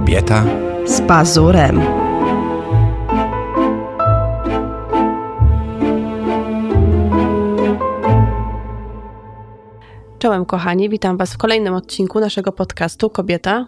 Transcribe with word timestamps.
Kobieta 0.00 0.44
z 0.86 1.00
pazurem. 1.00 1.80
Czołem 10.18 10.44
kochani, 10.44 10.88
witam 10.88 11.16
Was 11.16 11.34
w 11.34 11.38
kolejnym 11.38 11.74
odcinku 11.74 12.20
naszego 12.20 12.52
podcastu 12.52 13.10
Kobieta 13.10 13.66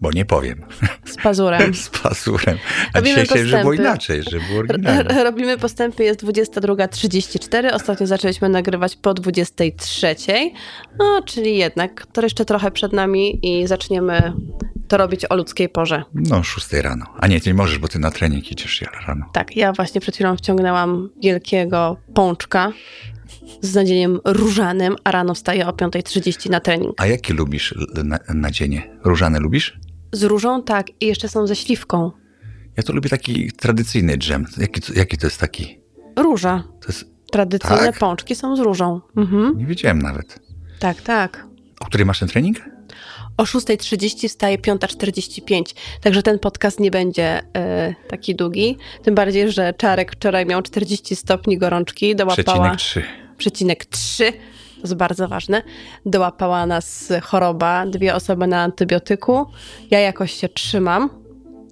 bo 0.00 0.10
nie 0.10 0.24
powiem. 0.24 0.64
Z 1.04 1.16
pazurem. 1.16 1.74
Z 1.84 1.88
pazurem. 1.88 2.58
A 2.92 2.98
Robimy 2.98 3.22
dzisiaj 3.22 3.46
że 3.46 3.60
było 3.60 3.72
inaczej, 3.72 4.22
że 4.22 4.38
było. 4.40 4.62
Robimy 5.24 5.58
postępy, 5.58 6.04
jest 6.04 6.24
22.34. 6.24 7.74
Ostatnio 7.74 8.06
zaczęliśmy 8.06 8.48
nagrywać 8.48 8.96
po 8.96 9.14
23.00. 9.14 10.50
No, 10.98 11.22
czyli 11.26 11.56
jednak 11.56 12.06
to 12.12 12.22
jeszcze 12.22 12.44
trochę 12.44 12.70
przed 12.70 12.92
nami 12.92 13.38
i 13.42 13.66
zaczniemy 13.66 14.32
to 14.90 14.96
robić 14.96 15.24
o 15.24 15.36
ludzkiej 15.36 15.68
porze. 15.68 16.02
No, 16.14 16.42
6 16.42 16.72
rano. 16.72 17.06
A 17.18 17.26
nie, 17.26 17.40
ty 17.40 17.50
nie 17.50 17.54
możesz, 17.54 17.78
bo 17.78 17.88
ty 17.88 17.98
na 17.98 18.10
trening 18.10 18.52
idziesz 18.52 18.84
rano. 19.06 19.26
Tak, 19.32 19.56
ja 19.56 19.72
właśnie 19.72 20.00
przed 20.00 20.14
chwilą 20.14 20.36
wciągnęłam 20.36 21.10
wielkiego 21.22 21.96
pączka 22.14 22.72
z 23.60 23.74
nadzieniem 23.74 24.20
różanym, 24.24 24.96
a 25.04 25.10
rano 25.10 25.34
wstaję 25.34 25.66
o 25.66 25.70
5.30 25.70 26.50
na 26.50 26.60
trening. 26.60 26.94
A 26.96 27.06
jakie 27.06 27.34
lubisz 27.34 27.74
nadzienie? 28.34 28.98
Różane 29.04 29.40
lubisz? 29.40 29.78
Z 30.12 30.22
różą, 30.22 30.62
tak. 30.62 30.86
I 31.00 31.06
jeszcze 31.06 31.28
są 31.28 31.46
ze 31.46 31.56
śliwką. 31.56 32.10
Ja 32.76 32.82
to 32.82 32.92
lubię 32.92 33.08
taki 33.08 33.52
tradycyjny 33.52 34.18
dżem. 34.18 34.46
Jaki, 34.58 34.80
jaki 34.94 35.18
to 35.18 35.26
jest 35.26 35.40
taki? 35.40 35.80
Róża. 36.16 36.64
To 36.80 36.88
jest... 36.88 37.04
Tradycyjne 37.32 37.86
tak? 37.86 37.98
pączki 37.98 38.34
są 38.34 38.56
z 38.56 38.60
różą. 38.60 39.00
Mhm. 39.16 39.58
Nie 39.58 39.66
wiedziałem 39.66 39.98
nawet. 39.98 40.38
Tak, 40.78 41.02
tak. 41.02 41.46
O 41.80 41.84
której 41.84 42.06
masz 42.06 42.18
ten 42.18 42.28
trening? 42.28 42.56
O 43.40 43.44
6.30 43.44 44.28
wstaje 44.28 44.58
5.45, 44.58 45.62
także 46.00 46.22
ten 46.22 46.38
podcast 46.38 46.80
nie 46.80 46.90
będzie 46.90 47.40
y, 47.40 47.42
taki 48.08 48.34
długi. 48.34 48.76
Tym 49.02 49.14
bardziej, 49.14 49.52
że 49.52 49.74
Czarek 49.74 50.12
wczoraj 50.12 50.46
miał 50.46 50.62
40 50.62 51.16
stopni 51.16 51.58
gorączki, 51.58 52.16
dołapała... 52.16 52.76
Przecinek 52.76 52.76
3. 52.76 53.02
Przecinek 53.36 53.84
3 53.84 54.32
to 54.32 54.82
jest 54.82 54.94
bardzo 54.94 55.28
ważne, 55.28 55.62
dołapała 56.06 56.66
nas 56.66 57.12
choroba, 57.22 57.86
dwie 57.86 58.14
osoby 58.14 58.46
na 58.46 58.62
antybiotyku. 58.62 59.46
Ja 59.90 60.00
jakoś 60.00 60.32
się 60.32 60.48
trzymam. 60.48 61.10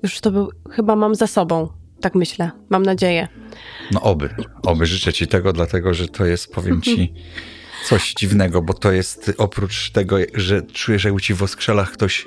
Już 0.02 0.20
to 0.20 0.30
był, 0.30 0.50
chyba 0.70 0.96
mam 0.96 1.14
za 1.14 1.26
sobą, 1.26 1.68
tak 2.00 2.14
myślę, 2.14 2.50
mam 2.68 2.82
nadzieję. 2.82 3.28
No 3.92 4.02
oby, 4.02 4.34
oby 4.62 4.86
życzę 4.86 5.12
ci 5.12 5.26
tego, 5.26 5.52
dlatego 5.52 5.94
że 5.94 6.08
to 6.08 6.24
jest, 6.24 6.52
powiem 6.52 6.82
ci, 6.82 7.12
coś 7.88 8.14
dziwnego, 8.14 8.62
bo 8.62 8.74
to 8.74 8.92
jest 8.92 9.32
oprócz 9.38 9.90
tego, 9.90 10.16
że 10.34 10.62
czujesz, 10.62 11.04
jakby 11.04 11.20
ci 11.20 11.34
w 11.34 11.42
oskrzelach 11.42 11.92
ktoś 11.92 12.26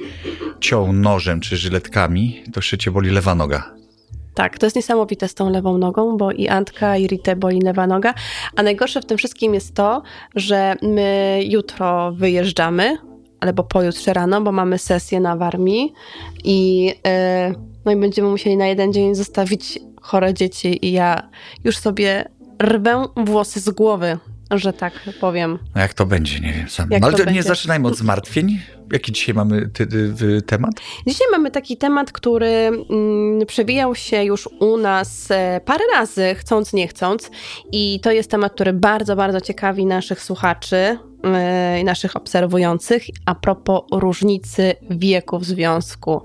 ciął 0.59 0.93
nożem 0.93 1.39
czy 1.39 1.57
żyletkami, 1.57 2.43
to 2.53 2.59
jeszcze 2.59 2.77
cię 2.77 2.91
boli 2.91 3.09
lewa 3.09 3.35
noga. 3.35 3.73
Tak, 4.33 4.57
to 4.57 4.65
jest 4.65 4.75
niesamowite 4.75 5.27
z 5.27 5.33
tą 5.33 5.49
lewą 5.49 5.77
nogą, 5.77 6.17
bo 6.17 6.31
i 6.31 6.47
Antka, 6.47 6.97
i 6.97 7.07
Rite 7.07 7.35
boli 7.35 7.61
lewa 7.61 7.87
noga. 7.87 8.13
A 8.55 8.63
najgorsze 8.63 9.01
w 9.01 9.05
tym 9.05 9.17
wszystkim 9.17 9.53
jest 9.53 9.75
to, 9.75 10.01
że 10.35 10.75
my 10.81 11.39
jutro 11.43 12.11
wyjeżdżamy, 12.11 12.97
albo 13.39 13.63
pojutrze 13.63 14.13
rano, 14.13 14.41
bo 14.41 14.51
mamy 14.51 14.77
sesję 14.77 15.19
na 15.19 15.37
Warmii 15.37 15.93
i, 16.43 16.85
yy, 16.85 16.93
no 17.85 17.91
i 17.91 17.95
będziemy 17.95 18.29
musieli 18.29 18.57
na 18.57 18.67
jeden 18.67 18.93
dzień 18.93 19.15
zostawić 19.15 19.79
chore 20.01 20.33
dzieci 20.33 20.85
i 20.85 20.91
ja 20.91 21.29
już 21.63 21.77
sobie 21.77 22.29
rwę 22.61 23.05
włosy 23.15 23.59
z 23.59 23.69
głowy, 23.69 24.17
że 24.51 24.73
tak 24.73 24.93
powiem. 25.21 25.59
No 25.75 25.81
jak 25.81 25.93
to 25.93 26.05
będzie, 26.05 26.39
nie 26.39 26.53
wiem 26.53 26.69
sam. 26.69 26.89
Ale 27.01 27.13
to 27.13 27.31
nie 27.31 27.43
zaczynajmy 27.43 27.87
od 27.87 27.97
zmartwień. 27.97 28.59
Jaki 28.91 29.11
dzisiaj 29.11 29.35
mamy 29.35 29.69
ty, 29.69 29.87
ty, 29.87 30.41
temat? 30.41 30.71
Dzisiaj 31.07 31.27
mamy 31.31 31.51
taki 31.51 31.77
temat, 31.77 32.11
który 32.11 32.47
mm, 32.89 33.45
przewijał 33.47 33.95
się 33.95 34.23
już 34.23 34.49
u 34.59 34.77
nas 34.77 35.31
e, 35.31 35.61
parę 35.65 35.83
razy, 35.93 36.35
chcąc, 36.35 36.73
nie 36.73 36.87
chcąc. 36.87 37.31
I 37.71 37.99
to 38.03 38.11
jest 38.11 38.31
temat, 38.31 38.53
który 38.53 38.73
bardzo, 38.73 39.15
bardzo 39.15 39.41
ciekawi 39.41 39.85
naszych 39.85 40.21
słuchaczy 40.21 40.97
e, 41.23 41.79
i 41.79 41.83
naszych 41.83 42.15
obserwujących 42.15 43.03
a 43.25 43.35
propos 43.35 43.81
różnicy 43.91 44.75
wieku 44.89 45.39
w 45.39 45.45
związku. 45.45 46.21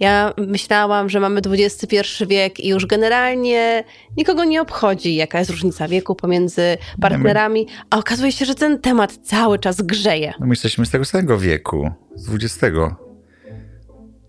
Ja 0.00 0.34
myślałam, 0.36 1.08
że 1.08 1.20
mamy 1.20 1.40
XXI 1.46 1.96
wiek 2.26 2.60
i 2.60 2.68
już 2.68 2.86
generalnie 2.86 3.84
nikogo 4.16 4.44
nie 4.44 4.62
obchodzi, 4.62 5.14
jaka 5.14 5.38
jest 5.38 5.50
różnica 5.50 5.88
wieku 5.88 6.14
pomiędzy 6.14 6.78
partnerami, 7.00 7.66
a 7.90 7.98
okazuje 7.98 8.32
się, 8.32 8.44
że 8.44 8.54
ten 8.54 8.80
temat 8.80 9.12
cały 9.22 9.58
czas 9.58 9.82
grzeje. 9.82 10.32
No 10.40 10.46
my 10.46 10.52
jesteśmy 10.52 10.86
z 10.86 10.90
tego 10.90 11.04
samego 11.04 11.38
wieku, 11.38 11.90
z 12.14 12.34
XX. 12.34 12.76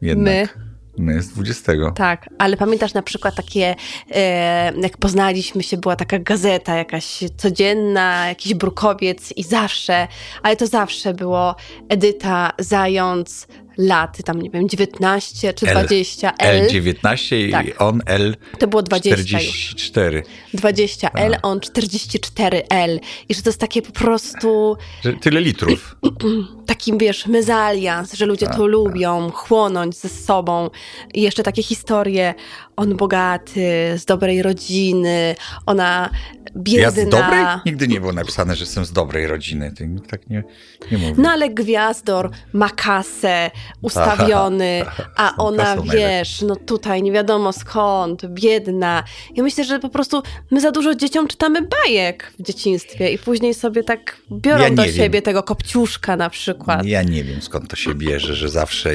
Jednak. 0.02 0.26
My. 0.26 0.70
My 1.00 1.22
z 1.22 1.30
20. 1.30 1.72
Tak, 1.96 2.30
ale 2.38 2.58
pamiętasz 2.58 2.94
na 2.94 3.02
przykład 3.02 3.36
takie, 3.36 3.76
e, 4.12 4.74
jak 4.82 4.98
poznaliśmy 4.98 5.64
się, 5.64 5.78
była 5.78 5.96
taka 5.96 6.20
gazeta 6.20 6.76
jakaś 6.76 7.24
codzienna, 7.38 8.28
jakiś 8.28 8.54
brukowiec 8.54 9.34
i 9.38 9.44
zawsze, 9.44 10.08
ale 10.44 10.56
to 10.56 10.68
zawsze 10.68 11.14
było 11.14 11.56
Edyta 11.90 12.52
Zając, 12.60 13.48
lat, 13.80 14.18
tam 14.26 14.42
nie 14.42 14.50
wiem, 14.50 14.70
19 14.70 15.54
czy 15.54 15.66
20. 15.66 16.34
L, 16.40 16.62
L 16.62 16.70
19 16.70 17.48
i 17.48 17.52
tak. 17.52 17.66
on 17.78 18.02
L 18.06 18.36
To 18.60 18.68
było 18.68 18.82
20 18.82 19.10
44. 19.10 20.18
Już. 20.18 20.26
20 20.62 21.10
L, 21.10 21.36
on 21.44 21.60
44 21.60 22.64
L. 22.70 23.00
I 23.30 23.34
że 23.34 23.42
to 23.42 23.50
jest 23.50 23.60
takie 23.60 23.82
po 23.82 23.92
prostu... 23.92 24.78
Że 25.04 25.14
tyle 25.14 25.42
litrów. 25.42 25.96
Takim, 26.66 26.98
wiesz, 26.98 27.28
mezalians, 27.28 28.14
że 28.14 28.26
ludzie 28.26 28.46
to 28.46 28.52
tak, 28.52 28.62
lubią, 28.62 29.32
chłonąć 29.32 29.98
ze 29.98 30.10
sobą. 30.10 30.70
I 31.14 31.22
jeszcze 31.22 31.44
takie 31.44 31.64
historie, 31.64 32.34
on 32.76 32.98
bogaty, 32.98 33.94
z 33.98 34.06
dobrej 34.06 34.42
rodziny, 34.42 35.36
ona 35.66 36.10
biedna. 36.58 36.82
Ja 36.82 36.92
z 36.92 37.10
dobrej? 37.10 37.46
Nigdy 37.66 37.88
nie 37.88 38.00
było 38.00 38.14
napisane, 38.14 38.56
że 38.56 38.64
jestem 38.64 38.86
z 38.86 38.92
dobrej 38.92 39.28
rodziny. 39.28 39.74
Tak 40.10 40.30
nie, 40.30 40.44
nie 40.92 40.98
mówi. 40.98 41.22
No 41.22 41.30
ale 41.30 41.50
Gwiazdor 41.50 42.32
ma 42.54 42.70
kasę, 42.70 43.52
ustawiony, 43.82 44.86
a 45.16 45.36
ona, 45.38 45.78
wiesz, 45.94 46.42
no 46.42 46.56
tutaj 46.56 47.04
nie 47.04 47.12
wiadomo 47.12 47.54
skąd, 47.54 48.26
biedna. 48.26 49.04
Ja 49.36 49.44
myślę, 49.44 49.64
że 49.64 49.80
po 49.80 49.90
prostu 49.90 50.24
my 50.52 50.62
za 50.62 50.72
dużo 50.72 50.96
dzieciom 50.96 51.28
czytamy 51.28 51.62
bajek 51.62 52.34
w 52.40 52.44
dzieciństwie 52.44 53.12
i 53.12 53.18
później 53.18 53.54
sobie 53.54 53.84
tak 53.84 54.18
biorą 54.32 54.64
ja 54.64 54.70
do 54.70 54.84
wiem. 54.84 54.94
siebie 54.94 55.22
tego 55.22 55.44
kopciuszka 55.44 56.16
na 56.16 56.30
przykład. 56.30 56.86
Ja 56.86 57.04
nie 57.04 57.24
wiem 57.24 57.42
skąd 57.42 57.70
to 57.70 57.76
się 57.76 57.96
bierze, 57.96 58.36
że 58.36 58.50
zawsze 58.50 58.94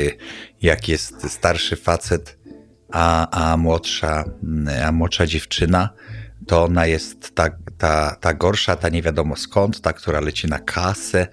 jak 0.63 0.89
jest 0.89 1.31
starszy 1.31 1.77
facet, 1.77 2.39
a, 2.93 3.31
a, 3.31 3.57
młodsza, 3.57 4.25
a 4.87 4.93
młodsza 4.93 5.27
dziewczyna, 5.27 5.89
to 6.47 6.65
ona 6.65 6.87
jest 6.87 7.35
ta, 7.35 7.51
ta, 7.79 8.17
ta 8.21 8.35
gorsza, 8.35 8.77
ta 8.77 8.89
nie 8.89 9.03
wiadomo 9.03 9.37
skąd, 9.37 9.81
ta, 9.81 9.93
która 9.93 10.21
leci 10.21 10.47
na 10.47 10.59
kasę, 10.59 11.27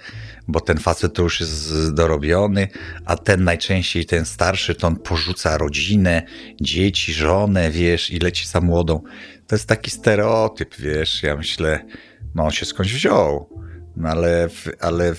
bo 0.47 0.59
ten 0.59 0.77
facet 0.77 1.13
to 1.13 1.23
już 1.23 1.39
jest 1.39 1.93
dorobiony, 1.93 2.67
a 3.05 3.17
ten 3.17 3.43
najczęściej, 3.43 4.05
ten 4.05 4.25
starszy, 4.25 4.75
to 4.75 4.87
on 4.87 4.95
porzuca 4.95 5.57
rodzinę, 5.57 6.23
dzieci, 6.61 7.13
żonę, 7.13 7.71
wiesz, 7.71 8.11
i 8.11 8.19
leci 8.19 8.47
za 8.47 8.61
młodą. 8.61 9.01
To 9.47 9.55
jest 9.55 9.67
taki 9.67 9.91
stereotyp, 9.91 10.75
wiesz, 10.75 11.23
ja 11.23 11.35
myślę, 11.35 11.85
no 12.35 12.43
on 12.43 12.51
się 12.51 12.65
skądś 12.65 12.93
wziął, 12.93 13.49
no 13.95 14.09
ale, 14.09 14.49
ale 14.79 15.15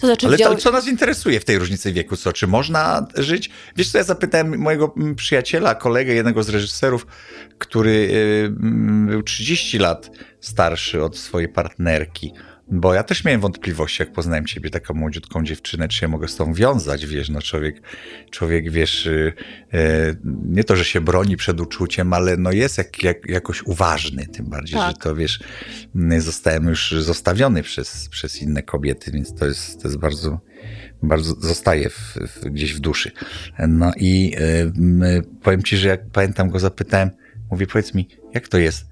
to 0.00 0.06
znaczy 0.06 0.26
Ale 0.26 0.38
to, 0.38 0.56
co 0.56 0.70
nas 0.70 0.88
interesuje 0.88 1.40
w 1.40 1.44
tej 1.44 1.58
różnicy 1.58 1.92
wieku? 1.92 2.16
Co, 2.16 2.32
czy 2.32 2.46
można 2.46 3.06
żyć? 3.14 3.50
Wiesz 3.76 3.90
co, 3.90 3.98
ja 3.98 4.04
zapytałem 4.04 4.58
mojego 4.58 4.94
przyjaciela, 5.16 5.74
kolegę, 5.74 6.14
jednego 6.14 6.42
z 6.42 6.48
reżyserów, 6.48 7.06
który 7.58 7.90
y, 7.90 8.50
był 9.06 9.22
30 9.22 9.78
lat 9.78 10.10
starszy 10.40 11.02
od 11.02 11.18
swojej 11.18 11.48
partnerki. 11.48 12.32
Bo 12.70 12.94
ja 12.94 13.02
też 13.02 13.24
miałem 13.24 13.40
wątpliwości, 13.40 14.02
jak 14.02 14.12
poznałem 14.12 14.46
ciebie, 14.46 14.70
taką 14.70 14.94
młodziutką 14.94 15.44
dziewczynę, 15.44 15.88
czy 15.88 16.04
ja 16.04 16.08
mogę 16.08 16.28
z 16.28 16.36
tą 16.36 16.54
wiązać, 16.54 17.06
wiesz, 17.06 17.28
no 17.28 17.42
człowiek, 17.42 17.82
człowiek 18.30 18.70
wiesz, 18.70 19.06
y, 19.06 19.32
y, 19.74 20.16
nie 20.44 20.64
to, 20.64 20.76
że 20.76 20.84
się 20.84 21.00
broni 21.00 21.36
przed 21.36 21.60
uczuciem, 21.60 22.12
ale 22.12 22.36
no 22.36 22.52
jest 22.52 22.78
jak, 22.78 23.02
jak, 23.02 23.28
jakoś 23.28 23.62
uważny, 23.62 24.26
tym 24.26 24.46
bardziej, 24.46 24.78
tak. 24.78 24.90
że 24.90 24.96
to 24.96 25.14
wiesz, 25.14 25.40
zostałem 26.18 26.64
już 26.64 26.90
zostawiony 26.90 27.62
przez, 27.62 28.08
przez 28.08 28.42
inne 28.42 28.62
kobiety, 28.62 29.10
więc 29.10 29.34
to 29.34 29.46
jest, 29.46 29.82
to 29.82 29.88
jest 29.88 29.98
bardzo, 29.98 30.40
bardzo 31.02 31.34
zostaje 31.34 31.90
w, 31.90 32.14
w, 32.14 32.44
gdzieś 32.44 32.74
w 32.74 32.80
duszy. 32.80 33.10
No 33.68 33.92
i 33.96 34.34
y, 34.38 35.22
powiem 35.42 35.62
ci, 35.62 35.76
że 35.76 35.88
jak 35.88 36.10
pamiętam 36.10 36.50
go 36.50 36.58
zapytałem, 36.58 37.10
mówię, 37.50 37.66
powiedz 37.66 37.94
mi, 37.94 38.08
jak 38.34 38.48
to 38.48 38.58
jest? 38.58 38.90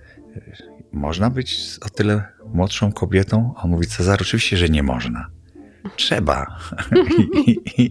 Można 0.92 1.30
być 1.30 1.60
o 1.80 1.88
tyle 1.88 2.22
młodszą 2.54 2.92
kobietą? 2.92 3.54
A 3.56 3.62
on 3.62 3.70
mówi, 3.70 3.86
Cezar, 3.86 4.18
oczywiście, 4.22 4.56
że 4.56 4.68
nie 4.68 4.82
można. 4.82 5.30
Trzeba. 5.96 6.58
I, 7.46 7.82
i, 7.82 7.90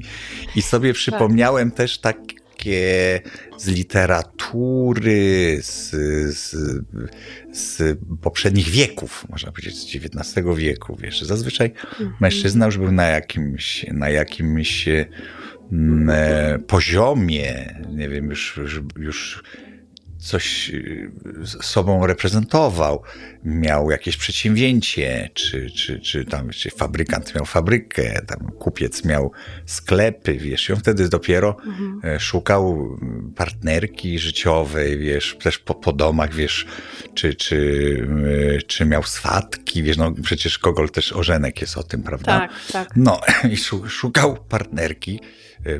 I, 0.55 0.61
sobie 0.61 0.93
przypomniałem 0.93 1.71
tak. 1.71 1.77
też 1.77 1.99
tak, 1.99 2.17
takie 2.57 3.21
z 3.57 3.67
literatury, 3.67 5.59
z, 5.61 5.89
z, 6.37 6.55
z 7.51 7.99
poprzednich 8.21 8.69
wieków, 8.69 9.25
można 9.29 9.51
powiedzieć, 9.51 9.75
z 9.75 9.95
XIX 9.95 10.45
wieku, 10.55 10.95
wiesz. 10.99 11.21
Zazwyczaj 11.21 11.67
mhm. 11.67 12.13
mężczyzna 12.19 12.65
już 12.65 12.77
był 12.77 12.91
na 12.91 13.05
jakimś, 13.05 13.85
na 13.91 14.09
jakimś 14.09 14.87
mm, 15.71 16.09
e, 16.09 16.59
poziomie, 16.59 17.79
nie 17.91 18.09
wiem, 18.09 18.29
już, 18.29 18.57
już, 18.57 18.81
już 18.97 19.43
coś 20.19 20.69
y, 20.69 21.11
sobą 21.61 22.07
reprezentował, 22.07 23.03
miał 23.43 23.91
jakieś 23.91 24.17
przedsięwzięcie, 24.17 25.29
czy, 25.33 25.71
czy, 25.71 25.99
czy 25.99 26.25
tam 26.25 26.49
czy 26.49 26.69
fabrykant 26.69 27.35
miał 27.35 27.45
fabrykę, 27.45 28.21
tam 28.27 28.51
kupiec 28.51 29.05
miał 29.05 29.31
sklepy, 29.65 30.33
wiesz, 30.33 30.69
i 30.69 30.73
on 30.73 30.79
wtedy 30.79 31.09
dopiero 31.09 31.57
mhm. 31.65 32.01
E, 32.03 32.19
szukał 32.19 32.97
partnerki 33.35 34.19
życiowej, 34.19 34.97
wiesz, 34.97 35.37
też 35.43 35.59
po, 35.59 35.75
po 35.75 35.93
domach, 35.93 36.33
wiesz, 36.33 36.65
czy, 37.13 37.35
czy, 37.35 38.07
e, 38.57 38.61
czy 38.61 38.85
miał 38.85 39.03
swatki, 39.03 39.83
wiesz, 39.83 39.97
no 39.97 40.11
przecież 40.23 40.59
Kogol 40.59 40.89
też 40.89 41.13
Ożenek 41.13 41.61
jest 41.61 41.77
o 41.77 41.83
tym, 41.83 42.03
prawda? 42.03 42.39
Tak, 42.39 42.51
tak. 42.71 42.89
No 42.95 43.21
i 43.53 43.57
szukał 43.89 44.37
partnerki, 44.49 45.19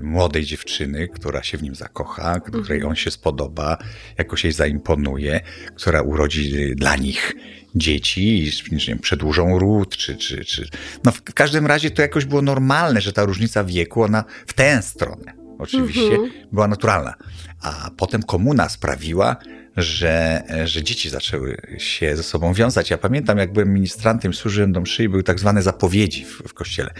młodej 0.01 0.45
dziewczyny, 0.45 1.07
która 1.07 1.43
się 1.43 1.57
w 1.57 1.63
nim 1.63 1.75
zakocha, 1.75 2.39
której 2.39 2.77
mhm. 2.77 2.85
on 2.85 2.95
się 2.95 3.11
spodoba, 3.11 3.77
jakoś 4.17 4.43
jej 4.43 4.53
zaimponuje, 4.53 5.41
która 5.75 6.01
urodzi 6.01 6.75
dla 6.75 6.95
nich 6.95 7.35
dzieci 7.75 8.43
i 8.43 8.51
wiem, 8.87 8.99
przedłużą 8.99 9.59
ród, 9.59 9.97
czy, 9.97 10.15
czy, 10.15 10.45
czy... 10.45 10.69
No 11.03 11.11
w 11.11 11.21
każdym 11.21 11.67
razie 11.67 11.91
to 11.91 12.01
jakoś 12.01 12.25
było 12.25 12.41
normalne, 12.41 13.01
że 13.01 13.13
ta 13.13 13.25
różnica 13.25 13.63
wieku, 13.63 14.03
ona 14.03 14.23
w 14.47 14.53
tę 14.53 14.81
stronę 14.81 15.33
oczywiście 15.59 16.01
mhm. 16.01 16.31
była 16.51 16.67
naturalna. 16.67 17.13
A 17.61 17.91
potem 17.97 18.23
komuna 18.23 18.69
sprawiła, 18.69 19.35
że, 19.77 20.43
że 20.65 20.83
dzieci 20.83 21.09
zaczęły 21.09 21.57
się 21.77 22.15
ze 22.15 22.23
sobą 22.23 22.53
wiązać. 22.53 22.89
Ja 22.89 22.97
pamiętam, 22.97 23.37
jak 23.37 23.53
byłem 23.53 23.73
ministrantem, 23.73 24.33
służyłem 24.33 24.71
do 24.71 24.81
mszy 24.81 25.03
i 25.03 25.09
były 25.09 25.23
tak 25.23 25.39
zwane 25.39 25.61
zapowiedzi 25.61 26.25
w, 26.25 26.41
w 26.47 26.53
kościele 26.53 26.93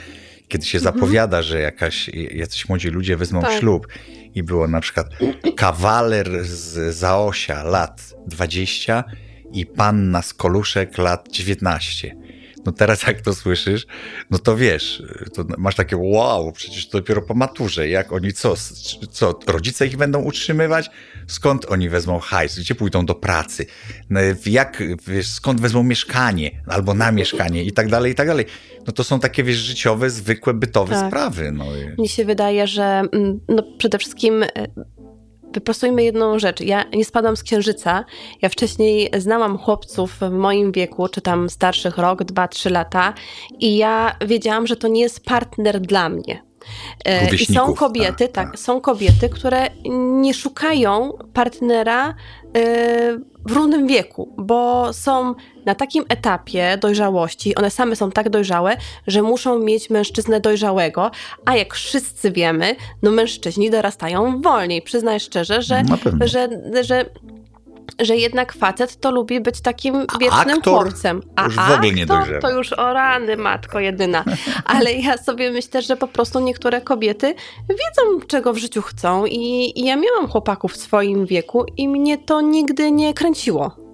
kiedy 0.48 0.66
się 0.66 0.78
mhm. 0.78 0.96
zapowiada, 0.96 1.42
że 1.42 1.60
jakaś, 1.60 2.10
jacyś 2.32 2.70
młodzi 2.70 2.90
ludzie 2.90 3.18
wezmą 3.18 3.42
tak. 3.42 3.60
ślub 3.60 3.88
i 4.36 4.44
było 4.44 4.68
na 4.68 4.82
przykład 4.82 5.08
kawaler 5.56 6.46
z 6.46 6.96
Zaosia 6.96 7.64
lat 7.64 8.14
20 8.28 9.04
i 9.54 9.66
panna 9.66 10.22
z 10.22 10.34
Koluszek 10.34 10.98
lat 10.98 11.28
19 11.32 12.16
no 12.68 12.74
teraz 12.74 13.08
jak 13.08 13.22
to 13.22 13.34
słyszysz, 13.34 13.88
no 14.30 14.40
to 14.40 14.58
wiesz, 14.58 15.04
to 15.34 15.46
masz 15.58 15.76
takie 15.76 15.98
wow, 15.98 16.52
przecież 16.52 16.90
to 16.90 16.98
dopiero 16.98 17.22
po 17.22 17.34
maturze, 17.34 17.90
jak 17.90 18.12
oni 18.12 18.34
co, 18.34 18.54
co, 19.12 19.40
rodzice 19.48 19.88
ich 19.88 19.98
będą 19.98 20.22
utrzymywać? 20.22 20.90
Skąd 21.28 21.66
oni 21.66 21.90
wezmą 21.90 22.20
hajs? 22.20 22.60
Gdzie 22.60 22.76
pójdą 22.76 23.06
do 23.06 23.16
pracy? 23.16 23.66
No, 24.10 24.20
jak, 24.46 24.84
wiesz, 25.08 25.28
skąd 25.28 25.62
wezmą 25.62 25.84
mieszkanie? 25.84 26.52
Albo 26.68 26.94
na 26.94 27.12
mieszkanie 27.12 27.64
i 27.64 27.72
tak 27.72 27.90
dalej, 27.90 28.12
i 28.12 28.16
tak 28.16 28.28
dalej. 28.28 28.46
No 28.88 28.94
to 28.94 29.04
są 29.04 29.20
takie, 29.20 29.44
wiesz, 29.44 29.58
życiowe, 29.58 30.10
zwykłe, 30.10 30.54
bytowe 30.54 30.94
tak. 30.94 31.08
sprawy. 31.08 31.52
No. 31.52 31.66
Mnie 31.98 32.10
się 32.10 32.26
wydaje, 32.26 32.68
że 32.68 33.04
mm, 33.12 33.40
no 33.50 33.64
przede 33.78 33.98
wszystkim 33.98 34.44
e, 34.44 34.48
wyprostujmy 35.54 36.04
jedną 36.04 36.40
rzecz. 36.40 36.62
Ja 36.62 36.84
nie 36.94 37.06
spadam 37.06 37.38
z 37.38 37.44
księżyca. 37.44 38.06
Ja 38.42 38.50
wcześniej 38.50 39.10
znałam 39.18 39.58
chłopców 39.58 40.18
w 40.22 40.32
moim 40.32 40.72
wieku, 40.72 41.08
czy 41.10 41.22
tam 41.22 41.50
starszych 41.50 41.98
rok, 41.98 42.24
dwa, 42.24 42.48
trzy 42.48 42.70
lata, 42.70 43.14
i 43.60 43.78
ja 43.78 44.16
wiedziałam, 44.26 44.68
że 44.68 44.76
to 44.76 44.88
nie 44.88 45.02
jest 45.02 45.26
partner 45.26 45.82
dla 45.82 46.10
mnie. 46.10 46.48
E, 47.06 47.36
I 47.36 47.46
są 47.46 47.74
kobiety, 47.74 48.28
tak, 48.28 48.52
tak, 48.52 48.60
są 48.60 48.82
kobiety, 48.82 49.30
które 49.30 49.68
nie 50.22 50.34
szukają 50.34 51.18
partnera 51.34 52.16
e, 52.56 53.20
w 53.48 53.52
równym 53.52 53.88
wieku, 53.88 54.34
bo 54.38 54.94
są 54.94 55.36
na 55.66 55.76
takim 55.76 56.06
etapie 56.10 56.78
dojrzałości, 56.82 57.56
one 57.56 57.72
same 57.72 57.96
są 57.96 58.12
tak 58.12 58.30
dojrzałe, 58.30 58.78
że 59.08 59.22
muszą 59.22 59.60
mieć 59.60 59.90
mężczyznę 59.90 60.40
dojrzałego, 60.40 61.12
a 61.46 61.56
jak 61.56 61.74
wszyscy 61.74 62.32
wiemy, 62.32 62.76
no 63.04 63.12
mężczyźni 63.12 63.70
dorastają 63.70 64.42
wolniej. 64.42 64.82
Przyznaj 64.82 65.20
szczerze, 65.20 65.62
że, 65.62 65.84
że, 66.26 66.50
że 66.84 67.06
że 68.00 68.16
jednak 68.16 68.54
facet 68.54 69.00
to 69.00 69.12
lubi 69.12 69.40
być 69.40 69.62
takim 69.62 69.94
wiecznym 70.20 70.58
aktor 70.58 70.84
chłopcem. 70.84 71.22
A 71.36 71.46
już 71.46 71.56
w 71.56 71.60
ogóle 71.60 71.92
nie 71.92 72.04
aktor 72.04 72.42
to 72.42 72.50
już 72.50 72.74
o 72.74 72.94
rany, 72.94 73.38
matko 73.38 73.80
jedyna. 73.80 74.24
Ale 74.66 74.94
ja 74.94 75.18
sobie 75.18 75.52
myślę, 75.52 75.82
że 75.82 75.98
po 75.98 76.08
prostu 76.08 76.40
niektóre 76.40 76.82
kobiety 76.82 77.36
wiedzą, 77.70 78.28
czego 78.28 78.54
w 78.54 78.58
życiu 78.58 78.82
chcą 78.82 79.26
i, 79.26 79.74
i 79.76 79.86
ja 79.86 79.96
miałam 79.96 80.28
chłopaków 80.28 80.74
w 80.74 80.78
swoim 80.78 81.26
wieku 81.26 81.66
i 81.78 81.88
mnie 81.88 82.18
to 82.18 82.42
nigdy 82.42 82.92
nie 82.92 83.14
kręciło. 83.14 83.88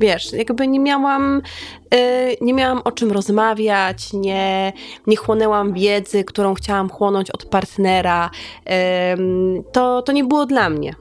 Wiesz, 0.00 0.32
jakby 0.32 0.68
nie 0.68 0.80
miałam, 0.80 1.42
yy, 1.92 1.98
nie 2.40 2.54
miałam 2.54 2.80
o 2.84 2.92
czym 2.92 3.12
rozmawiać, 3.12 4.12
nie, 4.12 4.72
nie 5.06 5.16
chłonęłam 5.16 5.72
wiedzy, 5.72 6.24
którą 6.24 6.54
chciałam 6.54 6.90
chłonąć 6.90 7.30
od 7.30 7.44
partnera. 7.44 8.30
Yy, 8.66 8.72
to, 9.72 10.02
to 10.02 10.12
nie 10.12 10.24
było 10.24 10.46
dla 10.46 10.70
mnie 10.70 10.94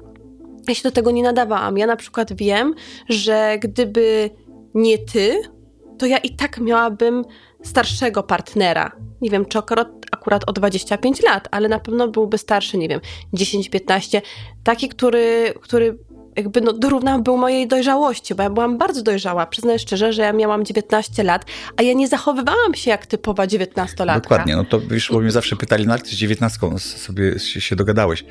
ja 0.68 0.76
się 0.76 0.84
do 0.84 0.92
tego 0.92 1.12
nie 1.12 1.24
nadawałam. 1.24 1.78
Ja 1.78 1.88
na 1.88 1.96
przykład 1.96 2.34
wiem, 2.34 2.76
że 3.10 3.58
gdyby 3.60 4.30
nie 4.74 4.98
ty, 4.98 5.42
to 5.98 6.06
ja 6.06 6.18
i 6.18 6.36
tak 6.36 6.60
miałabym 6.60 7.26
starszego 7.64 8.24
partnera. 8.24 8.92
Nie 9.22 9.30
wiem, 9.30 9.46
czy 9.46 9.60
akurat, 9.60 9.88
akurat 10.12 10.50
o 10.50 10.54
25 10.54 11.22
lat, 11.22 11.48
ale 11.52 11.70
na 11.70 11.80
pewno 11.80 12.08
byłby 12.08 12.38
starszy, 12.38 12.78
nie 12.78 12.90
wiem, 12.90 13.00
10-15. 13.34 14.22
Taki, 14.64 14.90
który, 14.90 15.54
który 15.62 15.98
jakby 16.36 16.62
no, 16.62 16.74
dorównał 16.74 17.22
był 17.22 17.38
mojej 17.38 17.68
dojrzałości, 17.68 18.36
bo 18.36 18.44
ja 18.44 18.50
byłam 18.50 18.78
bardzo 18.78 19.04
dojrzała. 19.04 19.46
Przyznaję 19.46 19.80
szczerze, 19.80 20.14
że 20.14 20.22
ja 20.22 20.34
miałam 20.34 20.66
19 20.66 21.24
lat, 21.24 21.46
a 21.78 21.84
ja 21.84 21.94
nie 21.94 22.08
zachowywałam 22.08 22.74
się 22.74 22.92
jak 22.92 23.06
typowa 23.06 23.46
19-latka. 23.46 24.22
Dokładnie, 24.22 24.56
no 24.56 24.64
to 24.64 24.80
wiesz, 24.82 25.10
bo 25.12 25.20
mnie 25.20 25.32
zawsze 25.32 25.56
pytali, 25.56 25.88
no 25.88 25.94
jak 25.94 26.02
ty 26.02 26.10
z 26.10 26.14
19 26.14 26.60
sobie 26.78 27.40
się 27.40 27.76
dogadałeś? 27.76 28.26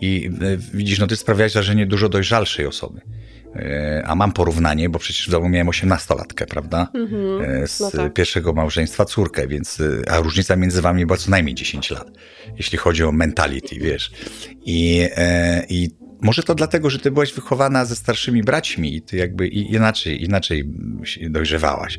I 0.00 0.30
e, 0.42 0.56
widzisz, 0.56 0.98
no 0.98 1.06
ty 1.06 1.16
sprawiałeś 1.16 1.52
wrażenie 1.52 1.86
dużo 1.86 2.08
dojrzalszej 2.08 2.66
osoby. 2.66 3.00
E, 3.56 4.02
a 4.06 4.14
mam 4.14 4.32
porównanie, 4.32 4.88
bo 4.88 4.98
przecież 4.98 5.28
w 5.28 5.30
domu 5.30 5.48
miałem 5.48 5.68
osiemnastolatkę, 5.68 6.46
prawda? 6.46 6.88
Mm-hmm. 6.94 7.66
Z 7.66 7.80
no 7.80 7.90
tak. 7.90 8.14
pierwszego 8.14 8.52
małżeństwa 8.52 9.04
córkę, 9.04 9.48
więc, 9.48 9.82
a 10.10 10.20
różnica 10.20 10.56
między 10.56 10.82
wami 10.82 11.06
była 11.06 11.16
co 11.16 11.30
najmniej 11.30 11.54
10 11.54 11.90
lat, 11.90 12.10
jeśli 12.56 12.78
chodzi 12.78 13.04
o 13.04 13.12
mentality, 13.12 13.76
wiesz. 13.80 14.10
I, 14.64 15.08
i 15.68 15.90
może 16.20 16.42
to 16.42 16.54
dlatego, 16.54 16.90
że 16.90 16.98
ty 16.98 17.10
byłaś 17.10 17.32
wychowana 17.32 17.84
ze 17.84 17.96
starszymi 17.96 18.42
braćmi 18.42 18.96
i 18.96 19.02
ty 19.02 19.16
jakby 19.16 19.48
inaczej, 19.48 20.24
inaczej 20.24 20.64
dojrzewałaś 21.30 21.98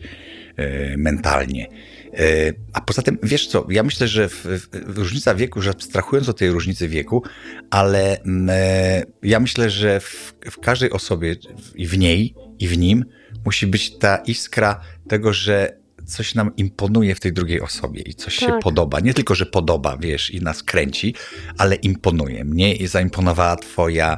mentalnie. 0.97 1.67
E, 2.13 2.53
a 2.73 2.81
poza 2.81 3.01
tym, 3.01 3.17
wiesz 3.23 3.47
co, 3.47 3.67
ja 3.69 3.83
myślę, 3.83 4.07
że 4.07 4.29
w, 4.29 4.45
w, 4.45 4.97
różnica 4.97 5.35
wieku, 5.35 5.61
że 5.61 5.69
abstrahując 5.69 6.29
od 6.29 6.37
tej 6.37 6.49
różnicy 6.49 6.87
wieku, 6.87 7.23
ale 7.69 8.21
m, 8.21 8.49
e, 8.49 9.03
ja 9.23 9.39
myślę, 9.39 9.69
że 9.69 9.99
w, 9.99 10.33
w 10.51 10.59
każdej 10.59 10.91
osobie 10.91 11.35
i 11.75 11.87
w 11.87 11.97
niej, 11.97 12.35
i 12.59 12.67
w 12.67 12.77
nim 12.77 13.05
musi 13.45 13.67
być 13.67 13.97
ta 13.97 14.17
iskra 14.17 14.81
tego, 15.07 15.33
że 15.33 15.77
coś 16.05 16.35
nam 16.35 16.55
imponuje 16.55 17.15
w 17.15 17.19
tej 17.19 17.33
drugiej 17.33 17.61
osobie 17.61 18.01
i 18.01 18.13
coś 18.13 18.37
tak. 18.37 18.49
się 18.49 18.59
podoba. 18.59 18.99
Nie 18.99 19.13
tylko, 19.13 19.35
że 19.35 19.45
podoba, 19.45 19.97
wiesz, 19.97 20.31
i 20.31 20.41
nas 20.41 20.63
kręci, 20.63 21.15
ale 21.57 21.75
imponuje. 21.75 22.45
Mnie 22.45 22.87
zaimponowała 22.87 23.55
twoja, 23.55 24.17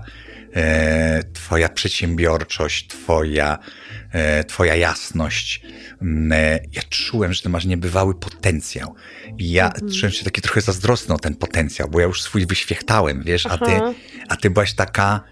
e, 0.56 1.24
twoja 1.34 1.70
przedsiębiorczość, 1.70 2.88
twoja, 2.88 3.54
e, 3.54 3.60
twoja 4.48 4.76
jasność, 4.76 5.62
Mm, 6.02 6.32
e, 6.32 6.60
ja 6.74 6.82
czułem, 6.90 7.34
że 7.34 7.42
ty 7.42 7.50
masz 7.50 7.66
niebywały 7.66 8.16
potencjał. 8.16 8.96
I 9.38 9.52
ja 9.52 9.66
mhm. 9.66 9.92
czułem 9.92 10.12
się 10.12 10.26
taki 10.26 10.42
trochę 10.42 10.62
zazdrosny 10.62 11.16
o 11.16 11.20
ten 11.20 11.36
potencjał, 11.36 11.90
bo 11.90 12.00
ja 12.00 12.06
już 12.06 12.22
swój 12.22 12.46
wyświechtałem, 12.46 13.24
wiesz, 13.24 13.46
a 13.46 13.58
ty, 13.58 13.72
a 14.30 14.36
ty 14.36 14.50
byłaś 14.50 14.74
taka, 14.74 15.24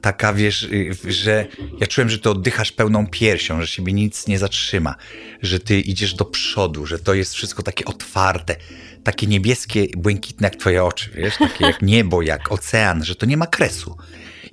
taka, 0.00 0.32
wiesz, 0.32 0.62
y, 0.62 0.96
że 1.12 1.46
ja 1.80 1.86
czułem, 1.86 2.10
że 2.10 2.18
ty 2.18 2.30
oddychasz 2.30 2.72
pełną 2.72 3.06
piersią, 3.06 3.60
że 3.60 3.66
siebie 3.66 3.92
nic 3.92 4.26
nie 4.26 4.38
zatrzyma, 4.38 4.94
że 5.42 5.60
ty 5.60 5.80
idziesz 5.80 6.14
do 6.14 6.24
przodu, 6.24 6.86
że 6.86 6.98
to 6.98 7.14
jest 7.14 7.34
wszystko 7.34 7.62
takie 7.62 7.84
otwarte, 7.84 8.56
takie 9.04 9.26
niebieskie, 9.26 9.86
błękitne 9.96 10.46
jak 10.46 10.56
twoje 10.56 10.84
oczy, 10.84 11.10
wiesz, 11.14 11.36
takie 11.38 11.64
jak 11.64 11.82
niebo, 11.92 12.22
jak 12.22 12.52
ocean, 12.52 13.04
że 13.04 13.14
to 13.14 13.26
nie 13.26 13.36
ma 13.36 13.46
kresu. 13.46 13.96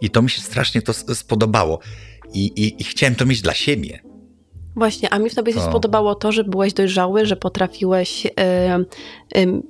I 0.01 0.09
to 0.09 0.21
mi 0.21 0.29
się 0.29 0.41
strasznie 0.41 0.81
to 0.81 0.93
spodobało. 0.93 1.79
I, 2.33 2.45
i, 2.45 2.81
i 2.81 2.83
chciałem 2.83 3.15
to 3.15 3.25
mieć 3.25 3.41
dla 3.41 3.53
siebie. 3.53 3.99
Właśnie, 4.75 5.09
a 5.09 5.19
mi 5.19 5.29
w 5.29 5.35
tobie 5.35 5.53
się 5.53 5.61
spodobało 5.61 6.15
to, 6.15 6.31
że 6.31 6.43
byłeś 6.43 6.73
dojrzały, 6.73 7.25
że 7.25 7.35
potrafiłeś, 7.35 8.27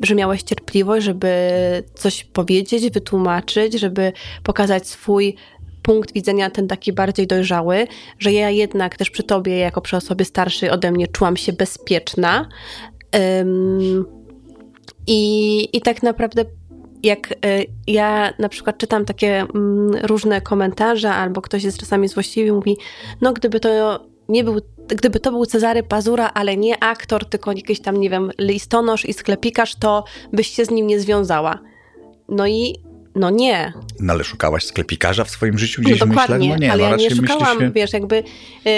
że 0.02 0.16
miałeś 0.16 0.44
cierpliwość, 0.44 1.06
żeby 1.06 1.30
coś 1.94 2.24
powiedzieć, 2.24 2.90
wytłumaczyć, 2.90 3.74
żeby 3.74 4.14
pokazać 4.44 4.88
swój 4.88 5.36
punkt 5.82 6.14
widzenia, 6.14 6.50
ten 6.50 6.68
taki 6.68 6.94
bardziej 6.94 7.28
dojrzały, 7.28 7.88
że 8.20 8.34
ja 8.34 8.50
jednak 8.50 8.98
też 8.98 9.10
przy 9.10 9.24
tobie, 9.24 9.58
jako 9.58 9.82
przy 9.82 9.98
osobie 9.98 10.26
starszej 10.26 10.70
ode 10.70 10.92
mnie, 10.92 11.08
czułam 11.08 11.38
się 11.38 11.54
bezpieczna. 11.54 12.50
I, 15.08 15.70
i 15.74 15.82
tak 15.82 16.04
naprawdę 16.04 16.46
jak 17.04 17.32
y, 17.32 17.66
ja 17.88 18.34
na 18.40 18.50
przykład 18.50 18.78
czytam 18.78 19.06
takie 19.06 19.40
mm, 19.40 19.92
różne 20.04 20.42
komentarze, 20.42 21.14
albo 21.14 21.42
ktoś 21.42 21.64
jest 21.64 21.78
czasami 21.78 22.08
złośliwy 22.08 22.54
mówi, 22.54 22.78
no 23.22 23.34
gdyby 23.34 23.60
to 23.60 24.00
nie 24.30 24.44
był, 24.44 24.62
gdyby 24.88 25.20
to 25.20 25.32
był 25.32 25.46
Cezary 25.46 25.84
Pazura, 25.84 26.32
ale 26.34 26.58
nie 26.58 26.84
aktor, 26.84 27.26
tylko 27.26 27.52
jakiś 27.52 27.80
tam, 27.80 28.00
nie 28.00 28.10
wiem, 28.10 28.32
listonosz 28.40 29.06
i 29.06 29.14
sklepikarz, 29.14 29.76
to 29.76 30.04
byś 30.34 30.48
się 30.48 30.66
z 30.66 30.72
nim 30.72 30.88
nie 30.88 31.00
związała. 31.00 31.60
No 32.30 32.48
i 32.48 32.76
no 33.16 33.30
nie. 33.30 33.74
No 34.00 34.14
ale 34.14 34.24
szukałaś 34.24 34.66
sklepikarza 34.66 35.24
w 35.24 35.30
swoim 35.30 35.58
życiu 35.58 35.82
gdzieś 35.82 36.00
no, 36.00 36.06
dokładnie, 36.06 36.38
myślę? 36.38 36.50
No 36.50 36.58
nie, 36.58 36.72
ale 36.72 36.84
no 36.84 36.90
ja 36.90 36.96
nie 36.96 37.16
szukałam, 37.16 37.60
się... 37.60 37.72
wiesz, 37.72 37.94
jakby 37.94 38.24
yy, 38.66 38.74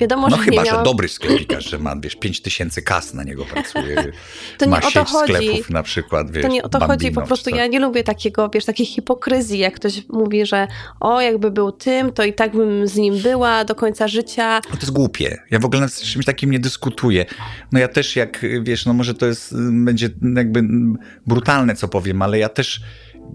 wiadomo, 0.00 0.28
no 0.28 0.36
że 0.36 0.42
chyba, 0.42 0.62
nie 0.62 0.68
miałam... 0.68 0.84
że 0.84 0.90
dobry 0.90 1.08
sklepikarz, 1.08 1.70
że 1.70 1.78
ma, 1.78 1.96
wiesz, 1.96 2.16
5 2.16 2.40
tysięcy 2.40 2.82
kas 2.82 3.14
na 3.14 3.24
niego 3.24 3.44
pracuje, 3.44 4.12
to 4.58 4.66
nie 4.66 4.76
o 4.76 4.90
to 4.90 5.04
chodzi. 5.04 5.32
sklepów 5.34 5.70
na 5.70 5.82
przykład, 5.82 6.30
wiesz, 6.30 6.42
To 6.42 6.48
nie 6.48 6.62
o 6.62 6.68
to 6.68 6.78
Bambino, 6.78 6.94
chodzi, 6.94 7.10
po 7.10 7.22
prostu 7.22 7.50
ja 7.50 7.66
nie 7.66 7.80
lubię 7.80 8.04
takiego, 8.04 8.50
wiesz, 8.54 8.64
takiej 8.64 8.86
hipokryzji, 8.86 9.58
jak 9.58 9.74
ktoś 9.74 10.08
mówi, 10.08 10.46
że 10.46 10.68
o, 11.00 11.20
jakby 11.20 11.50
był 11.50 11.72
tym, 11.72 12.12
to 12.12 12.24
i 12.24 12.32
tak 12.32 12.52
bym 12.52 12.88
z 12.88 12.96
nim 12.96 13.18
była 13.18 13.64
do 13.64 13.74
końca 13.74 14.08
życia. 14.08 14.60
No 14.70 14.76
to 14.76 14.80
jest 14.80 14.92
głupie. 14.92 15.38
Ja 15.50 15.58
w 15.58 15.64
ogóle 15.64 15.80
nad 15.80 15.94
czymś 15.94 16.26
takim 16.26 16.50
nie 16.50 16.58
dyskutuję. 16.58 17.26
No 17.72 17.78
ja 17.78 17.88
też 17.88 18.16
jak, 18.16 18.46
wiesz, 18.62 18.86
no 18.86 18.92
może 18.92 19.14
to 19.14 19.26
jest, 19.26 19.54
będzie 19.70 20.10
jakby 20.36 20.62
brutalne, 21.26 21.74
co 21.74 21.88
powiem, 21.88 22.22
ale 22.22 22.38
ja 22.38 22.48
też 22.48 22.80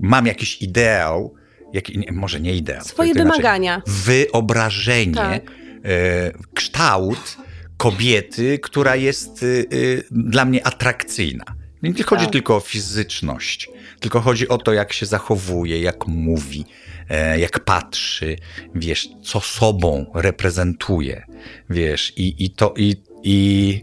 mam 0.01 0.27
jakiś 0.27 0.61
ideał, 0.61 1.33
jak, 1.73 1.89
nie, 1.89 2.11
może 2.11 2.39
nie 2.39 2.55
ideał. 2.55 2.83
Swoje 2.83 3.13
wymagania. 3.13 3.81
Wyobrażenie, 3.87 5.13
Tak. 5.13 5.51
e, 5.85 6.31
kształt 6.53 7.37
kobiety, 7.77 8.59
która 8.59 8.95
jest 8.95 9.43
e, 9.43 9.45
dla 10.11 10.45
mnie 10.45 10.67
atrakcyjna. 10.67 11.45
Nie 11.83 12.03
chodzi 12.03 12.25
Tak. 12.25 12.33
tylko 12.33 12.55
o 12.55 12.59
fizyczność, 12.59 13.69
tylko 13.99 14.21
chodzi 14.21 14.47
o 14.47 14.57
to, 14.57 14.73
jak 14.73 14.93
się 14.93 15.05
zachowuje, 15.05 15.81
jak 15.81 16.07
mówi, 16.07 16.65
jak 17.37 17.59
patrzy, 17.59 18.35
wiesz, 18.75 19.09
co 19.23 19.41
sobą 19.41 20.05
reprezentuje, 20.15 21.25
wiesz, 21.69 22.13
i, 22.17 22.45
i 22.45 22.49
to, 22.49 22.73
i, 22.77 22.95
i 23.23 23.81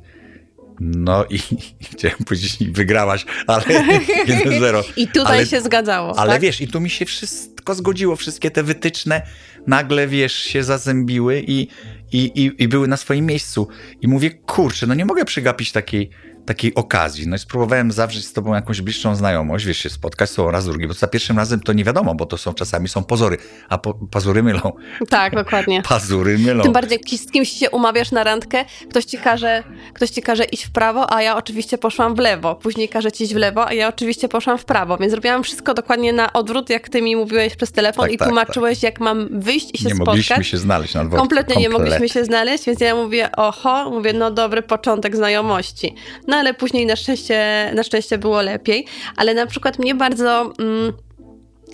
no 0.81 1.25
i 1.31 1.39
chciałem 1.93 2.19
powiedzieć, 2.19 2.59
wygrałaś, 2.71 3.27
ale 3.47 3.65
1-0. 4.27 4.83
I 4.97 5.09
tutaj 5.09 5.39
ale, 5.39 5.47
się 5.47 5.61
zgadzało. 5.61 6.19
Ale 6.19 6.33
tak? 6.33 6.41
wiesz, 6.41 6.61
i 6.61 6.69
tu 6.69 6.81
mi 6.81 6.91
się 6.91 7.05
wszystko 7.05 7.75
zgodziło, 7.75 8.17
wszystkie 8.17 8.51
te 8.51 8.63
wytyczne 8.63 9.23
nagle, 9.67 10.09
wiesz, 10.09 10.33
się 10.33 10.65
zazębiły 10.65 11.45
i, 11.47 11.69
i, 12.13 12.19
i, 12.19 12.63
i 12.63 12.69
były 12.69 12.89
na 12.89 12.97
swoim 12.97 13.27
miejscu. 13.27 13.69
I 14.01 14.09
mówię, 14.09 14.31
kurczę, 14.31 14.87
no 14.87 14.95
nie 14.95 15.05
mogę 15.05 15.25
przegapić 15.25 15.73
takiej, 15.73 16.11
takiej 16.47 16.75
okazji. 16.75 17.29
No 17.29 17.37
i 17.37 17.39
spróbowałem 17.39 17.93
zawrzeć 17.93 18.27
z 18.27 18.33
tobą 18.33 18.55
jakąś 18.55 18.81
bliższą 18.81 19.17
znajomość, 19.17 19.65
wiesz, 19.65 19.79
się 19.79 19.91
spotkać 19.91 20.31
z 20.31 20.35
tobą 20.35 20.51
raz, 20.51 20.65
drugi, 20.65 20.87
bo 20.87 20.95
za 20.95 21.07
pierwszym 21.07 21.37
razem 21.39 21.61
to 21.61 21.73
nie 21.73 21.85
wiadomo, 21.85 22.15
bo 22.15 22.27
to 22.27 22.39
są 22.39 22.55
czasami 22.55 22.89
są 22.89 23.05
pozory, 23.05 23.39
a 23.69 23.79
po, 23.79 23.95
pazury 23.95 24.43
mylą. 24.43 24.73
Tak, 25.09 25.35
dokładnie. 25.35 25.83
Pazury 25.89 26.39
mylą. 26.39 26.63
Tym 26.63 26.73
bardziej, 26.73 26.99
z 27.19 27.31
kimś 27.31 27.49
się 27.49 27.71
umawiasz 27.71 28.11
na 28.13 28.25
randkę, 28.25 28.65
ktoś 28.91 29.05
ci, 29.05 29.19
każe, 29.19 29.63
ktoś 29.95 30.11
ci 30.11 30.23
każe 30.23 30.45
iść 30.45 30.65
w 30.65 30.71
prawo, 30.71 31.13
a 31.13 31.23
ja 31.23 31.37
oczywiście 31.37 31.79
poszłam 31.79 32.15
w 32.15 32.19
lewo. 32.19 32.55
Później 32.55 32.89
każe 32.89 33.13
ci 33.13 33.25
iść 33.25 33.35
w 33.35 33.37
lewo, 33.37 33.67
a 33.67 33.73
ja 33.73 33.89
oczywiście 33.89 34.29
poszłam 34.29 34.59
w 34.59 34.65
prawo. 34.65 34.97
Więc 34.99 35.11
zrobiłam 35.13 35.43
wszystko 35.43 35.75
dokładnie 35.75 36.13
na 36.13 36.33
odwrót, 36.33 36.71
jak 36.71 36.89
ty 36.89 37.03
mi 37.03 37.17
mówiłeś 37.17 37.57
przez 37.57 37.73
telefon 37.73 38.05
Tak, 38.05 38.13
i 38.13 38.19
tak, 38.19 38.29
tłumaczyłeś, 38.29 38.83
jak 38.83 39.01
mam 39.01 39.41
wyjść 39.41 39.71
i 39.75 39.79
się 39.79 39.85
nie 39.89 39.95
spotkać. 39.95 40.07
mogliśmy 40.07 40.45
się 40.45 40.59
znaleźć 40.59 40.95
na 40.95 41.05
dworcu. 41.05 41.21
Kompletnie 41.21 41.57
nie 41.57 41.69
Kompletnie. 41.69 41.93
mogliśmy 41.93 42.09
się 42.21 42.25
znaleźć, 42.25 42.65
więc 42.67 42.81
ja 42.81 42.95
mówię, 42.95 43.29
oho, 43.37 43.91
mówię, 43.91 44.13
no 44.13 44.31
dobry 44.31 44.63
początek 44.63 45.17
znajomości. 45.17 45.95
No 46.31 46.37
ale 46.37 46.55
później 46.55 46.87
na 46.87 46.97
szczęście, 46.97 47.71
na 47.75 47.83
szczęście 47.83 48.19
było 48.19 48.43
lepiej. 48.43 48.87
Ale 49.17 49.35
na 49.35 49.47
przykład 49.47 49.79
mnie 49.79 49.95
bardzo 49.95 50.53
mm, 50.59 50.93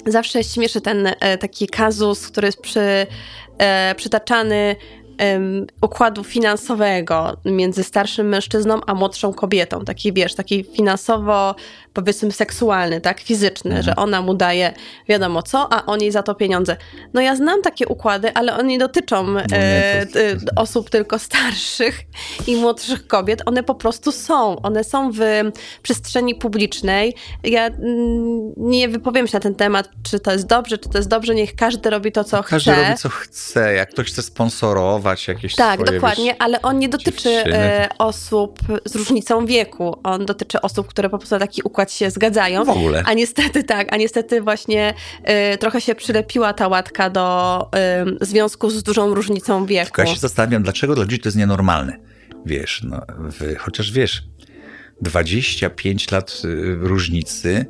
zawsze 0.07 0.45
śmieszy 0.45 0.81
ten 0.81 1.07
e, 1.07 1.39
taki 1.39 1.67
kazus, 1.67 2.29
który 2.29 2.49
jest 2.49 2.61
przy, 2.61 3.07
e, 3.59 3.95
przytaczany 3.97 4.77
układu 5.81 6.25
finansowego 6.25 7.37
między 7.45 7.85
starszym 7.85 8.29
mężczyzną 8.29 8.81
a 8.87 8.95
młodszą 8.95 9.35
kobietą. 9.35 9.85
Taki, 9.85 10.13
wiesz, 10.13 10.35
taki 10.35 10.65
finansowo, 10.77 11.55
powiedzmy, 11.93 12.33
seksualny, 12.33 13.01
tak, 13.01 13.21
fizyczny, 13.21 13.71
Mhm. 13.71 13.83
że 13.85 13.97
ona 13.97 14.23
mu 14.23 14.35
daje 14.35 14.73
wiadomo 15.09 15.43
co, 15.43 15.73
a 15.73 15.87
on 15.87 16.01
jej 16.01 16.13
za 16.13 16.23
to 16.23 16.35
pieniądze. 16.35 16.77
No 17.15 17.21
ja 17.21 17.37
znam 17.37 17.63
takie 17.63 17.87
układy, 17.89 18.35
ale 18.35 18.55
one 18.55 18.65
nie 18.65 18.79
dotyczą 18.79 19.33
nie, 19.35 19.43
e, 19.53 20.07
to- 20.07 20.21
e, 20.21 20.37
osób 20.57 20.91
tylko 20.91 21.19
starszych 21.19 22.01
i 22.47 22.57
młodszych 22.57 23.07
kobiet. 23.07 23.43
One 23.47 23.63
po 23.63 23.75
prostu 23.75 24.13
są. 24.13 24.63
One 24.63 24.85
są 24.85 25.11
w 25.13 25.19
przestrzeni 25.83 26.35
publicznej. 26.35 27.15
Ja 27.45 27.67
mm, 27.67 28.53
nie 28.57 28.89
wypowiem 28.89 29.27
się 29.27 29.37
na 29.37 29.41
ten 29.41 29.55
temat, 29.55 29.89
czy 30.03 30.21
to 30.21 30.33
jest 30.33 30.47
dobrze, 30.47 30.79
czy 30.79 30.89
to 30.89 30.99
jest 30.99 31.09
dobrze. 31.09 31.35
Niech 31.35 31.55
każdy 31.57 31.91
robi 31.91 32.13
to, 32.13 32.25
co 32.25 32.43
Każdy 32.43 32.73
chce. 32.73 32.83
robi 32.85 32.97
co 32.99 33.09
chce, 33.09 33.75
jak 33.75 33.91
ktoś 33.91 34.07
chce 34.13 34.23
sponsorować 34.23 35.06
jakieś 35.29 35.55
Tak, 35.55 35.81
swoje, 35.81 35.93
dokładnie, 35.93 36.25
wiesz, 36.25 36.37
ale 36.39 36.63
on 36.63 36.79
nie 36.79 36.89
dotyczy 36.89 37.11
dziewczyny. 37.11 37.57
e, 37.57 37.89
osób 37.99 38.59
z 38.85 38.97
różnicą 38.97 39.47
wieku. 39.47 39.97
On 40.03 40.27
dotyczy 40.27 40.61
osób, 40.61 40.87
które 40.87 41.11
po 41.11 41.19
prostu 41.19 41.35
na 41.35 41.39
taki 41.39 41.63
układ 41.65 41.93
się 41.93 42.11
zgadzają. 42.11 42.65
W 42.65 42.69
ogóle. 42.69 43.03
A 43.07 43.13
niestety 43.15 43.65
tak, 43.65 43.93
a 43.93 43.97
niestety 43.97 44.43
właśnie 44.43 44.95
e, 45.23 45.59
trochę 45.59 45.81
się 45.81 45.95
przylepiła 45.95 46.53
ta 46.53 46.69
łatka 46.69 47.11
do 47.11 47.59
e, 47.75 48.05
związku 48.21 48.71
z 48.71 48.83
dużą 48.83 49.15
różnicą 49.15 49.67
wieku. 49.67 49.87
Tylko 49.87 50.03
ja 50.03 50.15
się 50.15 50.21
zastanawiam, 50.21 50.63
dlaczego 50.63 50.95
dla 50.95 51.05
ludzi 51.05 51.19
to 51.19 51.29
jest 51.29 51.37
nienormalne. 51.37 51.99
Wiesz, 52.47 52.83
no, 52.85 53.01
wy, 53.19 53.57
chociaż 53.57 53.93
wiesz, 53.93 54.23
25 55.01 56.11
lat 56.11 56.43
y, 56.45 56.75
różnicy, 56.81 57.67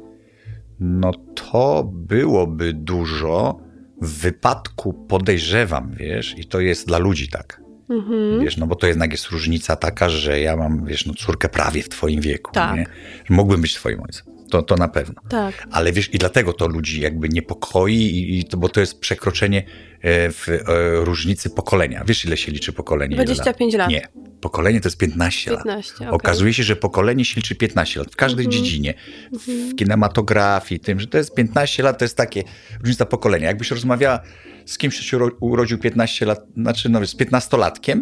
no 0.80 1.10
to 1.34 1.90
byłoby 1.92 2.72
dużo 2.72 3.58
w 4.02 4.20
wypadku, 4.20 4.92
podejrzewam, 4.92 5.92
wiesz, 5.92 6.34
i 6.38 6.44
to 6.44 6.60
jest 6.60 6.86
dla 6.86 6.98
ludzi 6.98 7.28
tak. 7.28 7.60
Mhm. 7.90 8.40
Wiesz, 8.44 8.56
no 8.56 8.66
bo 8.66 8.74
to 8.74 8.86
jednak 8.86 9.12
jest 9.12 9.26
różnica 9.28 9.76
taka, 9.76 10.08
że 10.08 10.40
ja 10.40 10.56
mam, 10.56 10.84
wiesz, 10.84 11.06
no 11.06 11.14
córkę 11.14 11.48
prawie 11.48 11.82
w 11.82 11.88
twoim 11.88 12.20
wieku, 12.20 12.52
Tak. 12.52 12.76
nie? 12.76 12.86
Że 13.24 13.34
mógłbym 13.34 13.60
być 13.60 13.74
twoim 13.74 14.02
ojcem. 14.02 14.35
To, 14.50 14.62
to 14.62 14.76
na 14.76 14.88
pewno. 14.88 15.14
Tak. 15.28 15.66
Ale 15.70 15.92
wiesz, 15.92 16.14
i 16.14 16.18
dlatego 16.18 16.52
to 16.52 16.68
ludzi 16.68 17.00
jakby 17.00 17.28
niepokoi, 17.28 17.94
i, 17.94 18.38
i 18.38 18.44
to, 18.44 18.56
bo 18.56 18.68
to 18.68 18.80
jest 18.80 19.00
przekroczenie 19.00 19.58
e, 20.00 20.30
w 20.32 20.48
e, 20.48 20.58
różnicy 21.04 21.50
pokolenia. 21.50 22.04
Wiesz, 22.06 22.24
ile 22.24 22.36
się 22.36 22.52
liczy 22.52 22.72
pokolenie? 22.72 23.14
Ile 23.14 23.24
25 23.24 23.74
lat. 23.74 23.90
Nie. 23.90 24.08
Pokolenie 24.40 24.80
to 24.80 24.86
jest 24.88 24.98
15, 24.98 25.50
15, 25.50 25.92
lat. 25.92 26.00
okej. 26.02 26.08
Okazuje 26.08 26.52
się, 26.54 26.62
że 26.62 26.76
pokolenie 26.76 27.24
się 27.24 27.34
liczy 27.36 27.54
15 27.54 28.00
lat 28.00 28.12
w 28.12 28.16
każdej 28.16 28.46
Mhm. 28.46 28.64
dziedzinie. 28.64 28.94
W 29.32 29.74
kinematografii, 29.76 30.80
tym, 30.80 31.00
że 31.00 31.06
to 31.06 31.18
jest 31.18 31.34
15 31.34 31.82
lat, 31.82 31.98
to 31.98 32.04
jest 32.04 32.16
takie 32.16 32.42
różnica 32.80 33.06
pokolenia. 33.06 33.46
Jakbyś 33.46 33.70
rozmawiała 33.70 34.20
z 34.66 34.78
kimś, 34.78 34.94
kto 34.94 35.04
się 35.04 35.16
uro- 35.16 35.36
urodził 35.40 35.78
15 35.78 36.26
lat, 36.26 36.40
znaczy 36.56 36.88
no, 36.88 37.06
z 37.06 37.16
15-latkiem, 37.16 38.00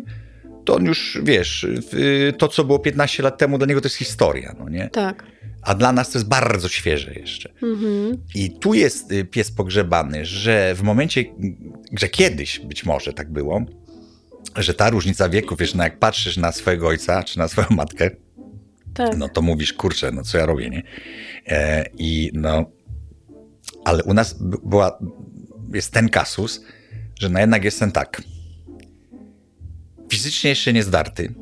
to 0.64 0.74
on 0.74 0.84
już, 0.84 1.18
wiesz, 1.22 1.66
to, 2.38 2.48
co 2.48 2.64
było 2.64 2.78
15 2.78 3.22
lat 3.22 3.38
temu, 3.38 3.58
dla 3.58 3.66
niego 3.66 3.80
to 3.80 3.86
jest 3.86 3.96
historia, 3.96 4.54
no 4.58 4.68
nie? 4.68 4.88
Tak. 4.92 5.24
A 5.62 5.74
dla 5.74 5.92
nas 5.92 6.10
to 6.10 6.18
jest 6.18 6.28
bardzo 6.28 6.68
świeże 6.68 7.14
jeszcze. 7.14 7.52
Mhm. 7.62 8.22
I 8.34 8.50
tu 8.50 8.74
jest 8.74 9.12
y, 9.12 9.24
pies 9.24 9.50
pogrzebany, 9.50 10.24
że 10.24 10.74
w 10.74 10.82
momencie, 10.82 11.24
że 11.98 12.08
kiedyś 12.08 12.58
być 12.60 12.84
może 12.84 13.12
tak 13.12 13.32
było, 13.32 13.64
że 14.56 14.74
ta 14.74 14.90
różnica 14.90 15.28
wieku, 15.28 15.56
wiesz, 15.56 15.74
no 15.74 15.84
jak 15.84 15.98
patrzysz 15.98 16.36
na 16.36 16.52
swojego 16.52 16.88
ojca 16.88 17.22
czy 17.22 17.38
na 17.38 17.48
swoją 17.48 17.66
matkę, 17.70 18.10
Tak. 18.94 19.16
no 19.16 19.28
to 19.28 19.42
mówisz, 19.42 19.72
kurczę, 19.72 20.12
no 20.12 20.22
co 20.22 20.38
ja 20.38 20.46
robię, 20.46 20.70
nie? 20.70 20.82
E, 21.46 21.84
I 21.98 22.30
no, 22.34 22.64
ale 23.84 24.04
u 24.04 24.14
nas 24.14 24.36
była, 24.64 24.98
jest 25.74 25.92
ten 25.92 26.08
kasus, 26.08 26.64
że 27.20 27.28
no 27.28 27.40
jednak 27.40 27.64
jestem 27.64 27.92
tak, 27.92 28.22
fizycznie 30.14 30.50
jeszcze 30.50 30.72
nie 30.72 30.82
zdarty, 30.82 31.34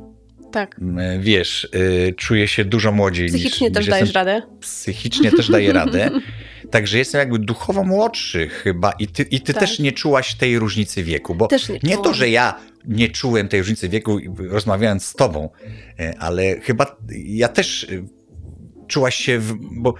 tak. 0.53 0.75
M, 0.81 0.97
wiesz, 1.21 1.67
y, 1.75 2.13
czuję 2.17 2.47
się 2.47 2.65
dużo 2.65 2.91
młodziej 2.91 3.27
Psychicznie 3.27 3.67
niż, 3.67 3.73
też 3.73 3.85
niż 3.85 3.91
dajesz 3.91 4.07
jestem 4.07 4.27
radę? 4.27 4.41
psychicznie 4.61 5.31
też 5.31 5.49
daję 5.49 5.73
radę. 5.81 6.09
Także 6.71 6.97
jestem 6.97 7.19
jakby 7.19 7.39
duchowo 7.39 7.83
młodszy 7.83 8.49
chyba 8.49 8.91
i 8.91 9.07
ty, 9.07 9.23
i 9.23 9.41
ty 9.41 9.53
Tak. 9.53 9.59
też 9.63 9.79
nie 9.79 9.91
czułaś 9.91 10.35
tej 10.35 10.59
różnicy 10.59 11.03
wieku, 11.03 11.35
bo 11.35 11.47
Też 11.47 11.69
nie 11.69 11.79
nie 11.83 11.97
to, 11.97 12.13
że 12.13 12.29
ja 12.29 12.59
nie 12.85 13.09
czułem 13.09 13.47
tej 13.47 13.59
różnicy 13.59 13.89
wieku 13.89 14.19
rozmawiając 14.49 15.05
z 15.05 15.13
tobą, 15.13 15.49
e, 15.99 16.13
ale 16.19 16.59
chyba 16.59 16.97
ja 17.25 17.47
też 17.47 17.83
e, 17.83 17.87
czułaś 18.87 19.15
się, 19.15 19.39
w, 19.39 19.53
bo 19.71 19.93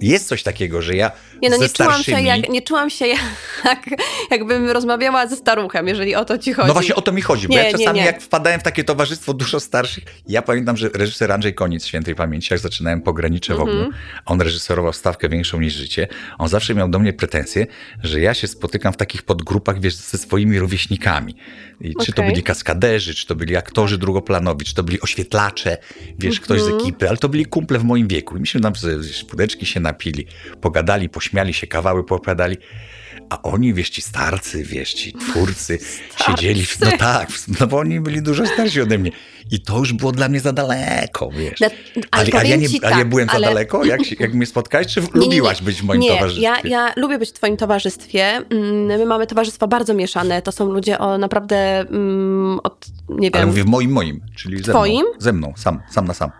jest 0.00 0.28
coś 0.28 0.42
takiego, 0.42 0.82
że 0.82 0.96
ja 0.96 1.10
Nie, 1.42 1.50
no 1.50 1.56
nie 1.56 1.68
czułam, 1.68 1.92
się 1.92 2.02
starszymi... 2.02 2.28
jak, 2.28 2.48
nie 2.48 2.62
czułam 2.62 2.90
się 2.90 3.06
jak, 3.64 3.86
jakbym 4.30 4.70
rozmawiała 4.70 5.26
ze 5.26 5.36
staruchem, 5.36 5.88
jeżeli 5.88 6.14
o 6.14 6.24
to 6.24 6.38
ci 6.38 6.52
chodzi. 6.52 6.68
No 6.68 6.72
właśnie 6.74 6.94
o 6.94 7.02
to 7.02 7.12
mi 7.12 7.22
chodzi, 7.22 7.48
bo 7.48 7.54
Nie, 7.54 7.60
ja 7.62 7.72
czasami 7.72 7.98
nie. 8.00 8.06
jak 8.06 8.22
wpadałem 8.22 8.60
w 8.60 8.62
takie 8.62 8.84
towarzystwo 8.84 9.34
dużo 9.34 9.60
starszych, 9.60 10.04
ja 10.28 10.42
pamiętam, 10.42 10.76
że 10.76 10.88
reżyser 10.94 11.32
Andrzej 11.32 11.54
Koniec 11.54 11.86
świętej 11.86 12.14
pamięci, 12.14 12.48
jak 12.50 12.60
zaczynałem 12.60 13.00
pogranicze 13.02 13.54
w 13.54 13.60
Mhm. 13.60 13.78
ogóle, 13.78 13.98
a 14.24 14.30
on 14.32 14.40
reżyserował 14.40 14.92
stawkę 14.92 15.28
większą 15.28 15.60
niż 15.60 15.74
życie, 15.74 16.08
on 16.38 16.48
zawsze 16.48 16.74
miał 16.74 16.88
do 16.88 16.98
mnie 16.98 17.12
pretensje, 17.12 17.66
że 18.02 18.20
ja 18.20 18.34
się 18.34 18.46
spotykam 18.48 18.92
w 18.92 18.96
takich 18.96 19.22
podgrupach, 19.22 19.80
wiesz, 19.80 19.94
ze 19.94 20.18
swoimi 20.18 20.58
rówieśnikami. 20.58 21.34
I 21.80 21.94
czy 22.04 22.12
to 22.12 22.22
byli 22.22 22.42
kaskaderzy, 22.42 23.14
czy 23.14 23.26
to 23.26 23.34
byli 23.34 23.56
aktorzy 23.56 23.98
drugoplanowi, 23.98 24.64
czy 24.64 24.74
to 24.74 24.82
byli 24.82 25.00
oświetlacze, 25.00 25.76
wiesz, 26.18 26.40
ktoś 26.40 26.60
z 26.60 26.64
Mhm. 26.64 26.82
ekipy, 26.82 27.08
ale 27.08 27.16
to 27.18 27.28
byli 27.28 27.46
kumple 27.46 27.78
w 27.78 27.84
moim 27.84 28.08
wieku. 28.08 28.36
I 28.36 28.40
myśmy 28.40 28.60
tam 28.60 28.74
ze- 28.76 29.02
z 29.02 29.24
pudeczki 29.24 29.66
się 29.66 29.80
napili, 29.88 30.26
pogadali, 30.60 31.08
pośmiali 31.08 31.54
się, 31.54 31.66
kawały 31.66 32.04
popadali. 32.04 32.56
A 33.30 33.42
oni, 33.42 33.74
wiesz, 33.74 33.90
ci 33.90 34.02
starcy, 34.02 34.64
wiesz, 34.64 34.94
ci 34.94 35.12
twórcy 35.12 35.78
Starcy. 35.78 36.24
siedzieli, 36.24 36.64
w, 36.66 36.80
no 36.80 36.90
tak, 36.98 37.28
no 37.60 37.66
bo 37.66 37.78
oni 37.78 38.00
byli 38.00 38.22
dużo 38.22 38.46
starsi 38.46 38.80
ode 38.80 38.98
mnie. 38.98 39.10
I 39.50 39.60
to 39.60 39.78
już 39.78 39.92
było 39.92 40.12
dla 40.12 40.28
mnie 40.28 40.40
za 40.40 40.52
daleko, 40.52 41.30
wiesz. 41.30 41.60
Na- 41.60 41.70
Ale, 42.10 42.28
a, 42.32 42.42
ja 42.44 42.56
nie, 42.56 42.68
ci 42.68 42.80
a 42.84 42.90
ja 42.90 42.96
tak, 42.96 43.08
byłem 43.08 43.28
ale- 43.30 43.40
za 43.40 43.46
daleko, 43.46 43.84
jak, 43.84 44.20
jak 44.20 44.34
mnie 44.34 44.46
spotkałeś, 44.46 44.86
czy 44.86 45.00
Nie, 45.00 45.06
nie, 45.06 45.12
nie. 45.14 45.20
lubiłaś 45.24 45.62
być 45.62 45.80
w 45.82 45.84
moim 45.84 46.00
nie, 46.00 46.08
towarzystwie? 46.14 46.42
Ja, 46.42 46.56
ja 46.64 46.92
lubię 46.96 47.18
być 47.18 47.30
w 47.30 47.32
twoim 47.32 47.56
towarzystwie. 47.56 48.24
Mm, 48.50 48.84
My 48.86 49.06
mamy 49.06 49.26
towarzystwo 49.26 49.68
bardzo 49.68 49.94
mieszane. 49.94 50.42
To 50.42 50.52
są 50.52 50.72
ludzie 50.72 50.98
o 50.98 51.18
naprawdę 51.18 51.56
mm, 51.80 52.60
od, 52.62 52.86
nie 53.08 53.30
Ale 53.32 53.40
wiem, 53.42 53.48
mówię 53.48 53.62
w 53.64 53.66
moim, 53.66 53.90
moim, 53.90 54.20
czyli 54.36 54.62
ze 54.64 54.72
Twoim? 54.72 55.00
mną. 55.06 55.12
Ze 55.18 55.32
mną, 55.32 55.52
sam, 55.56 55.80
sam 55.90 56.06
na 56.06 56.14
sam. 56.14 56.30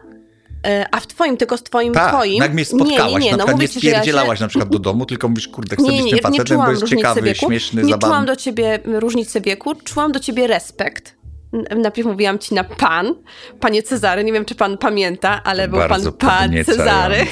E, 0.67 0.87
a 0.91 1.01
w 1.01 1.07
twoim, 1.07 1.37
tylko 1.37 1.57
z 1.57 1.63
twoim, 1.63 1.95
Tak, 1.95 2.09
twoim. 2.15 2.43
jak 2.43 2.55
mnie 2.55 2.65
spotkałaś, 2.65 3.13
nie, 3.13 3.19
nie, 3.19 3.25
nie, 3.25 3.31
na 3.31 3.37
no 3.37 3.45
przykład 3.45 3.59
nie 3.61 3.67
ja 3.67 3.73
się- 3.73 3.81
spierdzielałaś 3.81 4.41
na 4.41 4.49
przykład 4.49 4.71
do 4.71 4.79
domu, 4.79 5.07
tylko 5.07 5.29
mówisz, 5.29 5.49
kurde, 5.49 5.77
chcę 5.77 5.85
Nie, 5.85 5.91
być 5.91 5.99
nie, 6.01 6.07
tym 6.07 6.17
nie, 6.17 6.23
facetem, 6.39 6.59
bo 6.59 6.71
jest 6.71 6.85
ciekawy, 6.89 7.23
wieku. 7.23 7.47
śmieszny, 7.47 7.83
Nie 7.83 7.91
zabawny. 7.91 8.13
czułam 8.13 8.27
do 8.27 8.37
ciebie 8.37 8.79
różnicy 8.85 9.41
wieku, 9.41 9.75
czułam 9.75 10.13
do 10.13 10.21
ciebie 10.21 10.47
respekt. 10.47 11.18
Najpierw 11.53 12.09
mówiłam 12.09 12.39
ci 12.39 12.55
na 12.55 12.65
pan, 12.65 13.15
panie 13.61 13.83
Cezary, 13.83 14.25
nie 14.25 14.33
wiem 14.33 14.45
czy 14.45 14.55
pan 14.55 14.79
pamięta, 14.79 15.41
ale 15.45 15.69
był 15.69 15.79
pan 15.79 15.89
Bardzo 15.89 16.13
pan 16.13 16.65
Cezary, 16.65 17.27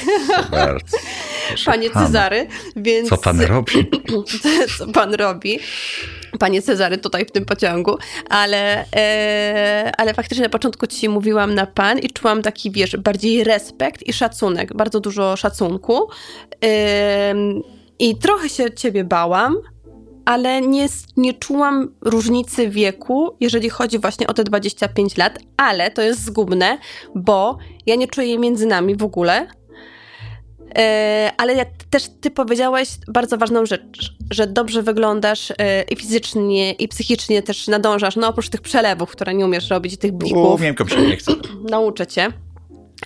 Bardzo. 0.51 0.97
panie 1.65 1.89
Cezary, 1.89 2.47
więc... 2.75 3.09
Co 3.09 3.17
pan 3.17 3.41
robi? 3.41 3.89
co 4.77 4.87
pan 4.87 5.13
robi. 5.13 5.59
Panie 6.39 6.61
Cezary 6.61 6.97
tutaj 6.97 7.25
w 7.25 7.31
tym 7.31 7.45
pociągu, 7.45 7.97
ale, 8.29 8.85
e, 8.95 9.91
ale 9.97 10.13
faktycznie 10.13 10.43
na 10.43 10.49
początku 10.49 10.87
ci 10.87 11.09
mówiłam 11.09 11.55
na 11.55 11.65
pan 11.65 11.99
i 11.99 12.09
czułam 12.09 12.41
taki, 12.41 12.71
wiesz, 12.71 12.97
bardziej 12.97 13.43
respekt 13.43 14.07
i 14.07 14.13
szacunek, 14.13 14.73
bardzo 14.73 14.99
dużo 14.99 15.35
szacunku. 15.35 16.09
Ym, 17.31 17.63
I 17.99 18.17
trochę 18.17 18.49
się 18.49 18.71
ciebie 18.71 19.03
bałam, 19.03 19.55
ale 20.27 20.61
nie, 20.61 20.87
nie 21.17 21.33
czułam 21.33 21.95
różnicy 22.01 22.69
wieku, 22.69 23.37
jeżeli 23.39 23.69
chodzi 23.69 23.99
właśnie 23.99 24.27
o 24.27 24.33
te 24.33 24.43
25 24.43 25.17
lat, 25.17 25.39
ale 25.57 25.91
to 25.91 26.01
jest 26.01 26.25
zgubne, 26.25 26.77
bo 27.15 27.57
ja 27.85 27.95
nie 27.95 28.07
czuję 28.07 28.27
jej 28.27 28.39
między 28.39 28.65
nami 28.65 28.95
w 28.95 29.03
ogóle. 29.03 29.47
E, 30.77 31.31
ale 31.37 31.53
ja 31.53 31.65
też 31.89 32.03
ty 32.21 32.31
powiedziałeś 32.31 32.89
bardzo 33.07 33.37
ważną 33.37 33.65
rzecz, 33.65 34.15
że 34.31 34.47
dobrze 34.47 34.83
wyglądasz 34.83 35.51
e, 35.57 35.81
i 35.81 35.95
fizycznie, 35.95 36.71
i 36.71 36.87
psychicznie 36.87 37.43
też 37.43 37.67
nadążasz, 37.67 38.15
no 38.15 38.27
oprócz 38.27 38.49
tych 38.49 38.61
przelewów, 38.61 39.11
które 39.11 39.33
nie 39.33 39.45
umiesz 39.45 39.69
robić, 39.69 39.97
tych 39.97 40.11
blików, 40.11 40.59
Umiem, 40.59 40.75
nie 41.09 41.17
chcę. 41.17 41.31
nauczę 41.69 42.07
cię, 42.07 42.27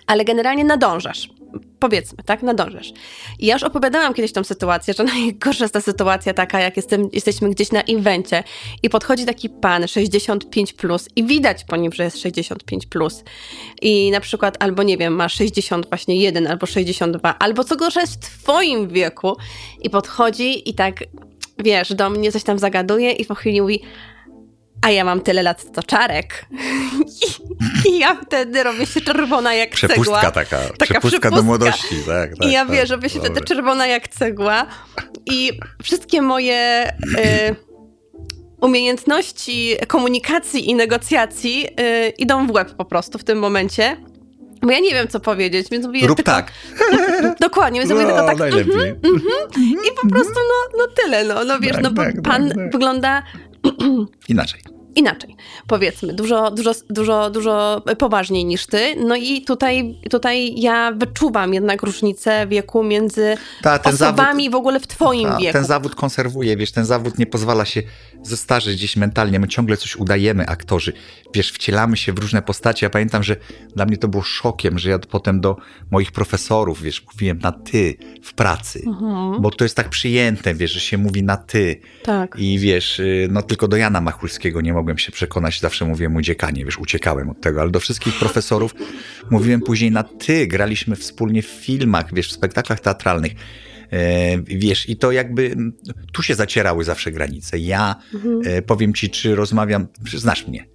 ale 0.08 0.26
generalnie 0.26 0.64
nadążasz. 0.64 1.30
Powiedzmy, 1.80 2.24
tak? 2.26 2.44
Nadążasz. 2.44 2.94
I 3.40 3.46
ja 3.46 3.54
już 3.54 3.64
opowiadałam 3.64 4.14
kiedyś 4.14 4.32
tą 4.32 4.44
sytuację, 4.44 4.94
że 4.94 5.04
najgorsza 5.14 5.64
jest 5.64 5.74
ta 5.74 5.82
sytuacja 5.82 6.34
taka, 6.34 6.60
jak 6.60 6.78
jestem, 6.78 7.10
jesteśmy 7.14 7.50
gdzieś 7.50 7.72
na 7.72 7.82
evencie 7.82 8.44
i 8.84 8.90
podchodzi 8.90 9.26
taki 9.26 9.50
pan 9.50 9.88
65 9.88 10.74
plus 10.74 11.10
i 11.16 11.24
widać 11.24 11.64
po 11.64 11.76
nim, 11.76 11.94
że 11.94 12.04
jest 12.04 12.22
65 12.22 12.86
plus. 12.86 13.24
I 13.82 14.12
na 14.12 14.20
przykład 14.20 14.58
albo 14.60 14.84
nie 14.84 14.98
wiem, 14.98 15.16
ma 15.16 15.30
60 15.30 15.90
właśnie 15.90 16.16
1 16.16 16.48
albo 16.48 16.66
62, 16.66 17.38
albo 17.40 17.64
co 17.64 17.76
gorsza 17.76 18.02
jest 18.02 18.26
w 18.26 18.44
twoim 18.44 18.88
wieku 18.88 19.38
i 19.82 19.90
podchodzi 19.90 20.70
i 20.70 20.74
tak 20.74 21.04
wiesz, 21.60 21.94
do 21.94 22.10
mnie 22.10 22.32
coś 22.32 22.44
tam 22.44 22.60
zagaduje 22.60 23.12
i 23.12 23.26
po 23.26 23.36
chwili 23.36 23.62
mówi 23.62 23.82
a 24.82 24.90
ja 24.92 25.04
mam 25.04 25.22
tyle 25.22 25.44
lat, 25.44 25.66
co 25.76 25.84
czarek. 25.84 26.46
I, 27.86 27.90
I 27.90 28.00
ja 28.00 28.16
wtedy 28.26 28.64
robię 28.64 28.86
się 28.86 29.02
czerwona 29.02 29.54
jak 29.54 29.70
Przepustka 29.70 30.04
cegła. 30.16 30.32
taka, 30.32 30.58
Taka 30.60 30.76
przepustka, 30.78 31.00
do 31.02 31.20
przepustka. 31.20 31.42
młodości, 31.42 31.96
tak, 32.08 32.30
tak. 32.38 32.48
I 32.48 32.52
ja 32.52 32.66
tak, 32.66 32.76
wiesz, 32.76 32.90
robię 32.90 33.10
się 33.10 33.20
wtedy 33.20 33.42
czerwona 33.42 33.88
jak 33.88 34.08
cegła. 34.08 34.66
I 35.26 35.52
wszystkie 35.84 36.22
moje 36.22 36.90
y, 37.50 37.56
umiejętności 38.62 39.76
komunikacji 39.88 40.70
i 40.70 40.76
negocjacji 40.76 41.68
y, 41.80 42.10
idą 42.10 42.48
w 42.48 42.52
łeb 42.52 42.72
po 42.72 42.86
prostu 42.86 43.18
w 43.18 43.24
tym 43.24 43.40
momencie. 43.40 43.98
Bo 44.62 44.72
ja 44.72 44.80
nie 44.80 44.92
wiem, 44.94 45.08
co 45.08 45.20
powiedzieć, 45.20 45.68
więc 45.72 45.86
mówię 45.86 46.08
Rób 46.08 46.18
tylko, 46.18 46.32
tak. 46.32 46.52
Dokładnie, 47.40 47.80
więc 47.80 47.92
mówię 47.92 48.04
No, 48.04 48.10
tylko 48.10 48.26
tak. 48.28 48.38
najlepiej. 48.40 48.94
I 49.58 49.96
po 50.02 50.10
prostu, 50.10 50.34
no, 50.34 50.78
no 50.78 50.88
tyle, 51.04 51.24
no, 51.24 51.44
no 51.44 51.60
wiesz, 51.60 51.72
Tak, 51.74 51.84
no 51.84 51.92
bo 51.92 52.02
tak, 52.04 52.22
pan 52.22 52.48
tak, 52.50 52.58
tak. 52.58 52.72
wygląda 52.72 53.24
Inaczej. 54.30 54.62
Inaczej, 54.96 55.36
powiedzmy, 55.68 56.14
dużo, 56.14 56.52
dużo, 56.52 56.72
dużo, 56.90 57.30
dużo 57.30 57.84
poważniej 58.00 58.46
niż 58.46 58.66
ty. 58.68 58.96
No 58.96 59.16
i 59.16 59.42
tutaj, 59.42 60.00
tutaj 60.10 60.60
ja 60.62 60.92
wyczuwam 60.92 61.54
jednak 61.54 61.84
różnicę 61.84 62.48
wieku 62.48 62.84
między 62.84 63.38
Ta, 63.62 63.82
osobami 63.84 64.50
w 64.50 64.56
ogóle 64.56 64.80
w 64.80 64.88
twoim 64.88 65.30
A, 65.30 65.38
wieku. 65.38 65.54
ten 65.54 65.66
zawód 65.66 65.96
konserwuje, 65.96 66.58
wiesz, 66.58 66.72
ten 66.72 66.86
zawód 66.86 67.18
nie 67.18 67.26
pozwala 67.26 67.66
się 67.66 67.82
zestarzeć 68.24 68.76
gdzieś 68.76 68.96
mentalnie. 68.96 69.40
My 69.40 69.48
ciągle 69.48 69.78
coś 69.78 69.96
udajemy, 69.96 70.48
aktorzy. 70.48 70.94
Wiesz, 71.34 71.52
wcielamy 71.52 71.98
się 71.98 72.14
w 72.14 72.20
różne 72.20 72.42
postacie. 72.42 72.86
Ja 72.86 72.90
pamiętam, 72.90 73.24
że 73.24 73.36
dla 73.76 73.86
mnie 73.86 73.98
to 73.98 74.08
było 74.08 74.24
szokiem, 74.24 74.80
że 74.80 74.90
ja 74.90 75.00
potem 75.00 75.42
do 75.42 75.58
moich 75.92 76.12
profesorów, 76.12 76.82
wiesz, 76.82 77.06
mówiłem 77.14 77.40
na 77.40 77.52
ty 77.52 77.98
w 78.24 78.34
pracy. 78.34 78.84
Mhm, 78.88 79.42
Bo 79.42 79.52
to 79.52 79.66
jest 79.66 79.76
tak 79.76 79.90
przyjęte, 79.90 80.54
wiesz, 80.54 80.72
że 80.72 80.80
się 80.80 80.98
mówi 80.98 81.24
na 81.24 81.38
ty. 81.38 81.82
tak. 82.04 82.36
I 82.40 82.60
wiesz, 82.60 83.00
y, 83.00 83.28
no 83.32 83.42
tylko 83.42 83.68
do 83.68 83.78
Jana 83.78 84.02
Machulskiego 84.02 84.62
nie 84.62 84.74
mogłem 84.82 84.98
się 84.98 85.12
przekonać, 85.12 85.60
zawsze 85.60 85.86
mówiłem 85.86 86.12
mu 86.12 86.22
dziekanie, 86.22 86.66
wiesz, 86.66 86.78
uciekałem 86.80 87.30
od 87.30 87.42
tego, 87.42 87.62
ale 87.62 87.72
do 87.72 87.80
wszystkich 87.80 88.20
profesorów 88.20 88.76
mówiłem 89.30 89.62
później 89.62 89.92
na 89.92 90.04
ty, 90.04 90.48
graliśmy 90.48 90.96
wspólnie 90.96 91.42
w 91.42 91.46
filmach, 91.46 92.14
wiesz, 92.14 92.28
w 92.30 92.32
spektaklach 92.32 92.80
teatralnych. 92.80 93.32
E, 93.92 94.38
wiesz, 94.42 94.90
i 94.90 94.98
to 94.98 95.12
jakby 95.12 95.56
tu 96.14 96.24
się 96.24 96.36
zacierały 96.36 96.84
zawsze 96.84 97.12
granice. 97.12 97.60
Ja 97.60 97.96
Mhm. 98.14 98.42
e, 98.46 98.62
powiem 98.62 98.94
ci, 98.94 99.10
czy 99.10 99.36
rozmawiam, 99.36 99.88
znasz 100.14 100.48
mnie. 100.48 100.66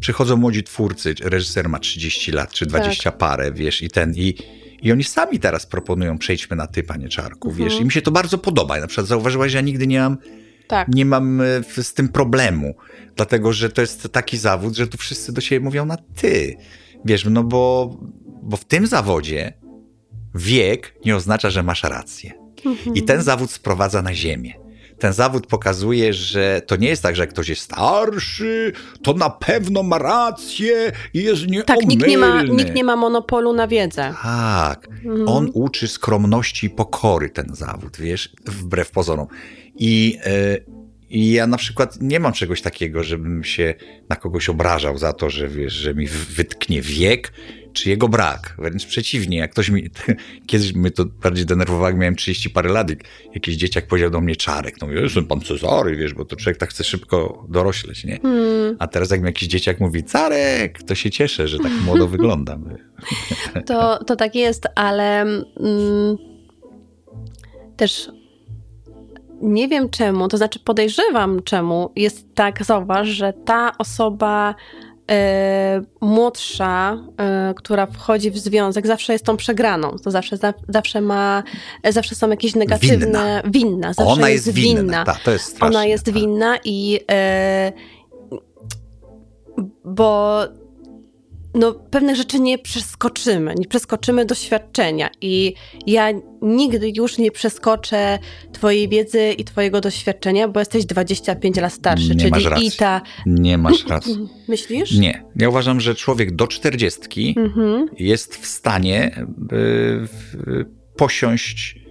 Przychodzą 0.00 0.36
młodzi 0.36 0.62
twórcy, 0.62 1.14
reżyser 1.22 1.68
ma 1.68 1.78
30 1.78 2.32
lat, 2.32 2.52
czy 2.52 2.66
20 2.66 3.12
parę, 3.12 3.52
wiesz, 3.52 3.82
i 3.82 3.88
ten, 3.90 4.14
i, 4.16 4.34
i 4.82 4.92
oni 4.92 5.04
sami 5.04 5.38
teraz 5.38 5.66
proponują, 5.66 6.18
przejdźmy 6.18 6.56
na 6.56 6.66
ty, 6.66 6.82
panie 6.82 7.08
Czarku, 7.08 7.52
wiesz, 7.52 7.64
Mhm. 7.66 7.82
i 7.82 7.84
mi 7.84 7.92
się 7.92 8.02
to 8.02 8.10
bardzo 8.10 8.38
podoba. 8.38 8.80
Na 8.80 8.86
przykład 8.86 9.06
zauważyłaś, 9.06 9.52
że 9.52 9.58
ja 9.58 9.62
nigdy 9.62 9.86
nie 9.86 10.00
mam 10.00 10.16
Tak. 10.68 10.88
nie 10.88 11.04
mam 11.04 11.40
e, 11.40 11.44
z 11.82 11.94
tym 11.94 12.08
problemu, 12.08 12.74
dlatego 13.16 13.52
że 13.52 13.70
to 13.70 13.80
jest 13.80 14.08
taki 14.12 14.38
zawód, 14.38 14.76
że 14.76 14.86
tu 14.86 14.98
wszyscy 14.98 15.32
do 15.32 15.40
siebie 15.40 15.64
mówią 15.64 15.86
na 15.86 15.96
ty. 15.96 16.56
Wiesz, 17.04 17.24
no 17.24 17.44
bo, 17.44 17.96
bo 18.42 18.56
w 18.56 18.64
tym 18.64 18.86
zawodzie 18.86 19.52
wiek 20.34 20.94
nie 21.04 21.16
oznacza, 21.16 21.50
że 21.50 21.62
masz 21.62 21.82
rację. 21.82 22.32
I 22.94 23.02
ten 23.02 23.22
zawód 23.22 23.50
sprowadza 23.50 24.02
na 24.02 24.14
ziemię. 24.14 24.54
Ten 24.98 25.12
zawód 25.12 25.46
pokazuje, 25.46 26.12
że 26.12 26.62
to 26.66 26.76
nie 26.76 26.88
jest 26.88 27.02
tak, 27.02 27.16
że 27.16 27.26
ktoś 27.26 27.48
jest 27.48 27.62
starszy, 27.62 28.72
to 29.02 29.12
na 29.12 29.30
pewno 29.30 29.82
ma 29.82 29.98
rację 29.98 30.92
i 31.14 31.22
jest 31.22 31.42
nieomylny. 31.42 31.64
Tak, 31.64 31.86
nikt 31.86 32.06
nie, 32.06 32.18
ma, 32.18 32.42
nikt 32.42 32.74
nie 32.74 32.84
ma 32.84 32.96
monopolu 32.96 33.52
na 33.52 33.68
wiedzę. 33.68 34.14
Tak. 34.22 34.88
Mhm. 35.04 35.28
On 35.28 35.50
uczy 35.54 35.88
skromności 35.88 36.66
i 36.66 36.70
pokory 36.70 37.30
ten 37.30 37.46
zawód, 37.54 37.96
wiesz, 37.96 38.32
wbrew 38.46 38.90
pozorom. 38.90 39.26
I, 39.78 40.18
e, 40.24 40.58
I 41.10 41.32
ja 41.32 41.46
na 41.46 41.56
przykład 41.56 41.98
nie 42.00 42.20
mam 42.20 42.32
czegoś 42.32 42.62
takiego, 42.62 43.02
żebym 43.02 43.44
się 43.44 43.74
na 44.08 44.16
kogoś 44.16 44.48
obrażał 44.48 44.98
za 44.98 45.12
to, 45.12 45.30
że 45.30 45.48
wiesz, 45.48 45.72
że 45.72 45.94
mi 45.94 46.06
wytknie 46.06 46.82
wiek, 46.82 47.32
czy 47.76 47.90
jego 47.90 48.08
brak. 48.08 48.54
Wręcz 48.58 48.86
przeciwnie, 48.86 49.38
jak 49.38 49.50
ktoś 49.50 49.68
mi, 49.68 49.90
kiedyś 50.46 50.74
mnie 50.74 50.90
to 50.90 51.04
bardziej 51.04 51.46
denerwowało, 51.46 51.86
jak 51.86 51.96
miałem 51.96 52.16
30 52.16 52.50
parę 52.50 52.72
lat, 52.72 52.88
jakiś 53.34 53.56
dzieciak 53.56 53.86
powiedział 53.86 54.10
do 54.10 54.20
mnie 54.20 54.36
Czarek, 54.36 54.80
no 54.80 54.86
mówię, 54.86 55.00
jestem 55.00 55.26
pan 55.26 55.40
Cezary, 55.40 55.96
wiesz, 55.96 56.14
bo 56.14 56.24
to 56.24 56.36
człowiek 56.36 56.58
tak 56.58 56.70
chce 56.70 56.84
szybko 56.84 57.46
dorośleć, 57.48 58.04
nie? 58.04 58.18
Hmm, 58.22 58.76
A 58.78 58.86
teraz 58.86 59.10
jak 59.10 59.20
mi 59.20 59.26
jakiś 59.26 59.48
dzieciak 59.48 59.80
mówi 59.80 60.04
Carek, 60.04 60.82
to 60.82 60.94
się 60.94 61.10
cieszę, 61.10 61.48
że 61.48 61.58
tak 61.58 61.72
młodo 61.84 62.06
wyglądam. 62.16 62.76
to, 63.66 64.04
to 64.04 64.16
tak 64.16 64.34
jest, 64.34 64.66
ale 64.74 65.20
mm, 65.20 66.16
też 67.76 68.10
nie 69.42 69.68
wiem 69.68 69.90
czemu, 69.90 70.28
to 70.28 70.36
znaczy 70.36 70.58
podejrzewam 70.58 71.42
czemu 71.42 71.90
jest 71.96 72.34
tak, 72.34 72.64
zauważ, 72.64 73.08
że 73.08 73.32
ta 73.32 73.72
osoba 73.78 74.54
e, 75.10 75.82
młodsza, 76.00 76.98
e, 77.18 77.54
która 77.56 77.86
wchodzi 77.86 78.30
w 78.30 78.38
związek, 78.38 78.86
zawsze 78.86 79.12
jest 79.12 79.24
tą 79.24 79.36
przegraną. 79.36 79.96
To 80.04 80.10
zawsze, 80.10 80.36
za, 80.36 80.54
zawsze 80.68 81.00
ma, 81.00 81.42
zawsze 81.88 82.14
są 82.14 82.30
jakieś 82.30 82.54
negatywne, 82.54 83.42
winna, 83.44 83.92
zawsze 83.92 84.12
Ona 84.12 84.28
jest, 84.28 84.46
jest 84.46 84.58
winna. 84.58 85.04
Tak, 85.04 85.20
to 85.20 85.30
jest 85.30 85.44
straszne. 85.44 85.66
Ona 85.66 85.86
jest 85.86 86.04
tak. 86.04 86.14
winna 86.14 86.58
i 86.64 87.00
e, 87.10 87.72
bo 89.84 90.40
no, 91.56 91.72
pewne 91.74 92.16
rzeczy 92.16 92.40
nie 92.40 92.58
przeskoczymy, 92.58 93.54
nie 93.58 93.66
przeskoczymy 93.66 94.24
doświadczenia 94.24 95.10
i 95.20 95.54
ja 95.86 96.08
nigdy 96.42 96.92
już 96.96 97.18
nie 97.18 97.30
przeskoczę 97.30 98.18
twojej 98.52 98.88
wiedzy 98.88 99.32
i 99.38 99.44
twojego 99.44 99.80
doświadczenia, 99.80 100.48
bo 100.48 100.60
jesteś 100.60 100.84
25 100.86 101.56
lat 101.56 101.72
starszy, 101.72 102.14
Nie 102.16 102.28
masz 102.30 102.42
czyli 102.42 102.50
racji. 102.50 102.66
i 102.66 102.72
ta... 102.72 103.00
Nie 103.26 103.58
masz 103.58 103.86
racji. 103.86 104.28
Myślisz? 104.48 104.92
Nie. 104.98 105.22
Ja 105.36 105.48
uważam, 105.48 105.80
że 105.80 105.94
człowiek 105.94 106.36
do 106.36 106.46
czterdziestki 106.46 107.34
Mhm. 107.38 107.86
jest 107.98 108.36
w 108.36 108.46
stanie 108.46 109.24
y, 109.52 109.56
y, 110.50 110.66
posiąść 110.96 111.85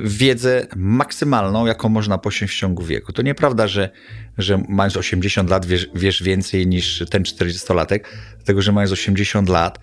wiedzę 0.00 0.66
maksymalną, 0.76 1.66
jaką 1.66 1.88
można 1.88 2.18
posiąść 2.18 2.54
w 2.54 2.58
ciągu 2.58 2.82
wieku. 2.82 3.12
To 3.12 3.22
nieprawda, 3.22 3.66
że, 3.68 3.90
że 4.38 4.62
mając 4.68 4.96
80 4.96 5.50
lat 5.50 5.66
wiesz, 5.66 5.88
wiesz 5.94 6.22
więcej 6.22 6.66
niż 6.66 7.04
ten 7.10 7.22
40-latek, 7.22 8.00
dlatego 8.36 8.62
że 8.62 8.72
mając 8.72 8.92
80 8.92 9.48
lat 9.48 9.78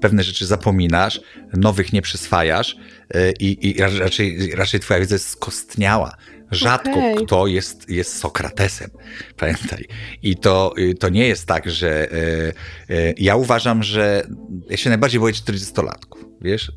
pewne 0.00 0.22
rzeczy 0.22 0.46
zapominasz, 0.46 1.20
nowych 1.56 1.92
nie 1.92 2.02
przyswajasz 2.02 2.76
e, 3.14 3.32
i, 3.32 3.68
i 3.68 3.74
raczej, 3.98 4.54
raczej 4.54 4.80
twoja 4.80 5.00
wiedza 5.00 5.14
jest 5.14 5.28
skostniała. 5.28 6.16
Rzadko 6.50 6.90
okay. 6.90 7.24
kto 7.26 7.46
jest, 7.46 7.90
jest 7.90 8.18
Sokratesem, 8.18 8.90
pamiętaj. 9.36 9.84
I 10.22 10.36
to, 10.36 10.74
to 11.00 11.08
nie 11.08 11.28
jest 11.28 11.46
tak, 11.46 11.70
że 11.70 12.12
e, 12.12 13.14
ja 13.16 13.36
uważam, 13.36 13.82
że 13.82 14.26
ja 14.70 14.76
się 14.76 14.90
najbardziej 14.90 15.20
boję 15.20 15.34
40-latków, 15.34 16.24
wiesz? 16.40 16.72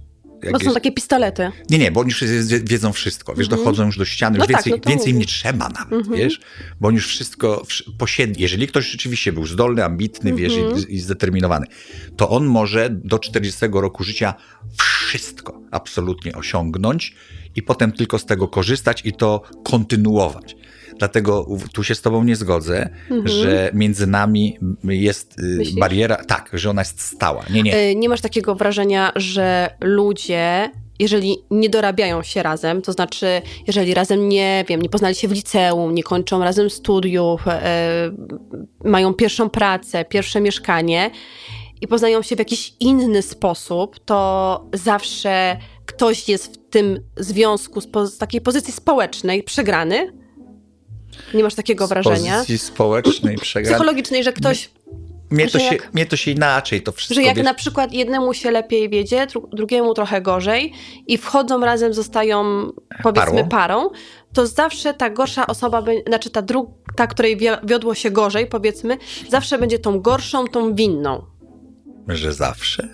Bo 0.52 0.60
są 0.60 0.74
takie 0.74 0.92
pistolety. 0.92 1.52
Nie, 1.70 1.78
nie, 1.78 1.92
bo 1.92 2.00
oni 2.00 2.10
już 2.10 2.24
wiedzą 2.64 2.94
wszystko, 2.94 3.36
wiesz, 3.36 3.48
mm 3.48 3.60
-hmm. 3.60 3.64
dochodzą 3.64 3.86
już 3.86 3.98
do 3.98 4.06
ściany, 4.06 4.38
już 4.38 4.48
no 4.48 4.56
więcej, 4.56 4.74
tak, 4.74 4.86
no 4.86 4.90
więcej 4.90 5.14
nie 5.14 5.26
trzeba 5.26 5.70
nawet, 5.70 5.92
mm 5.92 6.04
-hmm. 6.04 6.18
wiesz, 6.18 6.40
bo 6.82 6.88
oni 6.88 6.96
już 6.96 7.08
wszystko 7.08 7.66
posiedli. 7.98 8.42
Jeżeli 8.42 8.68
ktoś 8.68 8.92
rzeczywiście 8.92 9.34
był 9.34 9.46
zdolny, 9.46 9.84
ambitny, 9.84 10.30
mm 10.30 10.40
-hmm. 10.40 10.44
wiesz, 10.44 10.54
i, 10.54 10.60
mhm. 10.60 10.90
i 10.90 11.00
zdeterminowany, 11.00 11.66
to 12.18 12.30
on 12.30 12.46
może 12.46 12.90
do 12.90 13.20
40 13.20 13.66
roku 13.72 14.04
życia 14.04 14.34
wszystko 14.78 15.62
absolutnie 15.72 16.36
osiągnąć 16.36 17.16
i 17.56 17.62
potem 17.62 17.92
tylko 17.92 18.20
z 18.20 18.26
tego 18.26 18.48
korzystać 18.48 19.02
i 19.06 19.14
to 19.14 19.42
kontynuować. 19.64 20.56
Dlatego 21.00 21.48
tu 21.74 21.84
się 21.84 21.96
z 21.96 22.02
Tobą 22.02 22.24
nie 22.24 22.36
zgodzę, 22.36 22.90
mhm. 23.10 23.28
że 23.28 23.72
między 23.74 24.08
nami 24.08 24.58
jest 24.84 25.40
y, 25.40 25.44
Myślisz? 25.44 25.80
bariera, 25.80 26.16
tak, 26.16 26.50
że 26.54 26.70
ona 26.70 26.82
jest 26.82 27.02
stała. 27.02 27.46
Nie, 27.50 27.64
nie. 27.64 27.78
Y, 27.78 27.96
nie 27.96 28.10
masz 28.10 28.22
takiego 28.22 28.56
wrażenia, 28.56 29.12
że 29.16 29.70
ludzie 29.82 30.70
jeżeli 31.00 31.38
nie 31.52 31.70
dorabiają 31.70 32.24
się 32.24 32.44
razem, 32.44 32.82
to 32.82 32.92
znaczy, 32.92 33.42
jeżeli 33.68 33.94
razem 33.94 34.30
nie 34.30 34.66
wiem, 34.68 34.82
nie 34.82 34.90
poznali 34.90 35.16
się 35.16 35.28
w 35.28 35.32
liceum, 35.32 35.96
nie 35.96 36.04
kończą 36.04 36.44
razem 36.44 36.70
studiów, 36.70 37.48
e, 37.48 38.12
mają 38.84 39.14
pierwszą 39.14 39.50
pracę, 39.50 40.06
pierwsze 40.06 40.42
mieszkanie 40.42 41.12
i 41.82 41.88
poznają 41.88 42.22
się 42.22 42.36
w 42.36 42.40
jakiś 42.40 42.74
inny 42.80 43.22
sposób, 43.22 44.00
to 44.06 44.70
zawsze 44.74 45.58
ktoś 45.86 46.30
jest 46.30 46.54
w 46.54 46.70
tym 46.70 47.00
związku 47.18 47.82
z, 47.82 47.88
z 48.06 48.18
takiej 48.18 48.42
pozycji 48.42 48.74
społecznej 48.74 49.44
przegrany, 49.44 50.23
nie 51.34 51.44
masz 51.44 51.56
takiego 51.56 51.88
z 51.88 51.90
wrażenia? 51.90 52.34
pozycji 52.34 52.58
społecznej, 52.58 53.36
przegrany. 53.42 53.76
Psychologicznej, 53.76 54.24
że 54.24 54.34
ktoś... 54.34 54.70
Mnie 55.30 55.48
to, 55.48 55.60
się, 55.60 55.78
mnie 55.94 56.06
to 56.06 56.16
się 56.16 56.32
inaczej 56.32 56.82
to 56.82 56.92
wszystko... 56.92 57.16
Że 57.16 57.24
jak 57.24 57.36
wiesz... 57.36 57.46
na 57.46 57.54
przykład 57.54 57.94
jednemu 57.94 58.34
się 58.34 58.52
lepiej 58.52 58.90
wiedzie, 58.90 59.28
drugiemu 59.54 59.94
trochę 59.94 60.22
gorzej 60.22 60.74
i 61.08 61.18
wchodzą 61.18 61.60
razem, 61.60 61.94
zostają 61.94 62.44
powiedzmy 63.04 63.44
parą, 63.44 63.50
parą 63.50 63.90
to 64.34 64.48
zawsze 64.48 64.94
ta 64.94 65.10
gorsza 65.10 65.48
osoba, 65.48 65.84
znaczy 66.08 66.30
ta, 66.30 66.42
dru, 66.42 66.74
ta, 66.96 67.08
której 67.08 67.38
wiodło 67.64 67.96
się 67.96 68.12
gorzej, 68.12 68.48
powiedzmy, 68.48 68.98
zawsze 69.30 69.58
będzie 69.58 69.80
tą 69.80 70.00
gorszą, 70.00 70.48
tą 70.48 70.76
winną. 70.76 71.26
Że 72.08 72.34
zawsze? 72.34 72.90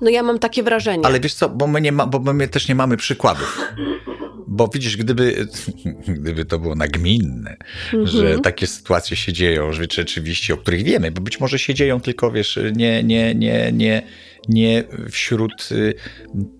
No 0.00 0.10
ja 0.10 0.22
mam 0.22 0.38
takie 0.38 0.62
wrażenie. 0.62 1.06
Ale 1.06 1.20
wiesz 1.20 1.34
co, 1.34 1.48
bo 1.48 1.66
my, 1.66 1.80
nie 1.80 1.92
ma, 1.92 2.06
bo 2.06 2.32
my 2.32 2.48
też 2.48 2.68
nie 2.68 2.74
mamy 2.74 2.96
przykładów. 2.96 3.60
Bo 4.50 4.68
widzisz, 4.68 4.96
gdyby, 4.96 5.46
gdyby 6.20 6.44
to 6.44 6.58
było 6.58 6.74
nagminne, 6.74 7.56
mhm. 7.92 8.06
że 8.06 8.38
takie 8.38 8.66
sytuacje 8.66 9.16
się 9.16 9.32
dzieją, 9.32 9.72
że 9.72 9.82
rzeczywiście, 9.90 10.54
o 10.54 10.56
których 10.56 10.82
wiemy, 10.82 11.10
bo 11.10 11.20
być 11.20 11.40
może 11.40 11.58
się 11.58 11.74
dzieją, 11.74 12.00
tylko 12.00 12.30
wiesz, 12.30 12.58
nie, 12.76 13.02
nie, 13.02 13.34
nie, 13.34 13.72
nie, 13.72 14.02
nie 14.48 14.84
wśród 15.10 15.68
y, 15.72 15.94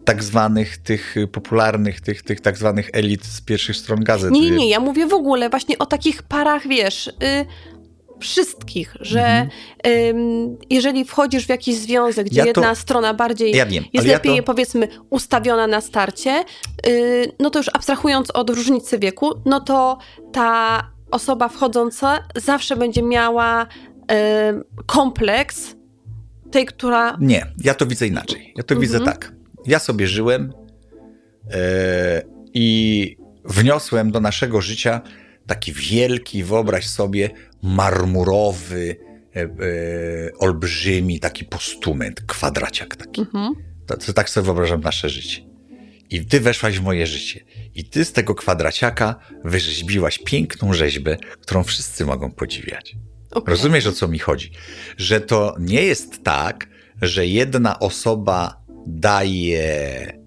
tak 0.04 0.22
zwanych 0.22 0.76
tych 0.76 1.14
popularnych, 1.32 2.00
tych, 2.00 2.22
tych 2.22 2.40
tak 2.40 2.56
zwanych 2.56 2.90
elit 2.92 3.24
z 3.24 3.40
pierwszych 3.40 3.76
stron 3.76 4.04
gazet. 4.04 4.30
Nie, 4.30 4.40
nie, 4.40 4.50
nie, 4.50 4.68
ja 4.68 4.80
mówię 4.80 5.06
w 5.06 5.14
ogóle 5.14 5.50
właśnie 5.50 5.78
o 5.78 5.86
takich 5.86 6.22
parach, 6.22 6.68
wiesz, 6.68 7.06
y, 7.06 7.12
wszystkich, 8.20 8.94
że 9.00 9.20
mhm. 9.20 9.48
ym, 9.86 10.58
jeżeli 10.70 11.04
wchodzisz 11.04 11.46
w 11.46 11.48
jakiś 11.48 11.76
związek, 11.76 12.26
gdzie 12.26 12.38
ja 12.38 12.44
to, 12.44 12.60
jedna 12.60 12.74
strona 12.74 13.14
bardziej 13.14 13.52
ja 13.52 13.66
wiem, 13.66 13.84
jest 13.92 14.06
lepiej, 14.06 14.36
ja 14.36 14.42
to... 14.42 14.46
powiedzmy, 14.46 14.88
ustawiona 15.10 15.66
na 15.66 15.80
starcie, 15.80 16.44
yy, 16.86 17.32
no 17.40 17.50
to 17.50 17.58
już 17.58 17.68
abstrahując 17.72 18.30
od 18.30 18.50
różnicy 18.50 18.98
wieku, 18.98 19.32
no 19.44 19.60
to 19.60 19.98
ta 20.32 20.82
osoba 21.10 21.48
wchodząca 21.48 22.18
zawsze 22.36 22.76
będzie 22.76 23.02
miała 23.02 23.66
yy, 24.10 24.16
kompleks 24.86 25.76
tej, 26.50 26.66
która. 26.66 27.16
Nie, 27.20 27.46
ja 27.64 27.74
to 27.74 27.86
widzę 27.86 28.06
inaczej. 28.06 28.52
Ja 28.56 28.62
to 28.62 28.74
mhm. 28.74 28.80
widzę 28.80 29.00
tak. 29.00 29.32
Ja 29.66 29.78
sobie 29.78 30.06
żyłem 30.06 30.52
yy, 31.44 31.56
i 32.54 33.16
wniosłem 33.44 34.10
do 34.10 34.20
naszego 34.20 34.60
życia 34.60 35.00
taki 35.46 35.72
wielki, 35.72 36.44
wyobraź 36.44 36.86
sobie, 36.86 37.30
marmurowy, 37.62 38.96
e, 39.36 39.40
e, 39.40 39.48
olbrzymi 40.38 41.20
taki 41.20 41.44
postument, 41.44 42.20
kwadraciak 42.20 42.96
taki. 42.96 43.20
Mhm. 43.20 43.54
To, 43.86 43.96
to, 43.96 44.12
tak 44.12 44.30
sobie 44.30 44.44
wyobrażam 44.44 44.80
nasze 44.80 45.08
życie. 45.08 45.48
I 46.10 46.26
ty 46.26 46.40
weszłaś 46.40 46.78
w 46.78 46.82
moje 46.82 47.06
życie. 47.06 47.44
I 47.74 47.84
ty 47.84 48.04
z 48.04 48.12
tego 48.12 48.34
kwadraciaka 48.34 49.16
wyrzeźbiłaś 49.44 50.18
piękną 50.18 50.72
rzeźbę, 50.72 51.16
którą 51.40 51.64
wszyscy 51.64 52.06
mogą 52.06 52.30
podziwiać. 52.30 52.96
Okay. 53.30 53.54
Rozumiesz, 53.54 53.86
o 53.86 53.92
co 53.92 54.08
mi 54.08 54.18
chodzi? 54.18 54.50
Że 54.96 55.20
to 55.20 55.56
nie 55.60 55.82
jest 55.82 56.22
tak, 56.22 56.68
że 57.02 57.26
jedna 57.26 57.78
osoba 57.78 58.64
daje 58.86 60.18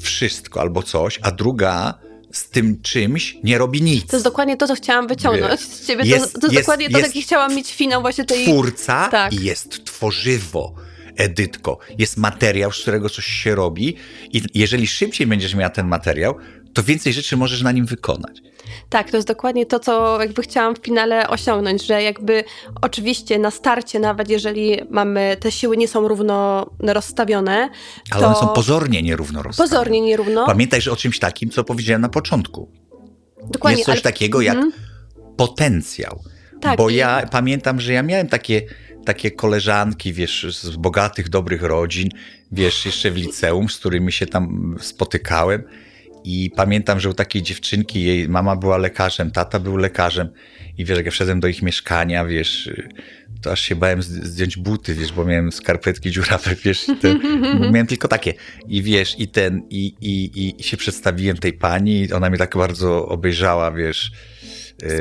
wszystko 0.00 0.60
albo 0.60 0.82
coś, 0.82 1.18
a 1.22 1.30
druga 1.30 1.98
z 2.36 2.48
tym 2.48 2.82
czymś 2.82 3.36
nie 3.44 3.58
robi 3.58 3.82
nic. 3.82 4.06
To 4.06 4.16
jest 4.16 4.24
dokładnie 4.24 4.56
to, 4.56 4.66
co 4.66 4.74
chciałam 4.74 5.06
wyciągnąć 5.06 5.60
z 5.60 5.86
ciebie. 5.86 6.04
Jest, 6.04 6.32
to, 6.32 6.40
to 6.40 6.46
jest, 6.46 6.54
jest 6.54 6.66
dokładnie 6.66 6.90
to, 6.90 6.98
jaki 6.98 7.22
chciałam 7.22 7.54
mieć 7.54 7.74
finał 7.74 8.00
właśnie 8.00 8.24
tej... 8.24 8.44
Twórca 8.44 9.08
tak. 9.10 9.32
i 9.32 9.44
jest 9.44 9.84
tworzywo. 9.84 10.74
Edytko, 11.16 11.78
jest 11.98 12.16
materiał, 12.16 12.72
z 12.72 12.80
którego 12.80 13.10
coś 13.10 13.24
się 13.24 13.54
robi 13.54 13.96
i 14.32 14.42
jeżeli 14.54 14.86
szybciej 14.86 15.26
będziesz 15.26 15.54
miała 15.54 15.70
ten 15.70 15.86
materiał, 15.86 16.36
to 16.72 16.82
więcej 16.82 17.12
rzeczy 17.12 17.36
możesz 17.36 17.62
na 17.62 17.72
nim 17.72 17.86
wykonać. 17.86 18.42
Tak, 18.88 19.10
to 19.10 19.16
jest 19.16 19.28
dokładnie 19.28 19.66
to, 19.66 19.80
co 19.80 20.20
jakby 20.20 20.42
chciałam 20.42 20.76
w 20.76 20.78
finale 20.78 21.28
osiągnąć, 21.28 21.86
że 21.86 22.02
jakby 22.02 22.44
oczywiście 22.82 23.38
na 23.38 23.50
starcie, 23.50 24.00
nawet 24.00 24.28
jeżeli 24.28 24.80
mamy, 24.90 25.36
te 25.40 25.52
siły 25.52 25.76
nie 25.76 25.88
są 25.88 26.08
równo 26.08 26.66
rozstawione. 26.80 27.68
Ale 28.10 28.20
to... 28.20 28.26
one 28.26 28.36
są 28.36 28.48
pozornie 28.48 29.02
nierówno 29.02 29.42
rozstawione. 29.42 29.70
Pozornie 29.70 30.00
nierówno. 30.00 30.46
Pamiętaj, 30.46 30.80
że 30.80 30.92
o 30.92 30.96
czymś 30.96 31.18
takim, 31.18 31.50
co 31.50 31.64
powiedziałem 31.64 32.02
na 32.02 32.08
początku. 32.08 32.70
Dokładnie. 33.50 33.78
Jest 33.78 33.86
coś 33.86 33.94
ale... 33.94 34.02
takiego 34.02 34.40
jak 34.40 34.56
mm. 34.56 34.72
potencjał. 35.36 36.20
Tak, 36.60 36.78
Bo 36.78 36.90
ja 36.90 37.26
pamiętam, 37.30 37.80
że 37.80 37.92
ja 37.92 38.02
miałem 38.02 38.28
takie, 38.28 38.62
takie 39.04 39.30
koleżanki, 39.30 40.12
wiesz, 40.12 40.46
z 40.60 40.76
bogatych, 40.76 41.28
dobrych 41.28 41.62
rodzin, 41.62 42.08
wiesz, 42.52 42.86
jeszcze 42.86 43.10
w 43.10 43.16
liceum, 43.16 43.68
z 43.68 43.78
którymi 43.78 44.12
się 44.12 44.26
tam 44.26 44.76
spotykałem 44.80 45.64
i 46.24 46.50
pamiętam, 46.56 47.00
że 47.00 47.10
u 47.10 47.14
takiej 47.14 47.42
dziewczynki 47.42 48.02
jej 48.02 48.28
mama 48.28 48.56
była 48.56 48.76
lekarzem, 48.76 49.30
tata 49.30 49.60
był 49.60 49.76
lekarzem 49.76 50.28
i 50.78 50.84
wiesz, 50.84 50.96
jak 50.96 51.06
ja 51.06 51.12
wszedłem 51.12 51.40
do 51.40 51.48
ich 51.48 51.62
mieszkania, 51.62 52.24
wiesz, 52.24 52.70
to 53.42 53.52
aż 53.52 53.60
się 53.60 53.76
bałem 53.76 54.02
zdjąć 54.02 54.56
buty, 54.56 54.94
wiesz, 54.94 55.12
bo 55.12 55.24
miałem 55.24 55.52
skarpetki 55.52 56.10
dziurawe, 56.10 56.54
wiesz, 56.64 56.86
ten, 57.00 57.20
miałem 57.72 57.86
tylko 57.86 58.08
takie. 58.08 58.34
I 58.68 58.82
wiesz, 58.82 59.20
i 59.20 59.28
ten, 59.28 59.62
i, 59.70 59.94
i, 60.00 60.54
i 60.58 60.62
się 60.62 60.76
przedstawiłem 60.76 61.36
tej 61.36 61.52
pani 61.52 62.00
i 62.00 62.12
ona 62.12 62.30
mnie 62.30 62.38
tak 62.38 62.56
bardzo 62.56 63.06
obejrzała, 63.08 63.70
wiesz, 63.70 64.12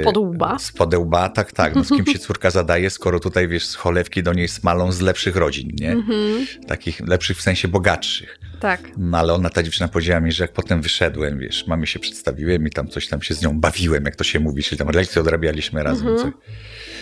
Spod 0.01 0.17
łba. 0.17 0.59
Spod 0.59 0.93
łba, 0.93 1.29
tak, 1.29 1.51
tak. 1.51 1.75
No, 1.75 1.83
z 1.83 1.89
kim 1.89 2.05
się 2.05 2.19
córka 2.19 2.49
zadaje, 2.49 2.89
skoro 2.89 3.19
tutaj, 3.19 3.47
wiesz, 3.47 3.65
z 3.65 3.75
cholewki 3.75 4.23
do 4.23 4.33
niej 4.33 4.47
smalą 4.47 4.91
z 4.91 5.01
lepszych 5.01 5.35
rodzin, 5.35 5.71
nie? 5.79 5.91
Mhm. 5.91 6.45
Takich 6.67 6.99
lepszych 7.07 7.37
w 7.37 7.41
sensie 7.41 7.67
bogatszych. 7.67 8.39
Tak. 8.63 8.81
No 8.97 9.17
ale 9.17 9.33
ona, 9.33 9.49
ta 9.49 9.63
dziewczyna 9.63 9.87
powiedziała 9.87 10.19
mi, 10.19 10.31
że 10.31 10.43
jak 10.43 10.53
potem 10.53 10.81
wyszedłem, 10.81 11.39
wiesz, 11.39 11.67
mamy 11.67 11.87
się 11.87 11.99
przedstawiłem 11.99 12.67
i 12.67 12.69
tam 12.69 12.87
coś 12.87 13.07
tam 13.07 13.21
się 13.21 13.33
z 13.33 13.41
nią 13.41 13.59
bawiłem, 13.59 14.05
jak 14.05 14.15
to 14.15 14.23
się 14.23 14.39
mówi, 14.39 14.63
czyli 14.63 14.79
tam 14.79 14.87
lekcje 14.87 15.21
odrabialiśmy 15.21 15.83
razem. 15.83 16.07
Mhm. 16.07 16.33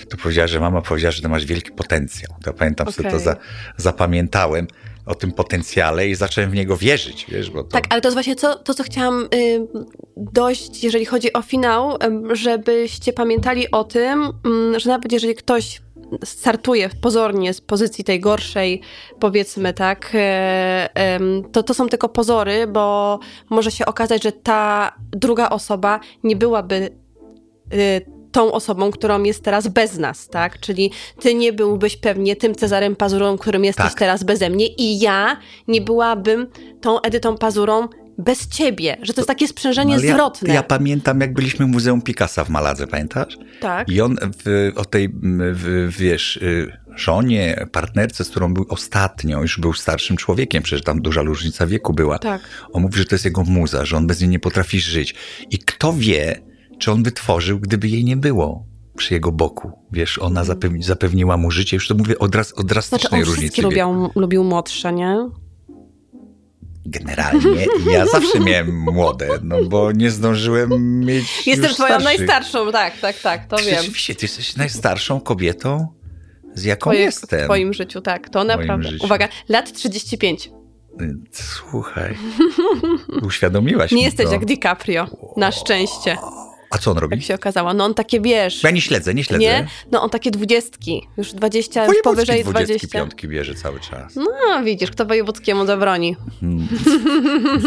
to 0.10 0.18
powiedziała, 0.18 0.48
że 0.48 0.60
mama 0.60 0.82
powiedziała, 0.82 1.12
że 1.12 1.22
ty 1.22 1.30
masz 1.30 1.46
wielki 1.46 1.72
potencjał. 1.72 2.36
To 2.44 2.54
pamiętam 2.54 2.88
okay. 2.88 2.96
sobie 2.96 3.12
to 3.12 3.20
za, 3.20 3.36
zapamiętałem 3.78 4.68
o 5.06 5.16
tym 5.16 5.32
potencjale 5.32 6.08
i 6.08 6.16
zacząłem 6.16 6.52
w 6.52 6.54
niego 6.54 6.78
wierzyć, 6.78 7.26
wiesz, 7.30 7.50
bo 7.50 7.64
to... 7.64 7.70
Tak, 7.70 7.84
ale 7.90 8.02
to 8.02 8.08
jest 8.08 8.16
właśnie 8.16 8.36
to, 8.36 8.56
to 8.56 8.74
co 8.74 8.84
chciałam 8.84 9.28
y, 9.34 9.68
dojść, 10.18 10.84
jeżeli 10.84 11.06
chodzi 11.06 11.34
o 11.34 11.42
finał, 11.42 11.96
y, 11.96 12.36
żebyście 12.36 13.14
pamiętali 13.14 13.72
o 13.72 13.84
tym, 13.84 14.32
y, 14.76 14.80
że 14.80 14.90
nawet 14.90 15.12
jeżeli 15.12 15.36
ktoś 15.36 15.82
startuje 16.24 16.90
pozornie 17.02 17.54
z 17.54 17.62
pozycji 17.62 18.04
tej 18.04 18.20
gorszej, 18.20 18.82
powiedzmy 19.20 19.74
tak, 19.74 20.12
y, 20.16 21.52
to 21.52 21.64
to 21.64 21.74
są 21.74 21.90
tylko 21.90 22.10
pozory, 22.10 22.68
bo 22.68 23.20
może 23.50 23.72
się 23.72 23.86
okazać, 23.86 24.24
że 24.24 24.32
ta 24.32 24.92
druga 25.12 25.50
osoba 25.50 26.00
nie 26.24 26.36
byłaby 26.36 26.90
y, 27.74 28.22
tą 28.32 28.52
osobą, 28.52 28.92
którą 28.92 29.24
jest 29.24 29.44
teraz 29.44 29.68
bez 29.68 29.98
nas, 29.98 30.28
tak? 30.28 30.60
Czyli 30.60 30.92
ty 31.20 31.36
nie 31.36 31.54
byłbyś 31.54 31.98
pewnie 31.98 32.36
tym 32.36 32.56
Cezarem 32.56 32.96
Pazurą, 32.96 33.38
którym 33.38 33.66
jesteś 33.66 33.86
tak. 33.86 34.00
teraz 34.00 34.24
beze 34.24 34.50
mnie 34.50 34.68
i 34.68 35.00
ja 35.00 35.38
nie 35.68 35.82
byłabym 35.82 36.48
tą 36.82 37.02
Edytą 37.02 37.38
Pazurą 37.38 37.88
bez 38.22 38.48
ciebie, 38.48 38.98
że 39.02 39.14
to 39.14 39.22
jest 39.22 39.28
takie 39.28 39.48
sprzężenie 39.48 39.96
no, 39.96 40.00
zwrotne. 40.00 40.48
Ja, 40.48 40.54
ja, 40.54 40.64
pamiętam, 40.64 41.22
jak 41.22 41.34
byliśmy 41.34 41.66
w 41.66 41.70
Muzeum 41.70 42.02
Picassa 42.02 42.44
w 42.44 42.50
Maladze, 42.50 42.88
pamiętasz? 42.88 43.38
Tak. 43.60 43.90
I 43.90 44.02
on 44.02 44.18
w, 44.46 44.72
o 44.76 44.86
tej, 44.86 45.10
w, 45.54 45.88
wiesz, 46.00 46.38
y, 46.38 46.78
żonie, 46.96 47.68
partnerce, 47.72 48.24
z 48.24 48.30
którą 48.30 48.54
był 48.54 48.66
ostatnio, 48.70 49.42
już 49.42 49.60
był 49.60 49.74
starszym 49.74 50.18
człowiekiem, 50.18 50.64
przecież 50.64 50.86
tam 50.86 51.02
duża 51.02 51.22
różnica 51.22 51.68
wieku 51.68 51.94
była. 51.94 52.20
Tak. 52.20 52.42
On 52.74 52.82
mówi, 52.82 52.98
że 52.98 53.06
to 53.06 53.16
jest 53.16 53.26
jego 53.26 53.44
muza, 53.44 53.86
że 53.86 53.98
on 53.98 54.08
bez 54.08 54.22
niej 54.22 54.30
nie 54.30 54.40
potrafi 54.40 54.82
żyć. 54.82 55.16
I 55.50 55.60
kto 55.60 55.94
wie, 55.94 56.42
czy 56.80 56.92
on 56.92 57.04
by 57.04 57.12
tworzył, 57.12 57.60
gdyby 57.60 57.88
jej 57.88 58.06
nie 58.06 58.18
było 58.18 58.72
przy 58.98 59.14
jego 59.14 59.32
boku. 59.32 59.72
Wiesz, 59.92 60.20
ona 60.20 60.28
mhm. 60.28 60.46
zapewni, 60.46 60.84
zapewniła 60.84 61.38
mu 61.38 61.52
życie. 61.52 61.78
Już 61.78 61.88
to 61.88 61.96
mówię 61.96 62.20
o, 62.20 62.28
dras, 62.28 62.54
o 62.54 62.64
drastycznej 62.64 63.00
znaczy, 63.00 63.16
on 63.16 63.36
różnicy. 63.36 63.62
Lubiał, 63.62 64.12
lubił 64.16 64.44
młodsze, 64.44 64.94
nie? 64.94 65.30
Generalnie 66.86 67.66
ja 67.92 68.06
zawsze 68.20 68.40
miałem 68.40 68.80
młode, 68.80 69.28
no 69.44 69.64
bo 69.64 69.92
nie 69.92 70.12
zdążyłem 70.12 71.00
mieć. 71.00 71.48
Jestem 71.48 71.74
twoją 71.74 72.00
starszych. 72.00 72.20
najstarszą, 72.20 72.72
tak, 72.72 73.00
tak, 73.00 73.20
tak, 73.20 73.46
to 73.46 73.58
wiem. 73.58 73.76
Rzeczywiście, 73.76 74.16
ty 74.16 74.26
jesteś 74.26 74.56
najstarszą 74.56 75.22
kobietą, 75.22 75.88
z 76.54 76.64
jaką 76.64 76.90
Twoje, 76.90 77.00
jestem. 77.00 77.40
W 77.40 77.44
twoim 77.44 77.74
życiu, 77.74 78.02
tak, 78.02 78.30
to 78.30 78.44
naprawdę. 78.44 78.90
Uwaga, 79.04 79.28
lat 79.50 79.74
35. 79.74 80.52
Słuchaj, 81.32 82.18
uświadomiłaś 83.22 83.92
Nie 83.92 83.98
mi 83.98 84.04
jesteś 84.04 84.26
to. 84.26 84.32
jak 84.32 84.46
DiCaprio, 84.46 85.08
na 85.38 85.52
szczęście. 85.52 86.18
A 86.72 86.78
co 86.78 86.92
on 86.92 86.98
robi? 86.98 87.16
Jak 87.16 87.26
się 87.26 87.36
okazało. 87.36 87.74
No 87.74 87.86
on 87.86 87.94
takie, 87.94 88.22
wiesz... 88.22 88.64
Ja 88.64 88.72
nie 88.72 88.82
śledzę, 88.82 89.14
nie 89.14 89.24
śledzę. 89.24 89.44
Nie? 89.44 89.68
No 89.92 90.02
on 90.02 90.10
takie 90.10 90.32
dwudziestki, 90.32 91.08
już 91.18 91.34
dwadzieścia, 91.34 91.86
już 91.86 91.96
powyżej 92.04 92.44
dwadzieścia. 92.44 92.88
piątki 93.00 93.28
bierze 93.28 93.56
cały 93.56 93.80
czas. 93.80 94.16
No 94.16 94.64
widzisz, 94.64 94.92
kto 94.92 95.06
wojewódzkiemu 95.06 95.66
zabroni. 95.66 96.16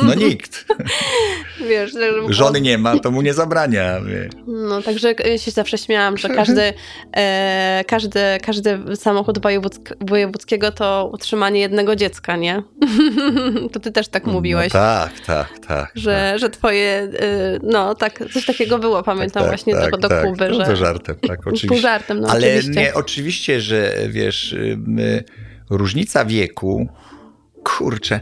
No 0.04 0.14
nikt. 0.14 0.64
wiesz... 1.68 1.92
Żony 2.28 2.60
nie 2.60 2.78
ma, 2.78 2.98
to 2.98 3.10
mu 3.10 3.22
nie 3.22 3.34
zabrania. 3.34 4.00
No 4.46 4.82
także 4.82 5.14
się 5.38 5.50
zawsze 5.50 5.78
śmiałam, 5.78 6.16
że 6.18 6.28
każdy, 6.28 6.72
e, 7.16 7.84
każdy, 7.86 8.20
każdy 8.42 8.78
samochód 8.96 9.38
wojewódzk 9.42 9.94
wojewódzkiego 10.00 10.72
to 10.72 11.10
utrzymanie 11.12 11.60
jednego 11.60 11.96
dziecka, 11.96 12.36
nie? 12.36 12.62
to 13.72 13.80
ty 13.80 13.92
też 13.92 14.08
tak 14.08 14.26
no 14.26 14.32
mówiłeś. 14.32 14.72
No 14.74 14.80
tak, 14.80 15.20
tak, 15.20 15.58
tak. 15.66 15.92
Że, 15.94 16.30
tak. 16.32 16.40
że 16.40 16.50
twoje, 16.50 16.90
e, 16.92 17.10
no 17.62 17.94
tak, 17.94 18.24
coś 18.32 18.46
takiego 18.46 18.78
było, 18.78 18.93
pamiętam 19.02 19.42
tak, 19.42 19.50
właśnie 19.50 19.74
tak, 19.74 19.90
do, 19.90 19.96
do 19.96 20.08
tak, 20.08 20.24
Kuby. 20.24 20.48
No, 20.48 20.54
że... 20.54 20.64
to 20.64 20.76
żartem, 20.76 21.16
tak, 21.28 21.46
oczywiście. 21.46 21.82
Żartem, 21.82 22.20
no 22.20 22.28
Ale 22.28 22.46
oczywiście. 22.46 22.80
nie, 22.80 22.94
oczywiście, 22.94 23.60
że 23.60 23.96
wiesz, 24.08 24.56
my, 24.76 25.24
różnica 25.70 26.24
wieku, 26.24 26.88
kurczę, 27.64 28.20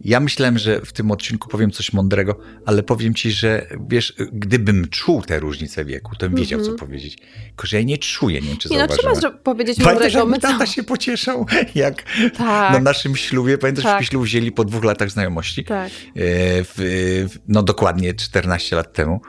ja 0.00 0.20
myślałem, 0.20 0.58
że 0.58 0.80
w 0.80 0.92
tym 0.92 1.10
odcinku 1.10 1.48
powiem 1.48 1.70
coś 1.70 1.92
mądrego, 1.92 2.38
ale 2.66 2.82
powiem 2.82 3.14
ci, 3.14 3.30
że 3.30 3.66
wiesz, 3.88 4.14
gdybym 4.32 4.88
czuł 4.88 5.22
tę 5.22 5.40
różnicę 5.40 5.84
wieku, 5.84 6.16
to 6.16 6.28
bym 6.28 6.38
wiedział, 6.38 6.60
mm 6.60 6.72
-hmm. 6.72 6.78
co 6.78 6.86
powiedzieć. 6.86 7.16
Tylko, 7.46 7.66
że 7.66 7.76
ja 7.76 7.82
nie 7.82 7.98
czuję, 7.98 8.40
nie 8.40 8.48
wiem, 8.48 8.56
czy 8.56 8.68
nie, 8.68 8.78
no, 8.78 8.86
trzeba 8.86 9.30
powiedzieć 9.30 9.78
Pamiętasz, 9.78 10.14
mądrego. 10.14 10.48
jak 10.48 10.58
tata 10.58 10.66
się 10.66 10.82
pocieszał, 10.82 11.46
jak 11.74 12.02
tak. 12.36 12.72
na 12.72 12.80
naszym 12.80 13.16
ślubie, 13.16 13.58
pamiętasz, 13.58 13.84
tak. 13.84 14.04
ślub 14.04 14.24
wzięli 14.24 14.52
po 14.52 14.64
dwóch 14.64 14.84
latach 14.84 15.10
znajomości? 15.10 15.64
Tak. 15.64 15.90
W, 16.14 17.26
no 17.48 17.62
dokładnie 17.62 18.14
14 18.14 18.76
lat 18.76 18.92
temu. 18.92 19.20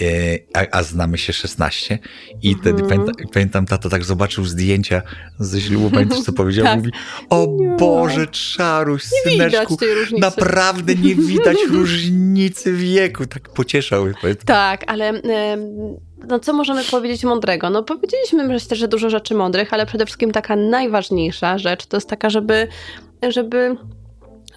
E, 0.00 0.38
a, 0.54 0.78
a, 0.78 0.82
znamy 0.82 1.18
się 1.18 1.32
16 1.32 1.98
i 2.42 2.48
mhm. 2.48 2.62
wtedy 2.62 2.88
pamiętam, 2.88 3.14
pamiętam, 3.32 3.66
tato 3.66 3.88
tak 3.88 4.04
zobaczył 4.04 4.44
zdjęcia 4.44 5.02
ze 5.38 5.60
ślubu, 5.60 5.90
pamiętasz 5.94 6.20
co 6.20 6.32
powiedział? 6.32 6.64
tak. 6.64 6.76
Mówi, 6.76 6.90
o 7.30 7.46
Boże, 7.78 8.26
czaruś, 8.26 9.04
nie 9.12 9.32
syneczku, 9.32 9.76
naprawdę 10.18 10.94
nie 10.94 11.14
widać 11.14 11.56
różnicy 11.70 12.72
wieku. 12.72 13.26
Tak 13.26 13.48
pocieszał. 13.48 14.04
Tak, 14.44 14.84
ale 14.86 15.12
no 16.28 16.38
co 16.38 16.52
możemy 16.52 16.84
powiedzieć 16.84 17.24
mądrego? 17.24 17.70
No 17.70 17.82
powiedzieliśmy 17.82 18.48
myślę, 18.48 18.76
że 18.76 18.88
dużo 18.88 19.10
rzeczy 19.10 19.34
mądrych, 19.34 19.72
ale 19.72 19.86
przede 19.86 20.06
wszystkim 20.06 20.32
taka 20.32 20.56
najważniejsza 20.56 21.58
rzecz 21.58 21.86
to 21.86 21.96
jest 21.96 22.08
taka, 22.08 22.30
żeby 22.30 22.68
żeby 23.28 23.76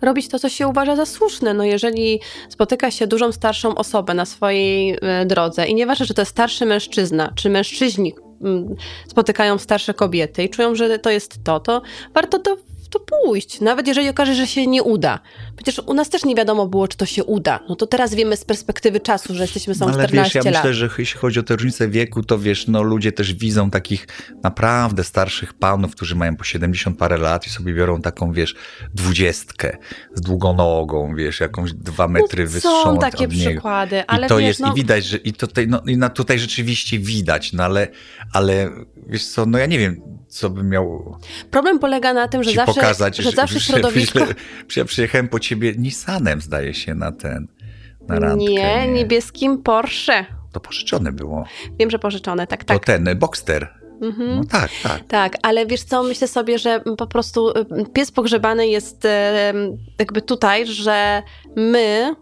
robić 0.01 0.27
to, 0.27 0.39
co 0.39 0.49
się 0.49 0.67
uważa 0.67 0.95
za 0.95 1.05
słuszne. 1.05 1.53
No 1.53 1.63
jeżeli 1.63 2.19
spotyka 2.49 2.91
się 2.91 3.07
dużą, 3.07 3.31
starszą 3.31 3.75
osobę 3.75 4.13
na 4.13 4.25
swojej 4.25 4.97
e, 5.01 5.25
drodze 5.25 5.67
i 5.67 5.75
nieważne, 5.75 6.05
czy 6.05 6.13
to 6.13 6.21
jest 6.21 6.31
starszy 6.31 6.65
mężczyzna, 6.65 7.31
czy 7.35 7.49
mężczyźni 7.49 8.13
mm, 8.41 8.75
spotykają 9.07 9.57
starsze 9.57 9.93
kobiety 9.93 10.43
i 10.43 10.49
czują, 10.49 10.75
że 10.75 10.99
to 10.99 11.09
jest 11.09 11.43
to, 11.43 11.59
to 11.59 11.81
warto 12.13 12.39
to 12.39 12.57
to 12.91 12.99
pójść, 12.99 13.61
nawet 13.61 13.87
jeżeli 13.87 14.09
okaże, 14.09 14.35
że 14.35 14.47
się 14.47 14.67
nie 14.67 14.83
uda. 14.83 15.19
Przecież 15.55 15.81
u 15.85 15.93
nas 15.93 16.09
też 16.09 16.25
nie 16.25 16.35
wiadomo 16.35 16.67
było, 16.67 16.87
czy 16.87 16.97
to 16.97 17.05
się 17.05 17.23
uda. 17.23 17.59
No 17.69 17.75
to 17.75 17.87
teraz 17.87 18.13
wiemy 18.13 18.37
z 18.37 18.45
perspektywy 18.45 18.99
czasu, 18.99 19.35
że 19.35 19.41
jesteśmy 19.41 19.75
są 19.75 19.85
no, 19.85 19.93
ale 19.93 20.07
14 20.07 20.39
wiesz, 20.39 20.45
ja 20.45 20.51
lat. 20.51 20.63
myślę, 20.63 20.73
że 20.73 20.89
jeśli 20.97 21.19
chodzi 21.19 21.39
o 21.39 21.43
tę 21.43 21.55
różnicę 21.55 21.87
wieku, 21.89 22.23
to 22.23 22.39
wiesz, 22.39 22.67
no 22.67 22.83
ludzie 22.83 23.11
też 23.11 23.33
widzą 23.33 23.69
takich 23.69 24.07
naprawdę 24.43 25.03
starszych 25.03 25.53
panów, 25.53 25.95
którzy 25.95 26.15
mają 26.15 26.35
po 26.35 26.43
70 26.43 26.97
parę 26.97 27.17
lat 27.17 27.47
i 27.47 27.49
sobie 27.49 27.73
biorą 27.73 28.01
taką, 28.01 28.33
wiesz, 28.33 28.55
dwudziestkę 28.93 29.77
z 30.13 30.21
długonogą, 30.21 31.15
wiesz, 31.15 31.39
jakąś 31.39 31.73
dwa 31.73 32.07
no 32.07 32.13
metry 32.13 32.43
no, 32.43 32.49
wyższą 32.49 32.83
Są 32.83 32.93
od, 32.93 33.01
takie 33.01 33.25
od 33.25 33.31
przykłady, 33.31 34.07
ale 34.07 34.25
I 34.25 34.29
to 34.29 34.37
wiesz, 34.37 34.47
jest, 34.47 34.59
no... 34.59 34.71
i 34.71 34.75
widać, 34.75 35.05
że 35.05 35.17
i 35.17 35.33
tutaj, 35.33 35.67
no, 35.67 35.81
i 35.87 35.97
na, 35.97 36.09
tutaj 36.09 36.39
rzeczywiście 36.39 36.99
widać, 36.99 37.53
no 37.53 37.63
ale, 37.63 37.87
ale 38.33 38.69
wiesz 39.07 39.27
co, 39.27 39.45
no 39.45 39.57
ja 39.57 39.65
nie 39.65 39.79
wiem, 39.79 40.01
co 40.27 40.49
by 40.49 40.63
miał. 40.63 41.17
Problem 41.51 41.79
polega 41.79 42.13
na 42.13 42.27
tym, 42.27 42.43
że 42.43 42.51
zawsze, 42.51 42.80
pokazać, 42.81 43.17
że, 43.17 43.31
zawsze 43.31 43.59
że, 43.59 43.65
środowisko. 43.65 44.19
Że, 44.67 44.81
ja 44.81 44.85
przyjechałem 44.85 45.27
po 45.27 45.39
ciebie 45.39 45.73
Nissanem, 45.77 46.41
zdaje 46.41 46.73
się, 46.73 46.95
na 46.95 47.11
ten. 47.11 47.47
Na 48.07 48.19
randkę, 48.19 48.45
nie, 48.45 48.53
nie, 48.53 48.87
niebieskim 48.87 49.63
Porsche. 49.63 50.25
To 50.51 50.59
pożyczone 50.59 51.11
było. 51.11 51.45
Wiem, 51.79 51.89
że 51.89 51.99
pożyczone, 51.99 52.47
tak, 52.47 52.63
tak. 52.63 52.79
To 52.79 52.85
ten 52.85 53.19
Boxster. 53.19 53.81
Mhm. 54.01 54.35
No 54.35 54.43
tak, 54.45 54.69
tak. 54.83 55.03
Tak, 55.07 55.37
ale 55.41 55.65
wiesz 55.65 55.83
co, 55.83 56.03
myślę 56.03 56.27
sobie, 56.27 56.59
że 56.59 56.79
po 56.97 57.07
prostu 57.07 57.49
y, 57.49 57.53
pies 57.93 58.11
pogrzebany 58.11 58.67
jest 58.67 59.07
jakby 59.99 60.21
tutaj, 60.21 60.67
że 60.67 61.23
my 61.55 62.15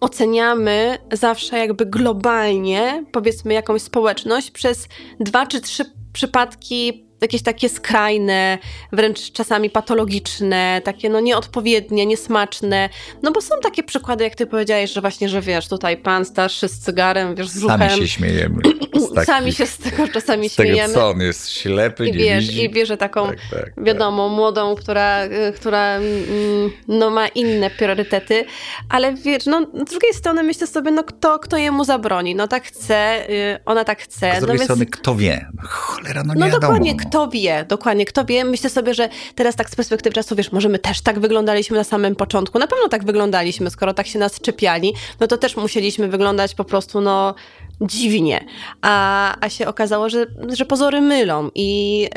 oceniamy 0.00 0.98
zawsze 1.12 1.58
jakby 1.58 1.86
globalnie, 1.86 3.04
powiedzmy, 3.12 3.54
jakąś 3.54 3.82
społeczność 3.82 4.50
przez 4.50 4.88
dwa 5.20 5.46
czy 5.46 5.60
trzy 5.60 5.84
przypadki 6.12 7.05
jakieś 7.20 7.42
takie 7.42 7.68
skrajne, 7.68 8.58
wręcz 8.92 9.32
czasami 9.32 9.70
patologiczne, 9.70 10.80
takie 10.84 11.08
no 11.08 11.20
nieodpowiednie, 11.20 12.06
niesmaczne. 12.06 12.88
No 13.22 13.32
bo 13.32 13.40
są 13.40 13.54
takie 13.62 13.82
przykłady, 13.82 14.24
jak 14.24 14.34
ty 14.34 14.46
powiedziałeś, 14.46 14.92
że 14.92 15.00
właśnie, 15.00 15.28
że 15.28 15.40
wiesz, 15.40 15.68
tutaj 15.68 15.96
pan 15.96 16.24
starszy 16.24 16.68
z 16.68 16.78
cygarem, 16.78 17.34
wiesz, 17.34 17.48
z 17.48 17.62
ruchem. 17.62 17.80
Sami 17.80 18.00
się 18.00 18.08
śmiejemy. 18.08 18.62
Sami 19.26 19.52
się 19.52 19.66
z 19.66 19.78
tego 19.78 20.08
czasami 20.08 20.48
z 20.48 20.54
śmiejemy. 20.54 20.88
Tego, 20.88 20.94
co 20.94 21.08
on 21.08 21.20
jest 21.20 21.50
ślepy, 21.50 22.06
I 22.08 22.12
nie 22.12 22.18
wiesz, 22.18 22.46
widzi. 22.46 22.64
I 22.64 22.70
bierze 22.70 22.96
taką, 22.96 23.26
tak, 23.26 23.36
tak, 23.50 23.74
tak. 23.74 23.84
wiadomo, 23.84 24.28
młodą, 24.28 24.74
która, 24.74 25.20
która 25.56 25.96
mm, 25.96 26.70
no, 26.88 27.10
ma 27.10 27.28
inne 27.28 27.70
priorytety, 27.70 28.44
ale 28.88 29.14
wiesz, 29.14 29.46
no 29.46 29.66
z 29.86 29.90
drugiej 29.90 30.14
strony 30.14 30.42
myślę 30.42 30.66
sobie, 30.66 30.90
no 30.90 31.04
kto, 31.04 31.38
kto 31.38 31.56
jemu 31.56 31.84
zabroni? 31.84 32.34
No 32.34 32.48
tak 32.48 32.64
chce, 32.64 33.30
y, 33.30 33.58
ona 33.64 33.84
tak 33.84 34.02
chce. 34.02 34.30
A 34.32 34.32
z 34.32 34.34
no 34.34 34.40
drugiej 34.40 34.58
więc... 34.58 34.64
strony, 34.64 34.86
kto 34.86 35.14
wie? 35.14 35.48
Cholera, 35.62 36.22
no 36.24 36.34
nie 36.34 36.40
No 36.40 36.46
wiadomo. 36.46 36.60
dokładnie, 36.60 36.96
kto 37.08 37.28
wie, 37.28 37.64
dokładnie, 37.68 38.04
kto 38.04 38.24
wie. 38.24 38.44
Myślę 38.44 38.70
sobie, 38.70 38.94
że 38.94 39.08
teraz 39.34 39.56
tak 39.56 39.70
z 39.70 39.76
perspektywy 39.76 40.14
czasu, 40.14 40.36
wiesz, 40.36 40.52
może 40.52 40.68
my 40.68 40.78
też 40.78 41.00
tak 41.00 41.18
wyglądaliśmy 41.18 41.76
na 41.76 41.84
samym 41.84 42.16
początku. 42.16 42.58
Na 42.58 42.66
pewno 42.66 42.88
tak 42.88 43.04
wyglądaliśmy, 43.04 43.70
skoro 43.70 43.94
tak 43.94 44.06
się 44.06 44.18
nas 44.18 44.40
czepiali, 44.40 44.94
no 45.20 45.26
to 45.26 45.38
też 45.38 45.56
musieliśmy 45.56 46.08
wyglądać 46.08 46.54
po 46.54 46.64
prostu, 46.64 47.00
no, 47.00 47.34
dziwnie. 47.80 48.44
A, 48.82 49.36
a 49.40 49.48
się 49.48 49.66
okazało, 49.66 50.08
że, 50.08 50.26
że 50.56 50.64
pozory 50.64 51.00
mylą. 51.00 51.50
I 51.54 52.00
yy, 52.00 52.08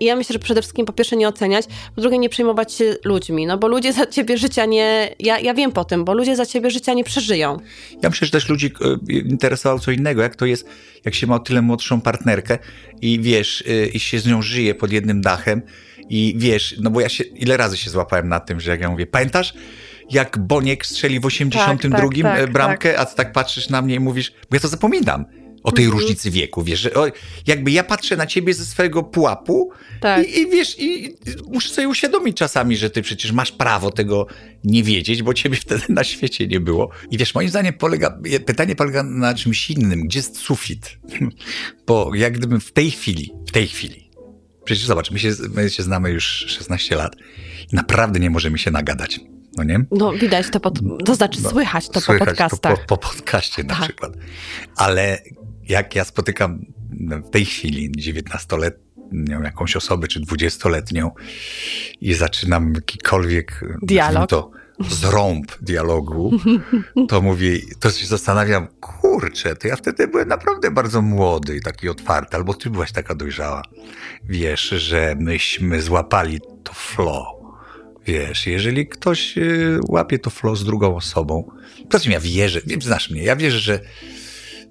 ja 0.00 0.16
myślę, 0.16 0.32
że 0.32 0.38
przede 0.38 0.62
wszystkim 0.62 0.86
po 0.86 0.92
pierwsze 0.92 1.16
nie 1.16 1.28
oceniać, 1.28 1.66
po 1.94 2.00
drugie 2.00 2.18
nie 2.18 2.28
przejmować 2.28 2.72
się 2.72 2.96
ludźmi, 3.04 3.46
no 3.46 3.58
bo 3.58 3.68
ludzie 3.68 3.92
za 3.92 4.06
ciebie 4.06 4.38
życia 4.38 4.64
nie... 4.66 5.14
Ja, 5.18 5.38
ja 5.38 5.54
wiem 5.54 5.72
po 5.72 5.84
tym, 5.84 6.04
bo 6.04 6.14
ludzie 6.14 6.36
za 6.36 6.46
ciebie 6.46 6.70
życia 6.70 6.94
nie 6.94 7.04
przeżyją. 7.04 7.58
Ja 8.02 8.10
myślę, 8.10 8.26
że 8.26 8.32
też 8.32 8.48
ludzi 8.48 8.66
e, 8.66 9.12
interesowało 9.12 9.80
co 9.80 9.90
innego, 9.90 10.22
jak 10.22 10.36
to 10.36 10.46
jest, 10.46 10.68
jak 11.04 11.14
się 11.14 11.26
ma 11.26 11.34
o 11.34 11.38
tyle 11.38 11.62
młodszą 11.62 12.00
partnerkę 12.00 12.58
i 13.02 13.20
wiesz, 13.20 13.64
yy, 13.66 13.86
i 13.86 14.00
się 14.00 14.18
z 14.18 14.26
nią 14.26 14.42
żyje 14.42 14.74
pod 14.74 14.92
jednym 14.92 15.20
dachem 15.20 15.62
i 16.08 16.34
wiesz, 16.36 16.74
no 16.80 16.90
bo 16.90 17.00
ja 17.00 17.08
się, 17.08 17.24
ile 17.24 17.56
razy 17.56 17.76
się 17.76 17.90
złapałem 17.90 18.28
na 18.28 18.40
tym, 18.40 18.60
że 18.60 18.70
jak 18.70 18.80
ja 18.80 18.90
mówię, 18.90 19.06
pamiętasz, 19.06 19.54
jak 20.10 20.38
Boniek 20.38 20.86
strzeli 20.86 21.20
w 21.20 21.26
82 21.26 22.00
tak, 22.00 22.22
tak, 22.22 22.40
tak, 22.40 22.52
bramkę, 22.52 22.98
a 22.98 23.04
ty 23.04 23.16
tak 23.16 23.32
patrzysz 23.32 23.68
na 23.68 23.82
mnie 23.82 23.94
i 23.94 24.00
mówisz, 24.00 24.32
bo 24.50 24.56
ja 24.56 24.60
to 24.60 24.68
zapominam. 24.68 25.24
o 25.62 25.72
tej 25.72 25.84
mhm. 25.84 26.00
różnicy 26.00 26.30
wieku, 26.30 26.62
wiesz, 26.62 26.80
że 26.80 26.94
o, 26.94 27.06
jakby 27.46 27.70
ja 27.70 27.84
patrzę 27.84 28.16
na 28.16 28.26
ciebie 28.26 28.54
ze 28.54 28.64
swojego 28.64 29.02
pułapu 29.02 29.70
tak. 30.00 30.28
i, 30.28 30.38
i, 30.38 30.50
wiesz, 30.50 30.78
i, 30.78 31.04
i 31.04 31.16
muszę 31.52 31.68
sobie 31.68 31.88
uświadomić 31.88 32.36
czasami, 32.36 32.76
że 32.76 32.90
ty 32.90 33.02
przecież 33.02 33.32
masz 33.32 33.52
prawo 33.52 33.90
tego 33.90 34.26
nie 34.64 34.82
wiedzieć, 34.82 35.22
bo 35.22 35.34
ciebie 35.34 35.56
wtedy 35.56 35.84
na 35.88 36.04
świecie 36.04 36.46
nie 36.46 36.60
było. 36.60 36.90
I 37.10 37.18
wiesz, 37.18 37.34
moim 37.34 37.48
zdaniem 37.48 37.74
polega, 37.74 38.18
pytanie 38.46 38.76
polega 38.76 39.02
na 39.02 39.34
czymś 39.34 39.70
innym. 39.70 40.04
Gdzie 40.04 40.18
jest 40.18 40.36
sufit? 40.36 40.98
bo 41.86 42.14
jak 42.14 42.32
gdybym 42.32 42.60
w 42.60 42.72
tej 42.72 42.90
chwili, 42.90 43.32
w 43.48 43.52
tej 43.52 43.68
chwili, 43.68 44.10
przecież 44.64 44.84
zobacz, 44.84 45.10
my 45.10 45.18
się, 45.18 45.32
my 45.54 45.70
się 45.70 45.82
znamy 45.82 46.10
już 46.10 46.24
16 46.24 46.96
lat 46.96 47.16
i 47.72 47.76
naprawdę 47.76 48.20
nie 48.20 48.30
możemy 48.30 48.58
się 48.58 48.70
nagadać 48.70 49.20
no 49.56 49.64
nie? 49.64 49.84
No 49.90 50.12
widać 50.12 50.50
to, 50.50 50.60
pod, 50.60 50.80
to 51.04 51.14
znaczy 51.14 51.40
no, 51.42 51.50
słychać 51.50 51.88
to 51.88 52.00
słychać 52.00 52.18
po 52.20 52.26
podcastach. 52.26 52.80
Po, 52.80 52.86
po, 52.86 52.96
po 52.96 53.08
podcaście 53.08 53.64
na 53.64 53.74
tak. 53.74 53.82
przykład. 53.82 54.12
Ale 54.76 55.18
jak 55.68 55.94
ja 55.94 56.04
spotykam 56.04 56.64
w 57.00 57.30
tej 57.30 57.44
chwili 57.44 57.92
19-letnią 57.92 59.44
jakąś 59.44 59.76
osobę, 59.76 60.08
czy 60.08 60.20
20-letnią 60.20 61.10
i 62.00 62.14
zaczynam 62.14 62.72
jakikolwiek 62.74 63.64
dialog, 63.82 64.30
to 64.30 64.50
zrąb 64.80 65.52
dialogu, 65.60 66.30
to 67.08 67.22
mówię, 67.22 67.58
to 67.80 67.90
się 67.90 68.06
zastanawiam, 68.06 68.66
kurczę, 68.80 69.56
to 69.56 69.68
ja 69.68 69.76
wtedy 69.76 70.08
byłem 70.08 70.28
naprawdę 70.28 70.70
bardzo 70.70 71.02
młody 71.02 71.56
i 71.56 71.60
taki 71.60 71.88
otwarty, 71.88 72.36
albo 72.36 72.54
ty 72.54 72.70
byłaś 72.70 72.92
taka 72.92 73.14
dojrzała. 73.14 73.62
Wiesz, 74.24 74.68
że 74.68 75.16
myśmy 75.18 75.82
złapali 75.82 76.40
to 76.64 76.72
flow 76.74 77.43
Wiesz, 78.06 78.46
jeżeli 78.46 78.86
ktoś 78.86 79.38
y, 79.38 79.78
łapie 79.88 80.18
to 80.18 80.30
flow 80.30 80.58
z 80.58 80.64
drugą 80.64 80.96
osobą, 80.96 81.50
to 81.90 81.98
ja 82.10 82.20
wierzę, 82.20 82.60
znasz 82.80 83.10
mnie, 83.10 83.22
ja 83.22 83.36
wierzę, 83.36 83.58
że 83.58 83.80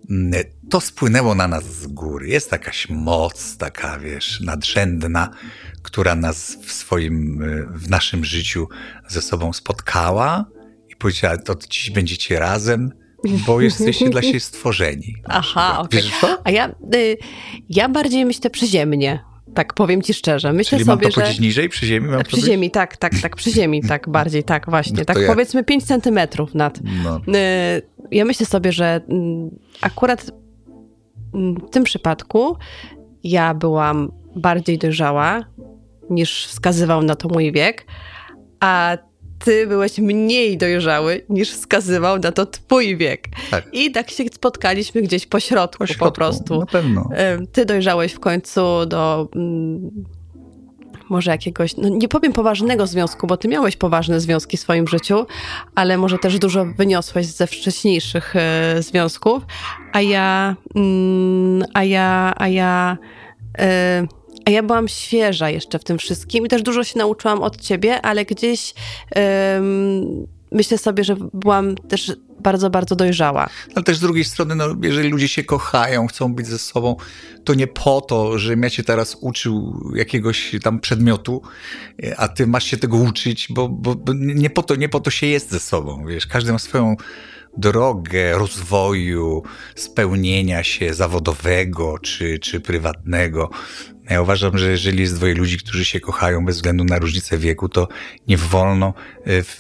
mm, 0.10 0.44
to 0.70 0.82
spłynęło 0.82 1.36
na 1.36 1.48
nas 1.48 1.64
z 1.64 1.88
góry. 1.88 2.28
Jest 2.28 2.52
jakaś 2.52 2.90
moc, 2.90 3.58
taka, 3.58 4.00
wiesz, 4.00 4.42
nadrzędna, 4.42 5.30
która 5.82 6.16
nas 6.16 6.58
w 6.66 6.72
swoim, 6.72 7.42
y, 7.42 7.68
w 7.74 7.90
naszym 7.90 8.26
życiu 8.26 8.68
ze 9.08 9.22
sobą 9.22 9.54
spotkała 9.54 10.46
i 10.90 10.96
powiedziała, 10.96 11.38
to 11.38 11.56
dziś 11.70 11.90
będziecie 11.90 12.40
razem, 12.40 12.92
bo 13.48 13.62
jesteście 13.62 14.10
dla 14.10 14.22
siebie 14.28 14.40
stworzeni. 14.40 15.16
Aha, 15.26 15.80
okej. 15.80 16.12
Okay. 16.18 16.38
A 16.44 16.52
ja, 16.52 16.70
y, 16.96 17.18
ja 17.70 17.90
bardziej 17.90 18.26
myślę 18.26 18.50
przyziemnie. 18.50 19.33
Tak, 19.54 19.74
powiem 19.74 20.02
ci 20.02 20.14
szczerze. 20.14 20.54
Myślę 20.54 20.78
Czyli 20.78 20.86
sobie, 20.86 21.04
mam 21.04 21.12
to 21.12 21.16
powiedzieć 21.16 21.36
że... 21.38 21.42
niżej, 21.42 21.70
przy 21.70 21.86
ziemi? 21.86 22.08
Mam 22.08 22.24
przy 22.24 22.42
ziemi, 22.42 22.72
tak, 22.72 22.98
tak, 22.98 23.14
tak, 23.22 23.36
przy 23.36 23.52
ziemi, 23.52 23.82
tak, 23.90 24.10
bardziej, 24.10 24.44
tak, 24.44 24.70
właśnie. 24.70 24.98
No 24.98 25.06
tak 25.06 25.18
jak? 25.18 25.28
powiedzmy 25.28 25.64
5 25.64 25.84
centymetrów 25.84 26.56
nad. 26.56 26.80
No. 27.04 27.18
Y, 27.18 27.82
ja 28.12 28.26
myślę 28.26 28.46
sobie, 28.46 28.72
że 28.72 29.02
mm, 29.10 29.50
akurat 29.82 30.32
mm, 31.34 31.56
w 31.56 31.70
tym 31.70 31.84
przypadku 31.84 32.58
ja 33.24 33.54
byłam 33.54 34.12
bardziej 34.36 34.78
dojrzała 34.78 35.46
niż 36.10 36.48
wskazywał 36.48 37.04
na 37.04 37.16
to 37.16 37.28
mój 37.28 37.52
wiek, 37.52 37.86
a 38.60 38.98
ty 39.44 39.68
byłeś 39.68 39.98
mniej 39.98 40.58
dojrzały 40.58 41.22
niż 41.30 41.52
wskazywał 41.52 42.20
na 42.20 42.32
to 42.32 42.46
twój 42.46 42.98
wiek. 42.98 43.28
Tak. 43.52 43.68
I 43.74 43.92
tak 43.92 44.12
się 44.12 44.24
spotkaliśmy 44.34 45.02
gdzieś 45.02 45.26
po 45.26 45.40
środku, 45.40 45.78
po, 45.78 45.88
środku, 45.88 46.06
po 46.06 46.12
prostu. 46.12 46.60
Na 46.60 46.66
pewno. 46.66 47.10
Ty 47.52 47.66
dojrzałeś 47.66 48.14
w 48.14 48.20
końcu 48.20 48.86
do 48.86 49.28
mm, 49.36 49.92
może 51.10 51.32
jakiegoś, 51.32 51.78
no 51.78 51.90
nie 51.90 52.08
powiem 52.08 52.34
poważnego 52.34 52.88
związku, 52.88 53.28
bo 53.28 53.38
ty 53.38 53.48
miałeś 53.48 53.76
poważne 53.76 54.20
związki 54.20 54.58
w 54.58 54.60
swoim 54.60 54.88
życiu, 54.88 55.26
ale 55.76 55.98
może 55.98 56.18
też 56.18 56.40
dużo 56.40 56.66
wyniosłeś 56.66 57.26
ze 57.26 57.48
wcześniejszych 57.48 58.36
e, 58.36 58.76
związków, 58.84 59.44
a 59.94 60.02
ja, 60.02 60.56
mm, 60.76 61.64
a 61.74 61.84
ja, 61.84 62.34
a 62.38 62.48
ja 62.48 62.98
e, 63.60 64.08
a 64.46 64.52
ja 64.52 64.64
byłam 64.64 64.88
świeża 64.88 65.50
jeszcze 65.50 65.80
w 65.80 65.84
tym 65.84 65.98
wszystkim 65.98 66.46
i 66.46 66.50
też 66.50 66.62
dużo 66.62 66.84
się 66.84 67.00
nauczyłam 67.00 67.44
od 67.44 67.62
ciebie, 67.62 68.02
ale 68.02 68.26
gdzieś 68.26 68.74
um, 69.16 70.28
myślę 70.52 70.78
sobie, 70.78 71.04
że 71.04 71.16
byłam 71.34 71.76
też 71.76 72.12
bardzo, 72.40 72.70
bardzo 72.70 72.96
dojrzała. 72.96 73.50
Ale 73.76 73.84
też 73.84 73.98
z 73.98 74.02
drugiej 74.02 74.24
strony, 74.24 74.56
no, 74.56 74.66
jeżeli 74.82 75.10
ludzie 75.10 75.28
się 75.28 75.44
kochają, 75.44 76.08
chcą 76.08 76.34
być 76.34 76.48
ze 76.48 76.60
sobą, 76.60 76.96
to 77.44 77.54
nie 77.54 77.68
po 77.68 78.02
to, 78.02 78.38
że 78.38 78.56
ja 78.62 78.70
cię 78.70 78.84
teraz 78.84 79.18
uczył 79.22 79.82
jakiegoś 79.96 80.56
tam 80.64 80.80
przedmiotu, 80.80 81.42
a 82.18 82.28
ty 82.28 82.48
masz 82.48 82.64
się 82.64 82.78
tego 82.78 82.98
uczyć, 82.98 83.48
bo, 83.50 83.70
bo, 83.70 83.96
bo 83.96 84.14
nie, 84.14 84.50
po 84.50 84.64
to, 84.64 84.76
nie 84.76 84.90
po 84.90 85.00
to 85.00 85.12
się 85.12 85.28
jest 85.28 85.52
ze 85.52 85.60
sobą. 85.60 86.06
Wiesz, 86.06 86.28
każdy 86.28 86.52
ma 86.52 86.60
swoją 86.60 86.96
drogę 87.58 88.38
rozwoju, 88.38 89.44
spełnienia 89.76 90.64
się 90.64 90.94
zawodowego 90.94 92.00
czy, 92.00 92.40
czy 92.40 92.60
prywatnego. 92.60 93.50
Ja 94.10 94.22
uważam, 94.22 94.58
że 94.58 94.72
jeżeli 94.72 95.02
jest 95.02 95.16
dwoje 95.16 95.34
ludzi, 95.34 95.58
którzy 95.58 95.86
się 95.86 96.00
kochają 96.00 96.46
bez 96.46 96.56
względu 96.56 96.84
na 96.84 97.00
różnicę 97.00 97.38
wieku, 97.38 97.70
to 97.70 97.88
nie 98.28 98.38
wolno 98.38 98.94
e, 99.26 99.44
w, 99.44 99.56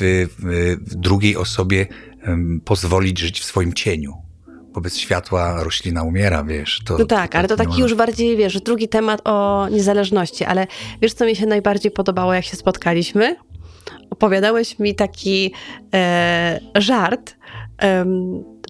w 0.87 0.95
drugiej 0.95 1.37
osobie 1.37 1.87
pozwolić 2.65 3.19
żyć 3.19 3.39
w 3.39 3.43
swoim 3.43 3.73
cieniu 3.73 4.23
bo 4.73 4.81
bez 4.81 4.97
światła 4.97 5.63
roślina 5.63 6.03
umiera, 6.03 6.43
wiesz. 6.43 6.81
To, 6.85 6.97
no 6.97 7.05
tak, 7.05 7.31
to, 7.31 7.37
ale 7.37 7.47
to 7.47 7.55
taki 7.55 7.81
już 7.81 7.93
bardziej, 7.93 8.37
wiesz, 8.37 8.61
drugi 8.61 8.87
temat 8.87 9.21
o 9.25 9.67
niezależności, 9.71 10.43
ale 10.43 10.67
wiesz, 11.01 11.13
co 11.13 11.25
mi 11.25 11.35
się 11.35 11.45
najbardziej 11.45 11.91
podobało, 11.91 12.33
jak 12.33 12.45
się 12.45 12.57
spotkaliśmy? 12.57 13.35
Opowiadałeś 14.09 14.79
mi 14.79 14.95
taki 14.95 15.53
e, 15.93 16.59
żart, 16.75 17.35
e, 17.81 18.05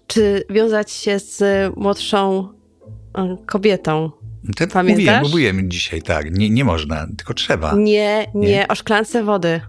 czy 0.06 0.44
wiązać 0.50 0.92
się 0.92 1.18
z 1.18 1.42
młodszą 1.76 2.48
e, 3.14 3.36
kobietą, 3.46 4.10
to 4.56 4.66
Pamiętasz? 4.66 4.98
Mówiłem, 4.98 5.22
mówiłem 5.22 5.70
dzisiaj, 5.70 6.02
tak. 6.02 6.38
Nie, 6.38 6.50
nie 6.50 6.64
można, 6.64 7.06
tylko 7.16 7.34
trzeba. 7.34 7.74
Nie, 7.74 8.26
nie, 8.34 8.48
nie, 8.48 8.68
o 8.68 8.74
szklance 8.74 9.24
wody. 9.24 9.60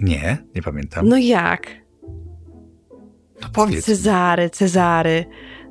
Nie, 0.00 0.38
nie 0.54 0.62
pamiętam. 0.62 1.08
No 1.08 1.16
jak? 1.16 1.66
No 3.42 3.48
powiedz. 3.52 3.84
Cezary, 3.84 4.50
Cezary. 4.50 5.24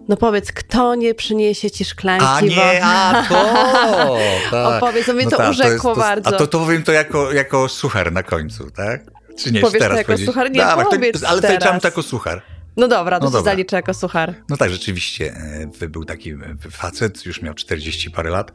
No 0.07 0.17
powiedz, 0.17 0.51
kto 0.51 0.95
nie 0.95 1.15
przyniesie 1.15 1.71
ci 1.71 1.85
szklanki 1.85 2.25
A 2.27 2.41
nie, 2.41 2.79
a 2.83 3.25
to! 3.29 4.17
Tak. 4.51 4.83
Opowiedz, 4.83 5.05
to 5.05 5.13
mnie 5.13 5.23
no 5.25 5.31
to 5.31 5.37
tak, 5.37 5.49
urzekło 5.49 5.69
to 5.69 5.73
jest, 5.73 5.83
to, 5.83 5.95
bardzo. 5.95 6.29
A 6.29 6.31
to, 6.31 6.47
to 6.47 6.59
powiem 6.59 6.83
to 6.83 6.91
jako, 6.91 7.33
jako 7.33 7.69
suchar 7.69 8.11
na 8.11 8.23
końcu, 8.23 8.71
tak? 8.71 9.01
Czy 9.39 9.51
nie, 9.51 9.61
Powiesz 9.61 9.79
teraz 9.79 9.93
to 9.93 9.97
jako 9.97 10.07
powiedzieć? 10.07 10.25
suchar? 10.25 10.51
Nie, 10.51 10.59
Dawaj, 10.59 10.85
powiedz 10.91 11.21
to, 11.21 11.27
Ale 11.27 11.41
teraz. 11.41 11.81
to 11.81 11.87
jako 11.87 12.03
suchar. 12.03 12.41
No 12.77 12.87
dobra, 12.87 13.19
to 13.19 13.29
no 13.29 13.37
się 13.37 13.43
zaliczę 13.43 13.75
jako 13.75 13.93
suchar. 13.93 14.33
No 14.49 14.57
tak, 14.57 14.71
rzeczywiście. 14.71 15.33
E, 15.81 15.87
był 15.89 16.05
taki 16.05 16.31
e, 16.31 16.37
facet, 16.71 17.25
już 17.25 17.41
miał 17.41 17.53
40 17.53 18.11
parę 18.11 18.29
lat, 18.29 18.51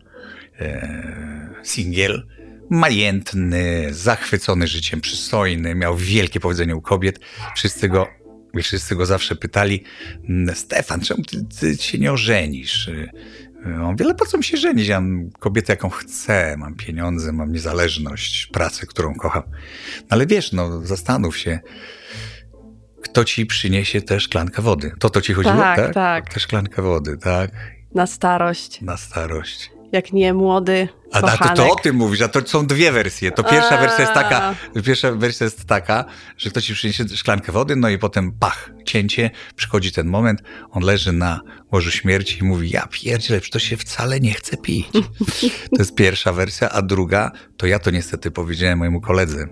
e, 0.60 1.50
singiel, 1.62 2.26
majętny, 2.70 3.88
zachwycony 3.90 4.66
życiem, 4.66 5.00
przystojny, 5.00 5.74
miał 5.74 5.96
wielkie 5.96 6.40
powodzenie 6.40 6.76
u 6.76 6.80
kobiet. 6.80 7.20
Wszyscy 7.56 7.88
go, 7.88 8.06
wszyscy 8.62 8.96
go 8.96 9.06
zawsze 9.06 9.36
pytali, 9.36 9.84
mm, 10.28 10.56
Stefan, 10.56 11.00
czemu 11.00 11.22
ty, 11.22 11.44
ty 11.60 11.76
się 11.76 11.98
nie 11.98 12.12
ożenisz? 12.12 12.90
On 13.82 13.96
wiele 13.96 14.14
po 14.14 14.26
co 14.26 14.38
mi 14.38 14.44
się 14.44 14.56
żenić? 14.56 14.88
Ja 14.88 15.00
mam 15.00 15.30
kobietę, 15.30 15.72
jaką 15.72 15.90
chcę, 15.90 16.56
mam 16.58 16.74
pieniądze, 16.74 17.32
mam 17.32 17.52
niezależność, 17.52 18.46
pracę, 18.46 18.86
którą 18.86 19.14
kocham. 19.14 19.42
No 20.00 20.06
ale 20.08 20.26
wiesz, 20.26 20.52
no 20.52 20.86
zastanów 20.86 21.38
się, 21.38 21.60
kto 23.02 23.24
ci 23.24 23.46
przyniesie 23.46 24.02
tę 24.02 24.20
szklankę 24.20 24.62
wody. 24.62 24.92
To 24.98 25.10
to 25.10 25.20
ci 25.20 25.34
chodziło, 25.34 25.56
tak? 25.56 25.76
Tak, 25.76 25.94
tak. 25.94 26.34
Tę 26.34 26.40
szklankę 26.40 26.82
wody, 26.82 27.16
tak? 27.16 27.50
Na 27.94 28.06
starość. 28.06 28.80
Na 28.80 28.96
starość. 28.96 29.70
Jak 29.92 30.12
nie 30.12 30.34
młody 30.34 30.88
a, 31.12 31.18
a 31.18 31.48
to, 31.48 31.54
to 31.54 31.72
o 31.72 31.76
tym 31.76 31.96
mówisz, 31.96 32.20
a 32.20 32.28
to 32.28 32.46
są 32.46 32.66
dwie 32.66 32.92
wersje. 32.92 33.32
To 33.32 33.44
pierwsza 33.44 33.78
a. 33.78 33.80
wersja 33.80 34.00
jest 34.00 34.14
taka, 34.14 34.54
pierwsza 34.84 35.12
wersja 35.12 35.44
jest 35.44 35.64
taka, 35.64 36.04
że 36.36 36.50
ktoś 36.50 36.64
ci 36.64 36.74
przyniesie 36.74 37.08
szklankę 37.08 37.52
wody, 37.52 37.76
no 37.76 37.88
i 37.88 37.98
potem 37.98 38.32
pach, 38.32 38.70
cięcie, 38.84 39.30
przychodzi 39.56 39.92
ten 39.92 40.06
moment, 40.06 40.42
on 40.70 40.82
leży 40.82 41.12
na 41.12 41.40
łożu 41.72 41.90
śmierci 41.90 42.38
i 42.38 42.44
mówi, 42.44 42.70
ja 42.70 42.86
pierdzielę, 42.90 43.40
to 43.40 43.58
się 43.58 43.76
wcale 43.76 44.20
nie 44.20 44.34
chce 44.34 44.56
pić. 44.56 44.86
To 45.76 45.78
jest 45.78 45.94
pierwsza 45.94 46.32
wersja, 46.32 46.68
a 46.70 46.82
druga, 46.82 47.32
to 47.56 47.66
ja 47.66 47.78
to 47.78 47.90
niestety 47.90 48.30
powiedziałem 48.30 48.78
mojemu 48.78 49.00
koledze, 49.00 49.46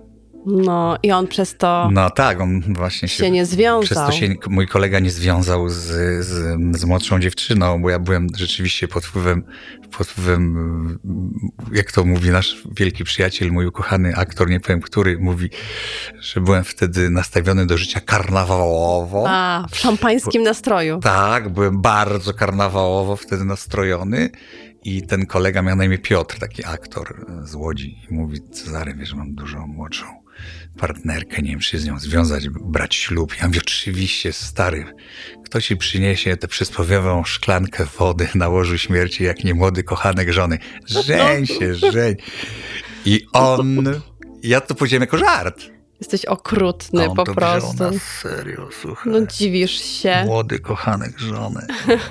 no 0.47 0.97
i 1.03 1.13
on 1.13 1.27
przez 1.27 1.57
to. 1.57 1.89
No 1.93 2.11
tak, 2.11 2.41
on 2.41 2.75
właśnie 2.75 3.09
się, 3.09 3.25
się 3.25 3.31
nie 3.31 3.47
związał. 3.47 3.83
Przez 3.83 3.99
to 3.99 4.13
się 4.13 4.35
mój 4.49 4.69
kolega 4.69 4.99
nie 4.99 5.11
związał 5.11 5.69
z, 5.69 5.75
z, 6.27 6.59
z 6.79 6.85
młodszą 6.85 7.21
dziewczyną, 7.21 7.83
bo 7.83 7.91
ja 7.91 7.99
byłem 7.99 8.27
rzeczywiście 8.37 8.89
pod 8.89 9.05
wpływem, 9.05 9.45
pod 9.99 10.07
wpływem, 10.07 10.99
jak 11.73 11.93
to 11.93 12.05
mówi 12.05 12.31
nasz 12.31 12.63
wielki 12.77 13.05
przyjaciel, 13.05 13.53
mój 13.53 13.67
ukochany 13.67 14.17
aktor, 14.17 14.51
nie 14.51 14.61
powiem 14.61 14.81
który, 14.81 15.19
mówi, 15.19 15.51
że 16.21 16.41
byłem 16.41 16.65
wtedy 16.65 17.11
nastawiony 17.11 17.67
do 17.67 17.79
życia 17.79 18.01
karnawałowo. 18.01 19.25
A, 19.29 19.67
w 19.71 19.77
szampańskim 19.77 20.43
bo, 20.43 20.49
nastroju. 20.49 21.01
Tak, 21.01 21.49
byłem 21.49 21.81
bardzo 21.81 22.35
karnawałowo 22.35 23.17
wtedy 23.17 23.45
nastrojony. 23.45 24.31
I 24.85 25.03
ten 25.03 25.27
kolega 25.27 25.63
miał 25.63 25.77
na 25.77 25.85
imię 25.85 25.99
Piotr, 25.99 26.39
taki 26.39 26.65
aktor 26.65 27.27
z 27.45 27.55
Łodzi. 27.55 27.97
I 28.11 28.15
mówi, 28.15 28.41
Cezary, 28.53 28.95
wiesz, 28.95 29.15
mam 29.15 29.35
dużo 29.35 29.67
młodszą 29.67 30.26
partnerkę, 30.77 31.43
nie 31.43 31.51
wiem, 31.51 31.61
czy 31.61 31.79
z 31.79 31.85
nią 31.85 31.99
związać, 31.99 32.49
brać 32.49 32.95
ślub. 32.95 33.35
Ja 33.41 33.47
mówię, 33.47 33.61
oczywiście, 33.63 34.33
stary, 34.33 34.85
kto 35.45 35.61
ci 35.61 35.77
przyniesie 35.77 36.37
tę 36.37 36.49
przysłowiową 36.49 37.25
szklankę 37.25 37.87
wody 37.99 38.29
na 38.35 38.49
łożu 38.49 38.79
śmierci, 38.79 39.25
jak 39.25 39.45
nie 39.45 39.55
młody 39.55 39.83
kochanek 39.83 40.33
żony? 40.33 40.59
Żeń 40.87 41.47
się, 41.47 41.75
żeń. 41.75 42.17
I 43.05 43.27
on, 43.33 43.85
ja 44.43 44.61
to 44.61 44.75
powiedziałem 44.75 45.01
jako 45.01 45.19
żart. 45.19 45.63
Jesteś 46.01 46.25
okrutny 46.25 47.09
po 47.17 47.25
prostu. 47.25 47.83
Na 47.83 47.99
serio, 48.23 48.69
słuchaj. 48.83 49.13
No 49.13 49.27
dziwisz 49.27 49.85
się. 49.85 50.23
Młody 50.25 50.59
kochanek 50.59 51.19
żony. 51.19 51.67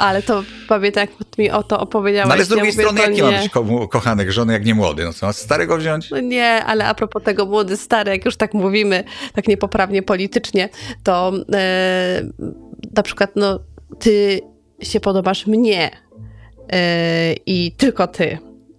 ale 0.00 0.22
to 0.22 0.42
pamiętam, 0.68 1.00
jak 1.00 1.38
mi 1.38 1.50
o 1.50 1.62
to 1.62 1.80
opowiedziałeś. 1.80 2.28
No 2.28 2.34
ale 2.34 2.44
z 2.44 2.48
drugiej 2.48 2.66
ja 2.66 2.72
strony, 2.72 3.00
jaki 3.00 3.12
nie... 3.12 3.22
ma 3.22 3.30
być 3.30 3.48
ko 3.48 3.88
kochanek 3.88 4.30
żony, 4.30 4.52
jak 4.52 4.64
nie 4.64 4.74
młody? 4.74 5.04
No 5.04 5.12
co, 5.12 5.32
starego 5.32 5.76
wziąć? 5.76 6.10
No 6.10 6.20
nie, 6.20 6.64
ale 6.64 6.86
a 6.86 6.94
propos 6.94 7.22
tego 7.22 7.46
młody, 7.46 7.76
stary, 7.76 8.10
jak 8.10 8.24
już 8.24 8.36
tak 8.36 8.54
mówimy, 8.54 9.04
tak 9.34 9.48
niepoprawnie 9.48 10.02
politycznie, 10.02 10.68
to 11.02 11.32
e, 11.52 12.22
na 12.96 13.02
przykład, 13.02 13.30
no, 13.36 13.60
ty 13.98 14.40
się 14.82 15.00
podobasz 15.00 15.46
mnie 15.46 15.90
e, 16.72 17.34
i 17.46 17.72
tylko 17.76 18.06
ty. 18.06 18.38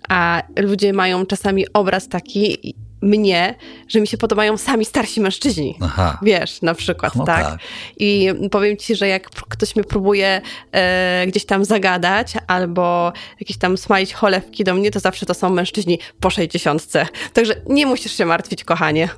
A 0.09 0.43
ludzie 0.59 0.93
mają 0.93 1.25
czasami 1.25 1.65
obraz 1.73 2.07
taki, 2.07 2.75
mnie, 3.01 3.55
że 3.87 4.01
mi 4.01 4.07
się 4.07 4.17
podobają 4.17 4.57
sami 4.57 4.85
starsi 4.85 5.21
mężczyźni. 5.21 5.77
Aha. 5.81 6.19
Wiesz, 6.21 6.61
na 6.61 6.73
przykład, 6.73 7.15
No 7.15 7.25
tak? 7.25 7.45
tak. 7.45 7.59
I 7.97 8.27
powiem 8.51 8.77
ci, 8.77 8.95
że 8.95 9.07
jak 9.07 9.29
ktoś 9.29 9.75
mnie 9.75 9.83
próbuje 9.85 10.41
e, 10.71 11.23
gdzieś 11.27 11.45
tam 11.45 11.65
zagadać 11.65 12.33
albo 12.47 13.13
jakieś 13.39 13.57
tam 13.57 13.77
smalić 13.77 14.13
cholewki 14.13 14.63
do 14.63 14.73
mnie, 14.73 14.91
to 14.91 14.99
zawsze 14.99 15.25
to 15.25 15.33
są 15.33 15.49
mężczyźni 15.49 15.99
po 16.19 16.29
sześćdziesiątce. 16.29 17.07
Także 17.33 17.53
nie 17.69 17.85
musisz 17.85 18.17
się 18.17 18.25
martwić, 18.25 18.63
kochanie. 18.63 19.09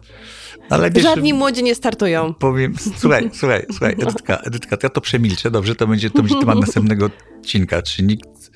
Ale 0.69 0.91
wiesz, 0.91 1.03
Żadni 1.03 1.33
młodzi 1.33 1.63
nie 1.63 1.75
startują. 1.75 2.33
powiem, 2.33 2.73
słuchaj, 2.99 3.29
słuchaj, 3.33 3.65
słuchaj, 3.71 3.93
Edytka, 3.93 4.37
Edytka, 4.37 4.77
to 4.77 4.85
ja 4.85 4.89
to 4.89 5.01
przemilczę, 5.01 5.51
dobrze, 5.51 5.75
to 5.75 5.87
będzie, 5.87 6.09
to 6.09 6.23
będzie 6.23 6.39
temat 6.39 6.59
następnego 6.65 7.09
odcinka, 7.39 7.81
czy 7.81 8.03
nikt 8.03 8.51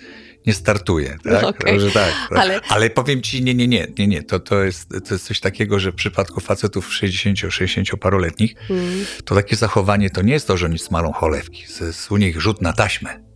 nie 0.48 0.54
startuje, 0.54 1.18
tak? 1.24 1.44
Okej. 1.44 1.80
Że 1.80 1.92
tak, 1.92 2.14
tak. 2.30 2.38
Ale- 2.40 2.60
Ale... 2.70 2.90
powiem 2.90 3.22
ci, 3.22 3.44
nie, 3.44 3.54
nie, 3.56 3.68
nie, 3.68 3.88
nie, 4.00 4.08
nie, 4.08 4.24
to, 4.24 4.40
to, 4.40 4.64
jest, 4.64 4.90
to 4.90 5.14
jest 5.14 5.26
coś 5.26 5.40
takiego, 5.40 5.80
że 5.80 5.92
w 5.92 5.96
przypadku 5.96 6.40
facetów 6.40 6.90
60-60 6.90 7.98
paroletnich, 7.98 8.56
Mm. 8.70 9.06
to 9.26 9.36
takie 9.36 9.56
zachowanie 9.56 10.10
to 10.10 10.22
nie 10.22 10.34
jest 10.34 10.48
to, 10.48 10.58
że 10.58 10.66
oni 10.66 10.80
smalą 10.80 11.12
cholewki, 11.12 11.64
to 11.80 11.86
jest 11.86 12.12
u 12.12 12.18
nich 12.18 12.42
rzut 12.42 12.62
na 12.62 12.74
taśmę. 12.74 13.27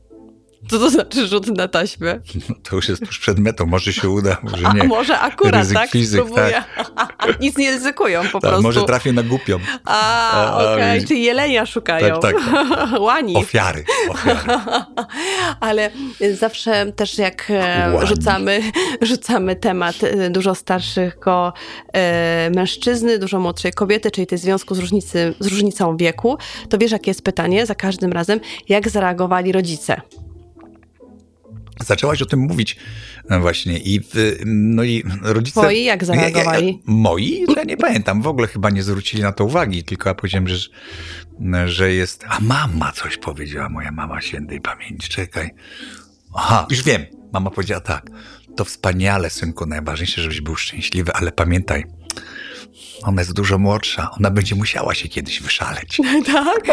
Co 0.71 0.79
to 0.79 0.89
znaczy 0.89 1.27
rzut 1.27 1.47
na 1.47 1.67
taśmę? 1.67 2.19
No, 2.49 2.55
to 2.69 2.75
już 2.75 2.89
jest 2.89 3.05
tuż 3.05 3.19
przed 3.19 3.39
metą, 3.39 3.65
może 3.65 3.93
się 3.93 4.09
uda, 4.09 4.37
może 4.43 4.67
A 4.67 4.73
nie. 4.73 4.83
może 4.83 5.19
akurat, 5.19 5.55
Ryzyk 5.61 5.77
tak? 5.77 5.89
fizyk, 5.89 6.21
Spróbuję. 6.21 6.63
Nic 7.41 7.57
nie 7.57 7.71
ryzykują 7.71 8.21
po 8.21 8.31
Tak, 8.31 8.41
prostu. 8.41 8.61
może 8.61 8.83
trafię 8.83 9.13
na 9.13 9.23
głupią. 9.23 9.59
A, 9.85 10.31
A, 10.31 10.73
okej, 10.73 10.93
widzisz. 10.93 11.07
czyli 11.09 11.23
jelenia 11.23 11.65
szukają. 11.65 12.19
Tak, 12.19 12.35
Łani. 12.99 13.35
Ofiary, 13.35 13.83
ofiary. 14.09 14.39
Ale 15.59 15.91
zawsze 16.33 16.91
też 16.95 17.17
jak 17.17 17.45
e, 17.49 17.91
Łani. 17.93 18.07
rzucamy, 18.07 18.61
rzucamy 19.01 19.55
temat 19.55 19.95
e, 20.03 20.29
dużo 20.29 20.55
starszego 20.55 21.53
e, 21.93 22.49
mężczyzny, 22.55 23.19
dużo 23.19 23.39
młodszej 23.39 23.73
kobiety, 23.73 24.11
czyli 24.11 24.27
tej 24.27 24.37
związku 24.37 24.75
z, 24.75 24.79
różnicy, 24.79 25.33
z 25.39 25.47
różnicą 25.47 25.97
wieku, 25.97 26.37
to 26.69 26.77
wiesz, 26.77 26.91
jakie 26.91 27.09
jest 27.11 27.21
pytanie 27.23 27.65
za 27.65 27.75
każdym 27.75 28.11
razem, 28.13 28.39
jak 28.69 28.89
zareagowali 28.89 29.51
rodzice? 29.51 30.01
Zaczęłaś 31.85 32.21
o 32.21 32.25
tym 32.25 32.39
mówić 32.39 32.77
no 33.29 33.39
właśnie 33.39 33.77
i, 33.77 34.01
no 34.45 34.83
i 34.83 35.03
rodzice... 35.21 35.61
Twoi 35.61 35.83
jak 35.83 36.05
zareagowali? 36.05 36.67
Ja, 36.67 36.71
ja, 36.71 36.79
moi? 36.85 37.45
Ja 37.55 37.63
nie 37.63 37.77
pamiętam, 37.77 38.21
w 38.21 38.27
ogóle 38.27 38.47
chyba 38.47 38.69
nie 38.69 38.83
zwrócili 38.83 39.23
na 39.23 39.31
to 39.31 39.45
uwagi, 39.45 39.83
tylko 39.83 40.09
ja 40.09 40.15
powiedziałem, 40.15 40.47
że, 40.47 40.69
że 41.65 41.93
jest... 41.93 42.25
A 42.27 42.39
mama 42.39 42.91
coś 42.91 43.17
powiedziała, 43.17 43.69
moja 43.69 43.91
mama 43.91 44.21
świętej 44.21 44.61
pamięci, 44.61 45.09
czekaj. 45.09 45.49
Aha, 46.35 46.67
już 46.69 46.83
wiem. 46.83 47.05
Mama 47.33 47.49
powiedziała 47.49 47.81
tak, 47.81 48.09
to 48.55 48.65
wspaniale, 48.65 49.29
synku, 49.29 49.65
najważniejsze, 49.65 50.21
żebyś 50.21 50.41
był 50.41 50.55
szczęśliwy, 50.55 51.13
ale 51.13 51.31
pamiętaj, 51.31 51.85
ona 53.03 53.21
jest 53.21 53.33
dużo 53.33 53.57
młodsza, 53.57 54.09
ona 54.19 54.31
będzie 54.31 54.55
musiała 54.55 54.95
się 54.95 55.09
kiedyś 55.09 55.41
wyszaleć. 55.41 55.97
tak? 56.33 56.67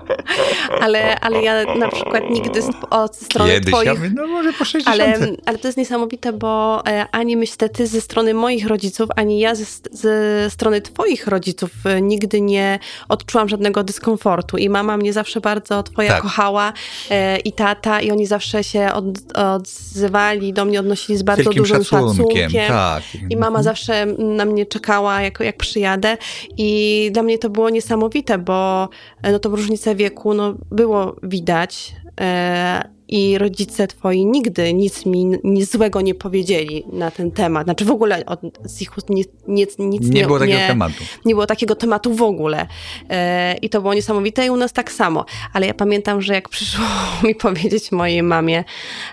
ale, 0.84 1.20
ale 1.20 1.42
ja 1.42 1.74
na 1.74 1.88
przykład 1.88 2.30
nigdy 2.30 2.62
z, 2.62 2.70
od 2.90 3.16
strony 3.16 3.52
Kiedyś, 3.52 3.74
twoich... 3.74 3.86
ja 3.86 3.94
mówię, 3.94 4.10
no 4.14 4.26
może 4.26 4.52
po 4.52 4.64
60. 4.64 5.00
Ale, 5.00 5.36
ale 5.46 5.58
to 5.58 5.68
jest 5.68 5.78
niesamowite, 5.78 6.32
bo 6.32 6.82
e, 6.86 7.06
ani 7.12 7.36
myślę 7.36 7.68
ty 7.68 7.86
ze 7.86 8.00
strony 8.00 8.34
moich 8.34 8.66
rodziców, 8.66 9.08
ani 9.16 9.40
ja 9.40 9.54
ze, 9.54 9.64
ze 9.92 10.10
strony 10.50 10.80
twoich 10.80 11.26
rodziców 11.26 11.70
e, 11.84 12.02
nigdy 12.02 12.40
nie 12.40 12.78
odczułam 13.08 13.48
żadnego 13.48 13.84
dyskomfortu. 13.84 14.56
I 14.56 14.68
mama 14.68 14.96
mnie 14.96 15.12
zawsze 15.12 15.40
bardzo 15.40 15.82
twoja 15.82 16.08
Tak. 16.08 16.22
kochała 16.22 16.72
e, 17.10 17.38
i 17.38 17.52
tata, 17.52 18.00
i 18.00 18.10
oni 18.10 18.26
zawsze 18.26 18.64
się 18.64 18.92
od, 18.92 19.04
odzywali, 19.34 20.52
do 20.52 20.64
mnie 20.64 20.80
odnosili 20.80 21.18
z 21.18 21.22
bardzo 21.22 21.42
Wielkim 21.42 21.62
dużym 21.62 21.84
szacunkiem, 21.84 22.16
szacunkiem. 22.16 22.68
tak. 22.68 23.02
I 23.30 23.36
mama 23.36 23.62
zawsze 23.62 24.06
na 24.18 24.44
mnie 24.44 24.66
czekała, 24.66 25.20
jak, 25.22 25.40
jak 25.52 25.58
przyjadę. 25.58 26.16
I 26.58 27.10
dla 27.12 27.22
mnie 27.22 27.38
to 27.38 27.50
było 27.50 27.70
niesamowite, 27.70 28.38
bo 28.38 28.88
e, 29.22 29.32
no, 29.32 29.38
tą 29.38 29.50
różnicę 29.50 29.94
wieku 29.94 30.34
no, 30.34 30.54
było 30.70 31.16
widać. 31.22 31.94
E, 32.20 32.88
I 33.08 33.38
rodzice 33.38 33.86
twoi 33.86 34.26
nigdy 34.26 34.74
nic 34.74 35.06
mi 35.06 35.24
nic 35.44 35.72
złego 35.72 36.00
nie 36.00 36.14
powiedzieli 36.14 36.84
na 36.92 37.10
ten 37.10 37.30
temat. 37.30 37.64
Znaczy 37.64 37.84
w 37.84 37.90
ogóle 37.90 38.26
od, 38.26 38.40
z 38.64 38.82
ich 38.82 38.96
ust 38.96 39.10
nic, 39.10 39.28
nic, 39.48 39.78
nic 39.78 40.08
Nie 40.10 40.26
było 40.26 40.38
takiego 40.38 40.58
nie, 40.58 40.66
tematu. 40.66 40.94
nie 41.24 41.34
było 41.34 41.46
takiego 41.46 41.74
tematu 41.74 42.14
w 42.14 42.22
ogóle. 42.22 42.66
E, 43.10 43.56
I 43.62 43.68
to 43.70 43.80
było 43.80 43.94
niesamowite 43.94 44.46
i 44.46 44.50
u 44.50 44.56
nas 44.56 44.72
tak 44.72 44.92
samo. 44.92 45.24
Ale 45.52 45.66
ja 45.66 45.74
pamiętam, 45.74 46.22
że 46.22 46.34
jak 46.34 46.48
przyszło 46.48 46.84
mi 47.26 47.34
powiedzieć 47.34 47.92
mojej 47.92 48.22
mamie 48.22 48.64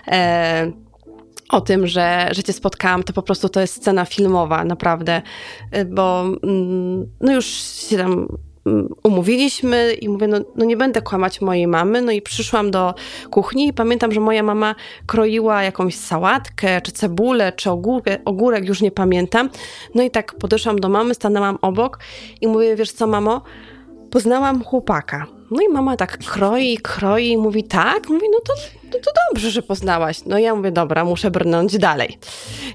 e, 0.08 0.72
o 1.50 1.60
tym, 1.60 1.86
że, 1.86 2.28
że 2.32 2.42
cię 2.42 2.52
spotkałam, 2.52 3.02
to 3.02 3.12
po 3.12 3.22
prostu 3.22 3.48
to 3.48 3.60
jest 3.60 3.74
scena 3.74 4.04
filmowa, 4.04 4.64
naprawdę. 4.64 5.22
E, 5.70 5.84
Bo 5.84 6.24
mm, 6.42 7.06
no 7.20 7.32
już 7.32 7.46
się 7.88 7.96
tam 7.96 8.28
mm, 8.66 8.88
umówiliśmy 9.02 9.92
i 9.92 10.08
mówię, 10.08 10.26
no, 10.26 10.38
no 10.56 10.64
nie 10.64 10.76
będę 10.76 11.02
kłamać 11.02 11.40
mojej 11.40 11.66
mamy. 11.66 12.02
No 12.02 12.12
i 12.12 12.22
przyszłam 12.22 12.70
do 12.70 12.94
kuchni 13.30 13.68
i 13.68 13.72
pamiętam, 13.72 14.12
że 14.12 14.20
moja 14.20 14.42
mama 14.42 14.74
kroiła 15.06 15.62
jakąś 15.62 15.94
sałatkę, 15.94 16.80
czy 16.80 16.92
cebulę, 16.92 17.52
czy 17.52 17.70
ogórek, 17.70 18.22
ogórek, 18.24 18.68
już 18.68 18.82
nie 18.82 18.90
pamiętam. 18.90 19.50
No 19.94 20.02
i 20.02 20.10
tak 20.10 20.34
podeszłam 20.34 20.78
do 20.78 20.88
mamy, 20.88 21.14
stanęłam 21.14 21.58
obok 21.62 21.98
i 22.40 22.48
mówię, 22.48 22.76
wiesz 22.76 22.92
co, 22.92 23.06
mamo, 23.06 23.42
poznałam 24.10 24.64
chłopaka. 24.64 25.39
No 25.50 25.62
i 25.62 25.68
mama 25.68 25.96
tak 25.96 26.18
kroi, 26.18 26.78
kroi 26.78 27.30
i 27.30 27.38
mówi 27.38 27.64
tak. 27.64 28.08
Mówi, 28.08 28.26
no 28.32 28.38
to, 28.40 28.54
to, 28.98 29.10
dobrze, 29.28 29.50
że 29.50 29.62
poznałaś. 29.62 30.24
No 30.26 30.38
ja 30.38 30.54
mówię, 30.54 30.72
dobra, 30.72 31.04
muszę 31.04 31.30
brnąć 31.30 31.78
dalej. 31.78 32.18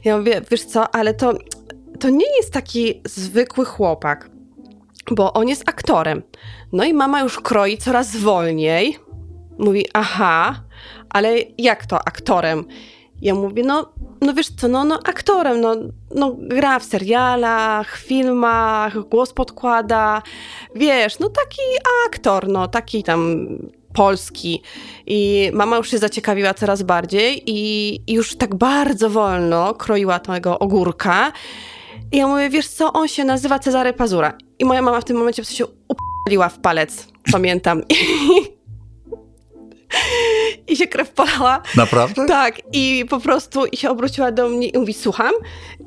Ja 0.03 0.17
mówię, 0.17 0.41
wiesz 0.51 0.65
co, 0.65 0.95
ale 0.95 1.13
to, 1.13 1.33
to 1.99 2.09
nie 2.09 2.37
jest 2.37 2.53
taki 2.53 3.01
zwykły 3.05 3.65
chłopak, 3.65 4.29
bo 5.11 5.33
on 5.33 5.47
jest 5.47 5.69
aktorem. 5.69 6.23
No 6.71 6.83
i 6.83 6.93
mama 6.93 7.21
już 7.21 7.39
kroi 7.39 7.77
coraz 7.77 8.15
wolniej. 8.15 8.97
Mówi, 9.57 9.85
aha, 9.93 10.63
ale 11.09 11.35
jak 11.57 11.85
to 11.85 12.07
aktorem? 12.07 12.65
Ja 13.21 13.35
mówię, 13.35 13.63
no, 13.63 13.93
no 14.21 14.33
wiesz 14.33 14.49
co, 14.49 14.67
no, 14.67 14.83
no 14.83 14.99
aktorem, 15.05 15.61
no, 15.61 15.75
no 16.15 16.35
gra 16.39 16.79
w 16.79 16.83
serialach, 16.83 17.97
filmach, 17.97 18.99
głos 19.09 19.33
podkłada, 19.33 20.21
wiesz, 20.75 21.19
no 21.19 21.29
taki 21.29 21.61
aktor, 22.07 22.47
no 22.47 22.67
taki 22.67 23.03
tam 23.03 23.47
polski. 23.93 24.61
I 25.07 25.49
mama 25.53 25.77
już 25.77 25.91
się 25.91 25.97
zaciekawiła 25.97 26.53
coraz 26.53 26.83
bardziej 26.83 27.43
i 27.45 27.99
i 28.07 28.13
już 28.13 28.35
tak 28.35 28.55
bardzo 28.55 29.09
wolno 29.09 29.73
kroiła 29.73 30.19
tego 30.19 30.59
ogórka. 30.59 31.31
I 32.11 32.17
ja 32.17 32.27
mówię, 32.27 32.49
wiesz 32.49 32.67
co, 32.67 32.93
on 32.93 33.07
się 33.07 33.23
nazywa 33.23 33.59
Cezary 33.59 33.93
Pazura. 33.93 34.37
I 34.59 34.65
moja 34.65 34.81
mama 34.81 35.01
w 35.01 35.05
tym 35.05 35.17
momencie 35.17 35.43
w 35.43 35.47
sensie 35.47 35.65
upaliła 35.87 36.49
w 36.49 36.59
palec, 36.59 37.07
pamiętam. 37.31 37.83
I 37.89 38.64
się 40.75 40.87
krew 40.87 41.09
polała. 41.09 41.61
Naprawdę? 41.75 42.25
Tak, 42.27 42.61
i 42.73 43.05
po 43.09 43.19
prostu 43.19 43.65
i 43.65 43.77
się 43.77 43.89
obróciła 43.89 44.31
do 44.31 44.49
mnie 44.49 44.67
i 44.67 44.77
mówi, 44.77 44.93
słucham. 44.93 45.33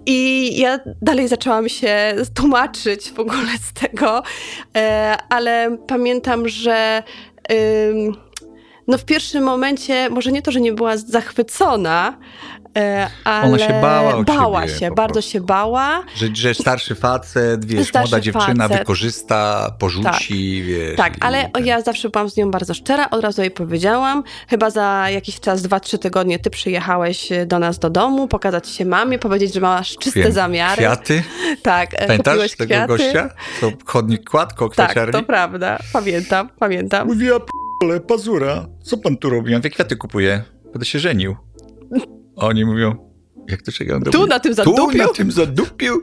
I 0.07 0.51
ja 0.61 0.80
dalej 1.03 1.28
zaczęłam 1.28 1.68
się 1.68 2.14
tłumaczyć 2.34 3.11
w 3.11 3.20
ogóle 3.20 3.49
z 3.68 3.72
tego, 3.72 4.22
e, 4.76 5.16
ale 5.28 5.76
pamiętam, 5.86 6.49
że 6.49 7.03
No 8.88 8.99
w 8.99 9.05
pierwszym 9.05 9.44
momencie, 9.44 10.11
może 10.11 10.32
nie 10.32 10.42
to, 10.42 10.51
że 10.53 10.61
nie 10.61 10.72
była 10.72 10.96
zachwycona, 10.96 12.18
ale 13.25 13.47
Ona 13.49 13.59
się 13.59 13.81
bała 13.83 14.23
Bała 14.23 14.69
się, 14.69 14.91
bardzo 14.91 15.12
prostu. 15.14 15.31
się 15.33 15.41
bała. 15.41 16.03
Że, 16.14 16.27
że 16.35 16.55
starszy 16.55 16.95
facet, 16.95 17.64
wiesz, 17.64 17.89
starszy 17.89 18.11
młoda 18.11 18.21
dziewczyna 18.21 18.64
facet. 18.69 18.79
wykorzysta, 18.79 19.71
porzuci, 19.79 20.59
tak. 20.61 20.66
wiesz. 20.66 20.97
Tak, 20.97 21.14
ale 21.21 21.51
ten... 21.51 21.66
ja 21.66 21.81
zawsze 21.81 22.09
byłam 22.09 22.31
z 22.31 22.37
nią 22.37 22.51
bardzo 22.51 22.75
szczera, 22.75 23.11
od 23.11 23.23
razu 23.23 23.41
jej 23.43 23.51
powiedziałam. 23.51 24.23
Chyba 24.49 24.71
za 24.71 25.11
jakiś 25.11 25.41
czas, 25.41 25.62
dwa, 25.62 25.81
trzy 25.81 25.99
tygodnie 25.99 26.39
ty 26.39 26.51
przyjechałeś 26.51 27.29
do 27.47 27.59
nas 27.59 27.79
do 27.79 27.91
domu, 27.91 28.29
pokazać 28.29 28.69
się 28.69 28.85
mamie, 28.85 29.19
powiedzieć, 29.19 29.55
że 29.55 29.61
masz 29.61 29.97
czyste 29.97 30.21
Wiem. 30.21 30.33
zamiary. 30.33 30.77
Kwiaty? 30.77 31.23
Tak, 31.62 31.91
e, 31.95 32.07
Pamiętasz 32.07 32.57
tego 32.57 32.75
kwiaty? 32.75 32.87
gościa? 32.89 33.31
Co 33.61 33.73
chodnik 33.85 34.31
kładł 34.31 34.55
koło 34.57 34.71
Tak, 34.71 34.99
to 35.12 35.23
prawda. 35.23 35.79
Pamiętam, 35.93 36.49
pamiętam. 36.59 37.09
Mówiła, 37.09 37.41
p***le, 37.41 38.01
pazura, 38.01 38.66
co 38.83 38.97
pan 38.99 39.16
tu 39.16 39.31
robi? 39.31 39.53
Ja 39.53 39.59
mówię, 39.59 39.71
kwiaty 39.71 39.97
kupuję, 39.97 40.43
będę 40.73 40.87
się 40.87 40.99
żenił. 40.99 41.37
Oni 42.39 42.64
mówią, 42.64 42.97
jak 43.49 43.62
to 43.62 43.72
czekam? 43.72 44.03
Tu 44.03 44.26
na 44.26 44.41
tym 44.41 44.55
zadupiu? 44.55 44.86
Tu 44.91 44.99
na 44.99 45.09
tym 45.09 45.32
zadupiu? 45.32 46.01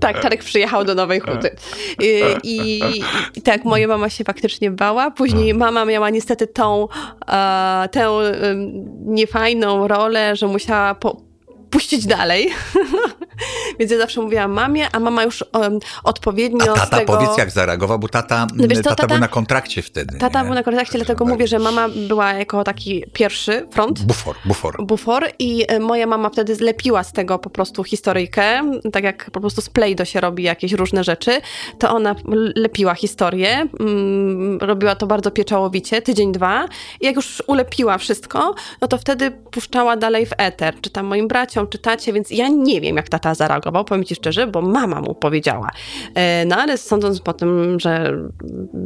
tak, 0.00 0.20
Czarek 0.20 0.44
przyjechał 0.44 0.84
do 0.84 0.94
Nowej 0.94 1.20
Huty. 1.20 1.50
I, 2.00 2.22
i, 2.42 2.80
I, 3.34 3.42
tak, 3.42 3.64
moja 3.64 3.88
mama 3.88 4.08
się 4.10 4.24
faktycznie 4.24 4.70
bała. 4.70 5.10
Później 5.10 5.54
mama 5.54 5.84
miała 5.84 6.10
niestety 6.10 6.46
tą, 6.46 6.88
e, 7.28 7.88
tę 7.92 8.10
niefajną 9.04 9.88
rolę, 9.88 10.36
że 10.36 10.46
musiała 10.46 10.94
po, 10.94 11.22
puścić 11.70 12.06
dalej. 12.06 12.48
Więc 13.78 13.92
ja 13.92 13.98
zawsze 13.98 14.20
mówiłam 14.20 14.52
mamie, 14.52 14.86
a 14.92 15.00
mama 15.00 15.24
już 15.24 15.44
um, 15.52 15.78
odpowiednio 16.04 16.72
a 16.72 16.74
tata, 16.74 16.98
tego... 16.98 17.12
powiedz 17.12 17.38
jak 17.38 17.50
zareagował, 17.50 17.98
bo 17.98 18.08
tata, 18.08 18.46
no 18.54 18.68
wiesz, 18.68 18.78
tata, 18.78 18.90
tata, 18.90 19.06
był 19.06 19.18
na 19.18 19.28
kontrakcie 19.28 19.82
wtedy. 19.82 20.18
Tata 20.18 20.38
nie? 20.40 20.44
był 20.44 20.54
na 20.54 20.62
kontrakcie, 20.62 20.98
dlatego 20.98 21.24
mówię, 21.24 21.46
że 21.46 21.58
mama 21.58 21.88
była 22.08 22.32
jako 22.32 22.64
taki 22.64 23.04
pierwszy 23.12 23.66
front. 23.70 24.02
Bufor, 24.02 24.36
bufor. 24.44 24.86
Bufor 24.86 25.28
i 25.38 25.64
e, 25.68 25.80
moja 25.80 26.06
mama 26.06 26.30
wtedy 26.30 26.54
zlepiła 26.54 27.04
z 27.04 27.12
tego 27.12 27.38
po 27.38 27.50
prostu 27.50 27.84
historyjkę, 27.84 28.62
tak 28.92 29.04
jak 29.04 29.30
po 29.30 29.40
prostu 29.40 29.60
z 29.60 29.68
Play-Do 29.68 30.04
się 30.04 30.20
robi 30.20 30.42
jakieś 30.42 30.72
różne 30.72 31.04
rzeczy, 31.04 31.40
to 31.78 31.94
ona 31.94 32.14
lepiła 32.56 32.94
historię, 32.94 33.68
mm, 33.80 34.58
robiła 34.58 34.94
to 34.94 35.06
bardzo 35.06 35.30
pieczołowicie, 35.30 36.02
tydzień, 36.02 36.32
dwa 36.32 36.68
i 37.00 37.06
jak 37.06 37.16
już 37.16 37.42
ulepiła 37.46 37.98
wszystko, 37.98 38.54
no 38.80 38.88
to 38.88 38.98
wtedy 38.98 39.30
puszczała 39.30 39.96
dalej 39.96 40.26
w 40.26 40.32
eter, 40.38 40.74
czy 40.80 40.90
tam 40.90 41.06
moim 41.06 41.28
braciom, 41.28 41.68
czytacie, 41.68 42.12
więc 42.12 42.30
ja 42.30 42.48
nie 42.48 42.80
wiem, 42.80 42.96
jak 42.96 43.08
tata 43.08 43.25
zareagował, 43.34 43.84
powiem 43.84 44.04
ci 44.04 44.14
szczerze, 44.14 44.46
bo 44.46 44.62
mama 44.62 45.00
mu 45.00 45.14
powiedziała. 45.14 45.70
E, 46.14 46.44
no 46.44 46.56
ale 46.56 46.78
sądząc 46.78 47.20
po 47.20 47.32
tym, 47.32 47.80
że 47.80 48.12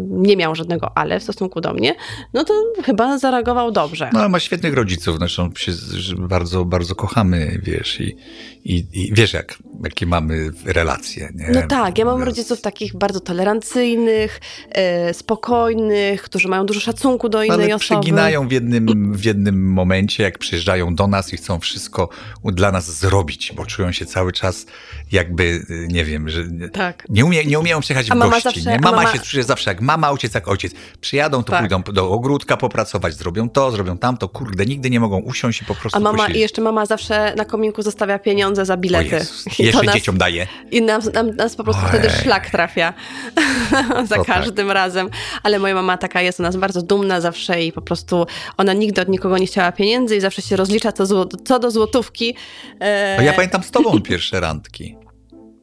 nie 0.09 0.37
miał 0.37 0.55
żadnego 0.55 0.99
ale 0.99 1.21
w 1.21 1.23
stosunku 1.23 1.61
do 1.61 1.75
mnie, 1.75 1.95
no 2.35 2.45
to 2.45 2.55
chyba 2.85 3.19
zareagował 3.19 3.73
dobrze. 3.73 4.11
No 4.13 4.29
ma 4.29 4.41
świetnych 4.41 4.75
rodziców, 4.75 5.19
zresztą 5.19 5.51
się 5.57 5.73
bardzo, 6.19 6.65
bardzo 6.65 6.95
kochamy, 6.95 7.61
wiesz, 7.63 8.01
i, 8.01 8.17
i, 8.65 8.87
i 8.93 9.15
wiesz, 9.15 9.33
jak, 9.33 9.59
jakie 9.85 10.07
mamy 10.07 10.51
relacje. 10.65 11.29
Nie? 11.35 11.49
No 11.51 11.67
tak, 11.69 11.99
ja 11.99 12.05
mam 12.05 12.23
rodziców 12.23 12.61
takich 12.61 12.97
bardzo 12.97 13.21
tolerancyjnych, 13.21 14.41
e, 14.71 15.15
spokojnych, 15.15 16.23
którzy 16.23 16.49
mają 16.49 16.67
dużo 16.67 16.81
szacunku 16.81 17.29
do 17.29 17.43
innej 17.43 17.65
ale 17.65 17.75
osoby. 17.75 18.01
Przeginają 18.01 18.49
w 18.49 18.53
jednym, 18.53 19.15
w 19.15 19.25
jednym 19.25 19.73
momencie, 19.73 20.23
jak 20.23 20.39
przyjeżdżają 20.39 20.95
do 20.95 21.07
nas 21.07 21.33
i 21.33 21.37
chcą 21.37 21.61
wszystko 21.61 22.09
dla 22.45 22.73
nas 22.73 22.99
zrobić, 22.99 23.53
bo 23.57 23.67
czują 23.67 23.93
się 23.93 24.07
cały 24.07 24.30
czas 24.33 24.67
jakby, 25.13 25.67
nie 25.89 26.05
wiem, 26.05 26.29
że 26.29 26.45
tak. 26.73 27.05
nie, 27.09 27.25
umie, 27.25 27.45
nie 27.45 27.59
umieją 27.59 27.81
przyjechać 27.81 28.11
w 28.11 28.19
gości. 28.19 28.43
Zawsze, 28.43 28.71
nie? 28.71 28.79
Mama, 28.79 28.97
mama 28.97 29.13
się 29.13 29.19
czuje 29.19 29.43
zawsze 29.45 29.71
jak 29.71 29.81
mama, 29.81 30.11
ojciec 30.11 30.35
jak 30.35 30.49
ojciec. 30.49 30.73
Przyjadą, 31.01 31.45
to 31.45 31.53
tak. 31.53 31.61
pójdą 31.61 31.83
do 31.83 32.11
ogródka 32.11 32.57
popracować, 32.57 33.15
zrobią 33.15 33.49
to, 33.49 33.71
zrobią 33.71 33.99
tamto. 33.99 34.29
Kurde, 34.29 34.67
nigdy 34.67 34.91
nie 34.91 35.01
mogą 35.01 35.19
usiąść 35.19 35.63
i 35.63 35.65
po 35.65 35.75
prostu 35.75 35.99
A 35.99 36.01
mama, 36.01 36.29
i 36.29 36.41
jeszcze 36.41 36.63
mama 36.63 36.87
zawsze 36.87 37.35
na 37.37 37.45
kominku 37.45 37.83
zostawia 37.83 38.19
pieniądze 38.19 38.65
za 38.65 38.77
bilety. 38.77 39.27
I 39.59 39.63
jeszcze 39.65 39.83
nas, 39.83 39.95
dzieciom 39.95 40.19
daje. 40.19 40.47
I 40.71 40.83
nam, 40.83 41.01
nam, 41.15 41.31
nas 41.31 41.57
po 41.57 41.65
prostu 41.65 41.83
Ojej. 41.87 42.01
wtedy 42.01 42.23
szlak 42.23 42.51
trafia. 42.51 42.95
za 44.09 44.17
to 44.17 44.25
tak. 44.25 44.27
każdym 44.27 44.67
tak. 44.67 44.75
razem. 44.75 45.11
Ale 45.43 45.59
moja 45.59 45.75
mama 45.75 45.97
taka 45.97 46.21
jest 46.21 46.41
u 46.41 46.43
nas 46.43 46.57
bardzo 46.57 46.83
dumna 46.83 47.21
zawsze 47.21 47.63
i 47.65 47.73
po 47.73 47.83
prostu 47.83 48.27
ona 48.57 48.73
nigdy 48.73 49.03
od 49.03 49.09
nikogo 49.09 49.39
nie 49.39 49.47
chciała 49.47 49.73
pieniędzy 49.73 50.17
i 50.17 50.21
zawsze 50.21 50.43
się 50.43 50.57
rozlicza 50.57 50.93
co, 50.93 51.27
co 51.27 51.59
do 51.59 51.71
złotówki. 51.71 52.35
E... 52.81 53.25
Ja 53.25 53.33
pamiętam 53.33 53.63
z 53.63 53.71
tobą 53.71 54.01
pierwsze 54.11 54.41
randki. 54.41 55.00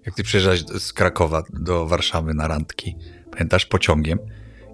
Jak 0.07 0.15
ty 0.15 0.23
przyjeżdżałeś 0.23 0.63
z 0.79 0.93
Krakowa 0.93 1.43
do 1.53 1.85
Warszawy 1.85 2.33
na 2.33 2.47
randki, 2.47 2.95
pamiętasz, 3.31 3.65
pociągiem 3.65 4.19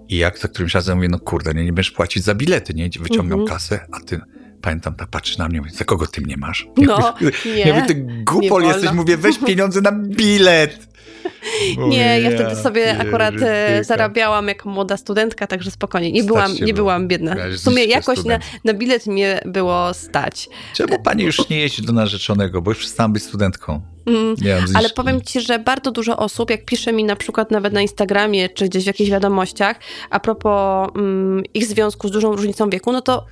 i 0.08 0.16
jak 0.16 0.38
za 0.38 0.48
którymś 0.48 0.74
razem 0.74 0.96
mówię, 0.96 1.08
no 1.08 1.18
kurde, 1.18 1.54
nie, 1.54 1.64
nie 1.64 1.72
będziesz 1.72 1.92
płacić 1.92 2.24
za 2.24 2.34
bilety, 2.34 2.74
nie? 2.74 2.90
Wyciągam 3.00 3.40
-hmm. 3.40 3.48
kasę, 3.48 3.86
a 3.92 4.00
ty 4.00 4.20
pamiętam, 4.64 4.94
ta 4.94 5.06
patrzy 5.06 5.38
na 5.38 5.48
mnie, 5.48 5.60
mówi, 5.60 5.72
za 5.72 5.84
kogo 5.84 6.06
ty 6.06 6.20
mnie 6.20 6.36
masz? 6.36 6.68
No, 6.76 7.14
nie. 7.46 7.60
Ja 7.60 7.74
mówię, 7.74 7.86
ty 7.86 7.94
głupol 8.24 8.62
jesteś, 8.62 8.92
mówię, 8.92 9.16
weź 9.16 9.38
pieniądze 9.38 9.80
na 9.80 9.92
bilet. 9.92 10.94
nie, 11.88 12.20
ja 12.20 12.30
wtedy 12.30 12.56
sobie 12.56 12.98
akurat 12.98 13.34
e, 13.42 13.84
zarabiałam 13.84 14.48
jako 14.48 14.68
młoda 14.68 14.96
studentka, 14.96 15.46
także 15.46 15.70
spokojnie. 15.70 16.12
Nie 16.12 16.24
byłam, 16.24 16.54
nie 16.54 16.74
byłam 16.74 17.08
biedna. 17.08 17.36
W 17.50 17.58
sumie 17.58 17.84
jakoś 17.84 18.24
na, 18.24 18.38
na 18.64 18.74
bilet 18.74 19.06
mnie 19.06 19.40
było 19.44 19.94
stać. 19.94 20.48
Czemu 20.74 21.02
pani 21.02 21.24
już 21.24 21.48
nie 21.48 21.60
jeździ 21.60 21.82
do 21.82 21.92
narzeczonego, 21.92 22.62
bo 22.62 22.70
już 22.70 22.78
przestałam 22.78 23.12
być 23.12 23.22
studentką. 23.22 23.80
Mm, 24.06 24.36
ale 24.74 24.90
powiem 24.90 25.22
ci, 25.22 25.40
że 25.40 25.58
bardzo 25.58 25.90
dużo 25.90 26.16
osób, 26.16 26.50
jak 26.50 26.64
pisze 26.64 26.92
mi 26.92 27.04
na 27.04 27.16
przykład 27.16 27.50
nawet 27.50 27.72
na 27.72 27.82
Instagramie, 27.82 28.48
czy 28.48 28.64
gdzieś 28.64 28.84
w 28.84 28.86
jakichś 28.86 29.10
wiadomościach, 29.10 29.76
a 30.10 30.20
propos 30.20 30.88
mm, 30.96 31.42
ich 31.54 31.66
związku 31.66 32.08
z 32.08 32.10
dużą 32.10 32.36
różnicą 32.36 32.70
wieku, 32.70 32.92
no 32.92 33.02
to 33.02 33.26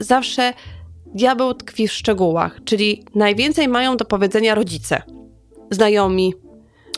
zawsze 0.00 0.52
diabeł 1.14 1.54
tkwi 1.54 1.88
w 1.88 1.92
szczegółach, 1.92 2.60
czyli 2.64 3.04
najwięcej 3.14 3.68
mają 3.68 3.96
do 3.96 4.04
powiedzenia 4.04 4.54
rodzice, 4.54 5.02
znajomi, 5.70 6.34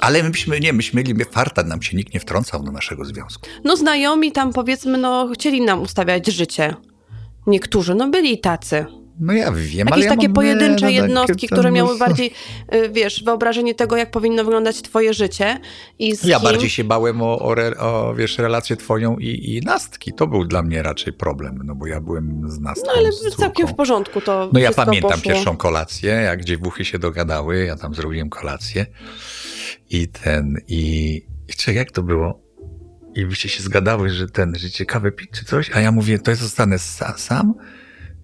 ale 0.01 0.23
myśmy, 0.23 0.61
nie, 0.61 0.73
myśmy 0.73 1.03
mieli 1.03 1.25
farta, 1.25 1.63
nam 1.63 1.83
się 1.83 1.97
nikt 1.97 2.15
nie 2.15 2.21
wtrącał 2.21 2.63
do 2.63 2.73
naszego 2.73 3.05
związku. 3.05 3.49
No 3.65 3.77
znajomi 3.77 4.33
tam 4.33 4.53
powiedzmy, 4.53 4.99
no 4.99 5.29
chcieli 5.35 5.61
nam 5.61 5.83
ustawiać 5.83 6.27
życie. 6.27 6.75
Niektórzy, 7.47 7.95
no 7.95 8.11
byli 8.11 8.39
tacy. 8.39 8.87
No 9.21 9.33
ja 9.33 9.53
wiem, 9.53 9.79
Jakieś 9.79 9.93
ale 9.93 10.05
ja 10.05 10.11
takie 10.11 10.29
pojedyncze 10.29 10.85
no, 10.85 10.91
jednostki, 10.91 11.49
które 11.49 11.71
miały 11.71 11.99
bardziej, 11.99 12.31
y, 12.75 12.89
wiesz, 12.89 13.25
wyobrażenie 13.25 13.75
tego, 13.75 13.97
jak 13.97 14.11
powinno 14.11 14.45
wyglądać 14.45 14.83
twoje 14.83 15.15
życie. 15.15 15.61
I 15.99 16.09
ja 16.25 16.39
kim... 16.39 16.45
bardziej 16.45 16.71
się 16.71 16.85
bałem 16.85 17.23
o, 17.23 17.39
o, 17.39 17.55
o, 17.79 18.15
wiesz, 18.15 18.39
relację 18.39 18.77
twoją 18.77 19.17
i, 19.17 19.57
i 19.57 19.61
nastki. 19.61 20.13
To 20.13 20.27
był 20.27 20.45
dla 20.45 20.63
mnie 20.63 20.83
raczej 20.83 21.13
problem, 21.13 21.61
no 21.65 21.75
bo 21.75 21.87
ja 21.87 22.01
byłem 22.01 22.51
z 22.51 22.61
nastką, 22.61 22.87
No 22.87 22.99
ale 22.99 23.13
z 23.13 23.37
całkiem 23.37 23.67
w 23.67 23.75
porządku 23.75 24.21
to 24.21 24.51
No 24.53 24.61
ja 24.61 24.73
pamiętam 24.73 25.11
poszło. 25.11 25.33
pierwszą 25.33 25.57
kolację, 25.57 26.11
jak 26.11 26.45
dziewuchy 26.45 26.85
się 26.85 26.99
dogadały, 26.99 27.65
ja 27.65 27.77
tam 27.77 27.95
zrobiłem 27.95 28.31
kolację 28.31 28.87
i 29.91 30.09
ten, 30.09 30.57
i, 30.69 31.15
i 31.49 31.53
czekaj, 31.53 31.75
jak 31.75 31.91
to 31.91 32.03
było? 32.03 32.41
I 33.15 33.27
byście 33.27 33.49
się 33.49 33.63
zgadały, 33.63 34.11
że 34.11 34.29
ten, 34.29 34.55
że 34.59 34.71
ciekawe 34.71 35.13
pić 35.13 35.31
czy 35.31 35.45
coś, 35.45 35.71
a 35.75 35.81
ja 35.81 35.93
mówię, 35.93 36.19
to 36.19 36.31
ja 36.31 36.37
zostanę 36.37 36.79
sam? 37.17 37.55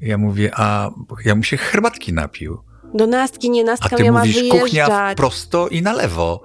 Ja 0.00 0.18
mówię, 0.18 0.50
a 0.54 0.90
ja 1.24 1.34
mu 1.34 1.42
się 1.42 1.56
herbatki 1.56 2.12
napił. 2.12 2.58
Do 2.94 3.06
nastki, 3.06 3.50
nie 3.50 3.64
nastka 3.64 3.88
a 3.92 3.96
ty 3.96 4.12
mówisz, 4.12 4.34
wyjeżdżać. 4.34 4.60
kuchnia 4.60 5.14
prosto 5.14 5.68
i 5.68 5.82
na 5.82 5.92
lewo. 5.92 6.42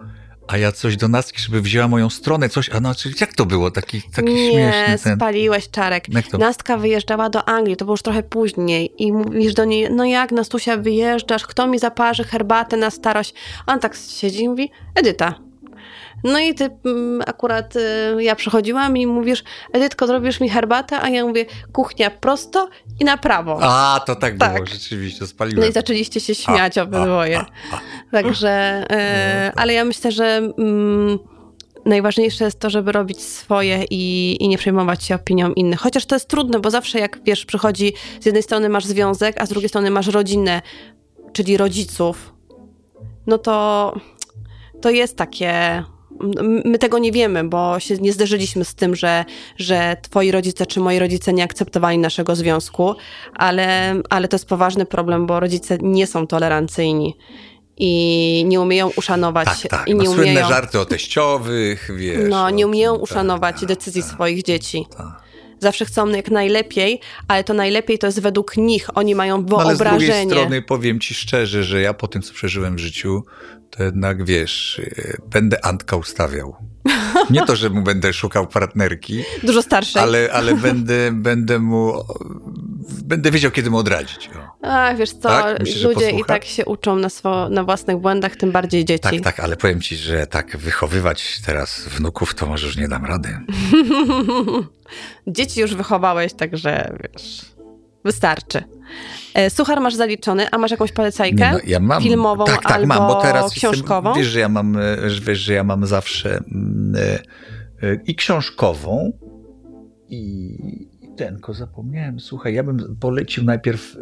A 0.48 0.58
ja 0.58 0.72
coś 0.72 0.98
do 0.98 1.08
nastki, 1.08 1.42
żeby 1.42 1.62
wzięła 1.62 1.88
moją 1.88 2.10
stronę, 2.10 2.50
coś, 2.50 2.70
a 2.70 2.80
no, 2.80 2.92
jak 3.22 3.34
to 3.34 3.46
było? 3.46 3.72
Taki, 3.72 4.02
taki 4.02 4.34
nie, 4.34 4.52
śmieszny 4.52 5.00
ten... 5.04 5.16
spaliłeś 5.16 5.70
czarek. 5.70 6.06
Nastka 6.40 6.78
wyjeżdżała 6.78 7.30
do 7.30 7.50
Anglii, 7.50 7.78
to 7.78 7.86
było 7.86 7.94
już 7.94 8.02
trochę 8.02 8.24
później 8.24 9.04
i 9.04 9.12
mówisz 9.12 9.54
do 9.54 9.66
niej, 9.66 9.88
no 9.92 10.06
jak 10.06 10.32
Nastusia 10.32 10.78
wyjeżdżasz, 10.78 11.48
kto 11.48 11.68
mi 11.68 11.80
zaparzy 11.80 12.24
herbatę 12.24 12.78
na 12.78 12.92
starość? 12.92 13.34
A 13.66 13.74
on 13.74 13.80
tak 13.80 13.96
siedzi 13.96 14.44
i 14.44 14.50
mówi, 14.50 14.72
Edyta, 14.96 15.51
no 16.24 16.40
i 16.40 16.56
ty 16.56 16.70
mm, 16.86 17.22
akurat 17.28 17.76
y, 17.76 17.80
ja 18.24 18.36
przychodziłam 18.36 18.98
i 18.98 19.08
mówisz, 19.08 19.44
Edytko, 19.74 20.08
zrobisz 20.08 20.40
mi 20.40 20.50
herbatę, 20.50 21.02
a 21.02 21.10
ja 21.10 21.26
mówię, 21.26 21.46
kuchnia 21.74 22.10
prosto 22.10 22.70
i 23.00 23.06
na 23.06 23.18
prawo. 23.18 23.60
A, 23.62 24.00
to 24.06 24.16
tak, 24.16 24.38
tak. 24.38 24.54
było, 24.54 24.66
rzeczywiście, 24.66 25.28
spaliłem. 25.28 25.60
No 25.60 25.70
i 25.70 25.74
zaczęliście 25.74 26.20
się 26.20 26.36
śmiać 26.36 26.78
a, 26.78 26.84
obydwoje. 26.84 27.40
A, 27.40 27.46
a, 27.72 27.82
Także, 28.12 28.84
y, 29.50 29.56
ale 29.56 29.74
ja 29.74 29.86
myślę, 29.86 30.12
że 30.12 30.26
mm, 30.58 31.20
najważniejsze 31.86 32.46
jest 32.46 32.60
to, 32.60 32.70
żeby 32.70 32.92
robić 32.92 33.22
swoje 33.22 33.84
i, 33.90 34.38
i 34.40 34.48
nie 34.48 34.58
przejmować 34.58 35.04
się 35.04 35.16
opinią 35.16 35.54
innych. 35.54 35.80
Chociaż 35.80 36.06
to 36.06 36.16
jest 36.16 36.28
trudne, 36.28 36.60
bo 36.60 36.70
zawsze 36.70 37.00
jak, 37.00 37.20
wiesz, 37.24 37.46
przychodzi, 37.46 37.94
z 38.20 38.26
jednej 38.26 38.44
strony 38.44 38.70
masz 38.70 38.86
związek, 38.86 39.42
a 39.42 39.46
z 39.46 39.50
drugiej 39.50 39.70
strony 39.70 39.92
masz 39.92 40.08
rodzinę, 40.08 40.62
czyli 41.34 41.58
rodziców, 41.58 42.34
no 43.28 43.38
to 43.38 43.94
to 44.82 44.90
jest 44.90 45.18
takie 45.18 45.84
my 46.66 46.78
tego 46.80 46.98
nie 46.98 47.12
wiemy, 47.12 47.44
bo 47.44 47.80
się 47.80 47.96
nie 47.98 48.14
zderzyliśmy 48.14 48.66
z 48.66 48.76
tym, 48.76 48.96
że, 48.96 49.26
że 49.58 49.98
twoi 50.02 50.32
rodzice 50.32 50.66
czy 50.66 50.80
moi 50.80 51.00
rodzice 51.00 51.34
nie 51.34 51.44
akceptowali 51.44 51.98
naszego 51.98 52.36
związku, 52.36 52.96
ale, 53.36 53.96
ale 54.10 54.28
to 54.28 54.36
jest 54.36 54.46
poważny 54.46 54.86
problem, 54.86 55.26
bo 55.26 55.40
rodzice 55.40 55.78
nie 55.82 56.08
są 56.08 56.28
tolerancyjni. 56.28 57.18
i 57.78 58.44
nie 58.48 58.62
umieją 58.62 58.92
uszanować. 58.96 59.48
Tak, 59.62 59.68
tak. 59.72 59.88
I 59.88 59.96
No, 59.96 60.02
nie 60.04 60.08
słynne 60.10 60.32
umieją, 60.32 60.48
żarty 60.48 60.80
o 60.80 60.86
teściowych, 60.86 61.90
wiesz. 61.96 62.30
no, 62.30 62.50
nie 62.50 62.68
umieją 62.68 62.94
tym, 62.94 63.04
uszanować 63.04 63.56
tak, 63.60 63.66
decyzji 63.66 64.02
tak, 64.02 64.12
swoich 64.12 64.44
dzieci. 64.44 64.86
tak. 64.98 65.22
Zawsze 65.60 65.86
chcą 65.86 66.10
jak 66.10 66.32
najlepiej, 66.32 67.00
ale 67.28 67.44
to 67.44 67.54
najlepiej 67.54 68.00
to 68.00 68.08
jest 68.08 68.20
według 68.22 68.58
nich. 68.58 68.98
Oni 68.98 69.16
mają 69.16 69.46
No, 69.50 69.58
ale 69.58 69.76
z 69.76 69.78
drugiej 69.78 69.98
wyobrażenie. 70.00 70.32
strony 70.32 70.62
powiem 70.62 71.00
ci 71.00 71.14
szczerze, 71.14 71.64
że 71.64 71.82
ja 71.82 71.94
po 71.94 72.08
tym, 72.08 72.22
co 72.22 72.34
przeżyłem 72.34 72.76
w 72.76 72.80
życiu, 72.80 73.24
to 73.72 73.84
jednak 73.84 74.26
wiesz, 74.26 74.80
y, 74.80 75.18
będę 75.30 75.66
Antka 75.66 75.96
ustawiał. 75.96 76.56
Nie 77.30 77.46
to, 77.46 77.56
że 77.56 77.70
mu 77.70 77.82
będę 77.82 78.14
szukał 78.14 78.48
partnerki, 78.48 79.24
Dużo 79.44 79.62
starszej. 79.62 80.02
ale, 80.02 80.30
ale 80.34 80.56
będę, 80.56 81.12
będę 81.12 81.60
mu, 81.60 81.94
będę 83.04 83.32
wiedział, 83.32 83.52
kiedy 83.52 83.70
mu 83.70 83.78
odradzić. 83.78 84.30
O. 84.62 84.68
A, 84.68 84.94
wiesz 84.94 85.12
co, 85.12 85.20
Tak? 85.30 85.68
Że 85.68 85.88
ludzie 85.88 86.10
i 86.12 86.26
tak 86.26 86.46
się 86.46 86.66
uczą 86.66 86.96
na, 86.96 87.08
swo- 87.08 87.50
na 87.52 87.64
własnych 87.64 87.98
błędach, 87.98 88.36
tym 88.36 88.52
bardziej 88.52 88.86
dzieci. 88.86 89.02
Tak, 89.02 89.22
tak, 89.22 89.40
ale 89.40 89.58
powiem 89.58 89.82
ci, 89.82 89.96
że 89.96 90.28
tak 90.28 90.58
wychowywać 90.58 91.42
teraz 91.46 91.88
wnuków, 91.88 92.36
to 92.36 92.46
może 92.46 92.68
już 92.68 92.78
nie 92.78 92.88
dam 92.88 93.06
rady. 93.06 93.30
Dzieci 95.28 95.60
już 95.62 95.76
wychowałeś, 95.76 96.34
także 96.34 96.98
wiesz, 97.04 97.42
wystarczy. 98.06 98.64
E, 99.34 99.50
Suchar 99.50 99.82
masz 99.82 99.96
zaliczony, 99.96 100.50
a 100.52 100.58
masz 100.58 100.72
jakąś 100.72 100.92
polecajkę? 100.92 101.52
No, 101.52 101.60
ja 101.66 101.80
mam, 101.80 102.04
Filmową 102.04 102.46
tak, 102.46 102.64
tak, 102.64 102.72
albo 102.72 102.88
mam, 102.88 103.08
bo 103.08 103.22
teraz 103.22 103.52
książkową? 103.52 104.10
Jestem, 104.10 104.24
wiesz, 104.24 104.32
że 104.32 104.40
ja 104.40 104.50
mam, 104.50 104.78
e, 104.78 105.10
że 105.10 105.22
wiesz, 105.22 105.40
że 105.40 105.54
ja 105.54 105.64
mam 105.64 105.86
zawsze 105.86 106.38
mm, 106.38 106.96
e, 107.84 107.96
i 108.06 108.16
książkową 108.16 109.12
i 110.10 110.92
i 111.02 111.16
tenko 111.16 111.54
zapomniałem. 111.54 112.20
Słuchaj, 112.20 112.54
ja 112.54 112.64
bym 112.64 112.98
polecił 113.00 113.44
najpierw 113.44 113.98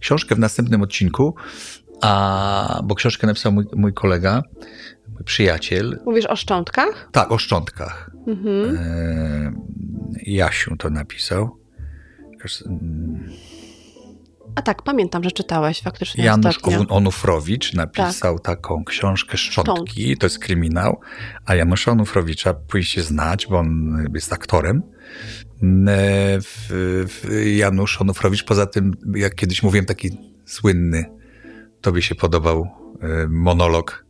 książkę 0.00 0.34
w 0.34 0.38
następnym 0.38 0.82
odcinku, 0.82 1.34
a, 2.02 2.80
bo 2.84 2.94
książkę 2.94 3.26
napisał 3.26 3.52
mój, 3.52 3.64
mój 3.76 3.92
kolega, 3.94 4.42
mój 5.08 5.24
przyjaciel. 5.24 6.00
Mówisz 6.06 6.26
o 6.26 6.36
szczątkach? 6.36 7.08
Tak, 7.12 7.32
o 7.32 7.38
szczątkach. 7.38 8.10
Mhm. 8.26 8.76
E, 8.76 9.52
Jasiu 10.26 10.76
to 10.76 10.90
napisał. 10.90 11.59
Jakaś, 12.40 12.62
mm, 12.62 13.30
A 14.54 14.62
tak, 14.62 14.82
pamiętam, 14.82 15.24
że 15.24 15.30
czytałeś 15.30 15.82
faktycznie 15.82 16.24
Janusz 16.24 16.58
Onufrowicz 16.88 17.74
napisał 17.74 18.38
taką 18.38 18.84
książkę 18.84 19.36
Szczątki, 19.36 20.16
to 20.16 20.26
jest 20.26 20.38
kryminał, 20.38 21.00
a 21.46 21.54
Janusza 21.54 21.92
Onufrowicza 21.92 22.54
powinniście 22.54 23.02
znać, 23.02 23.46
bo 23.46 23.58
on 23.58 23.98
jest 24.14 24.32
aktorem. 24.32 24.82
E, 25.88 26.40
w- 26.40 27.06
w- 27.08 27.46
Janusz 27.56 28.00
Onufrowicz, 28.00 28.44
poza 28.44 28.66
tym, 28.66 28.96
jak 29.14 29.34
kiedyś 29.34 29.62
mówiłem, 29.62 29.86
taki 29.86 30.10
słynny, 30.46 31.04
tobie 31.80 32.02
się 32.02 32.14
podobał 32.14 32.68
e, 33.02 33.26
monolog 33.28 34.06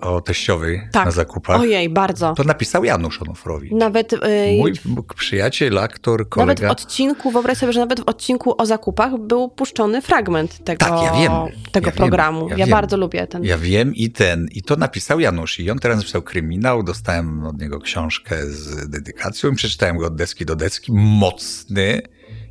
o 0.00 0.20
teściowej 0.20 0.80
Tak. 0.92 1.04
na 1.04 1.10
zakupach. 1.10 1.60
Ojej, 1.60 1.88
bardzo. 1.88 2.34
To 2.36 2.44
napisał 2.44 2.84
Janusz 2.84 3.22
Onufrowicz. 3.22 3.72
Nawet, 3.72 4.12
y, 4.12 4.18
Mój 4.58 4.72
przyjaciel, 5.16 5.78
aktor, 5.78 6.18
nawet 6.20 6.28
kolega. 6.60 6.68
w 6.68 6.72
odcinku, 6.72 7.30
wyobraź 7.30 7.58
sobie, 7.58 7.72
że 7.72 7.80
nawet 7.80 8.00
w 8.00 8.08
odcinku 8.08 8.54
o 8.62 8.66
zakupach 8.66 9.18
był 9.18 9.48
puszczony 9.48 10.02
fragment 10.02 10.64
tego, 10.64 10.78
Tak, 10.78 11.02
ja 11.02 11.12
wiem. 11.20 11.32
tego 11.72 11.86
Ja 11.86 11.92
wiem. 11.92 11.96
programu. 11.96 12.48
Ja 12.48 12.56
Ja, 12.56 12.66
wiem. 12.66 12.70
bardzo 12.72 12.96
lubię 12.96 13.26
ten. 13.26 13.44
Ja 13.44 13.58
wiem 13.58 13.94
i 13.94 14.10
ten, 14.10 14.48
i 14.52 14.62
to 14.62 14.76
napisał 14.76 15.20
Janusz. 15.20 15.60
I 15.60 15.70
on 15.70 15.78
teraz 15.78 15.98
napisał 15.98 16.22
kryminał, 16.22 16.82
dostałem 16.82 17.46
od 17.46 17.60
niego 17.60 17.80
książkę 17.80 18.46
z 18.46 18.88
dedykacją 18.90 19.50
i 19.50 19.54
przeczytałem 19.54 19.96
go 19.98 20.06
od 20.06 20.16
deski 20.16 20.44
do 20.46 20.56
deski. 20.56 20.92
Mocny. 20.94 22.02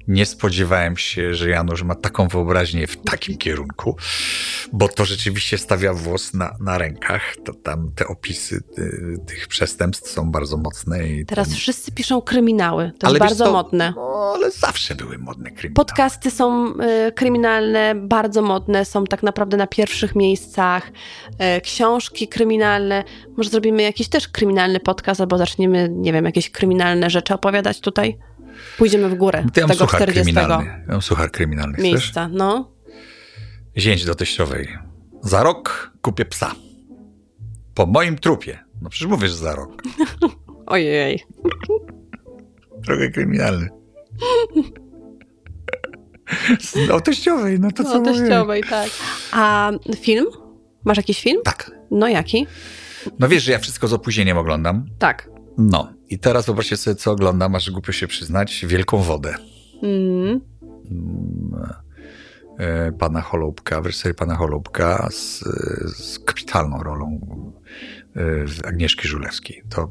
Nie 0.08 0.26
spodziewałem 0.26 0.98
się, 0.98 1.34
że 1.34 1.50
Janusz 1.50 1.84
ma 1.84 1.96
taką 1.96 2.28
wyobraźnię 2.28 2.88
w 2.88 2.98
takim 2.98 3.38
kierunku, 3.38 3.98
bo 4.74 4.88
to 4.88 5.06
rzeczywiście 5.06 5.58
stawia 5.58 5.94
włos 5.94 6.34
na, 6.34 6.56
na 6.60 6.78
rękach. 6.78 7.22
To 7.46 7.54
tam 7.54 7.92
te 7.96 8.08
opisy 8.08 8.64
y, 8.78 9.18
tych 9.28 9.48
przestępstw 9.48 10.10
są 10.12 10.32
bardzo 10.32 10.58
mocne. 10.58 11.08
I 11.08 11.26
Teraz 11.26 11.54
wszyscy 11.54 11.92
piszą 11.92 12.22
kryminały. 12.22 12.92
To 13.00 13.08
Ale 13.08 13.14
jest 13.14 13.26
bardzo 13.26 13.46
co? 13.46 13.52
modne. 13.52 13.94
No, 13.96 14.34
ale 14.36 14.52
zawsze 14.52 14.96
były 14.96 15.18
modne 15.18 15.52
kryminały. 15.52 15.86
Podcasty 15.86 16.32
są 16.32 16.74
y, 17.08 17.12
kryminalne, 17.12 17.96
bardzo 17.96 18.42
modne, 18.42 18.86
są 18.86 19.06
tak 19.06 19.24
naprawdę 19.24 19.58
na 19.58 19.68
pierwszych 19.68 20.16
miejscach. 20.16 20.92
Y, 21.58 21.62
książki 21.62 22.28
kryminalne. 22.28 23.04
Może 23.38 23.50
zrobimy 23.50 23.84
jakiś 23.84 24.08
też 24.08 24.28
kryminalny 24.28 24.80
podcast, 24.80 25.22
albo 25.22 25.38
zaczniemy, 25.38 25.90
nie 25.92 26.14
wiem, 26.14 26.26
jakieś 26.26 26.50
kryminalne 26.50 27.10
rzeczy 27.10 27.34
opowiadać 27.34 27.80
tutaj? 27.80 28.18
Pójdziemy 28.78 29.10
w 29.10 29.16
górę 29.16 29.40
ja 29.40 29.44
mam 29.44 29.52
tego 29.52 29.74
suchar 29.74 30.02
40 30.02 30.34
kryminalny. 30.34 30.86
Ja 30.90 31.02
suchar 31.02 31.32
kryminalny. 31.32 31.74
Chcesz? 31.74 31.84
miejsca. 31.84 32.28
No. 32.28 32.72
Zięć 33.78 34.06
do 34.06 34.16
teściowej. 34.16 34.68
Za 35.22 35.44
rok 35.44 35.92
kupię 36.02 36.26
psa. 36.26 36.52
Po 37.74 37.86
moim 37.86 38.18
trupie. 38.18 38.60
No 38.82 38.90
przecież 38.90 39.08
mówisz 39.08 39.32
że 39.32 39.38
za 39.38 39.56
rok. 39.56 39.84
Ojej. 40.66 41.24
Trochę 42.86 43.10
kryminalny. 43.10 43.70
O 46.92 47.02
teściowej, 47.02 47.60
no 47.60 47.72
to 47.72 47.84
co 47.84 47.94
No, 47.94 48.00
mówię? 48.00 48.20
teściowej, 48.20 48.64
tak. 48.70 48.90
A 49.32 49.72
film? 50.00 50.26
Masz 50.84 50.98
jakiś 50.98 51.22
film? 51.22 51.42
Tak. 51.44 51.72
No 51.92 52.08
jaki? 52.08 52.48
No 53.20 53.28
wiesz, 53.28 53.44
że 53.44 53.52
ja 53.52 53.60
wszystko 53.60 53.88
z 53.88 53.94
opóźnieniem 53.94 54.38
oglądam. 54.38 54.86
Tak. 55.00 55.30
No. 55.58 55.94
I 56.10 56.20
teraz 56.20 56.46
wyobraźcie 56.46 56.78
sobie, 56.78 56.96
co 56.96 57.12
oglądam, 57.12 57.56
aż 57.56 57.72
głupio 57.72 57.92
się 57.92 58.08
przyznać. 58.08 58.66
Wielką 58.68 58.98
wodę. 58.98 59.36
Mm. 59.84 60.42
Mm, 60.92 61.74
e, 62.58 62.92
Pana 62.92 63.22
Holubka, 63.22 63.82
reżyserii 63.82 64.16
Pana 64.16 64.36
Holubka 64.36 65.10
z, 65.12 65.40
z 65.98 66.20
kapitalną 66.20 66.84
rolą 66.84 67.20
e, 68.16 68.68
Agnieszki 68.68 69.08
Żulewskiej. 69.08 69.64
To, 69.70 69.90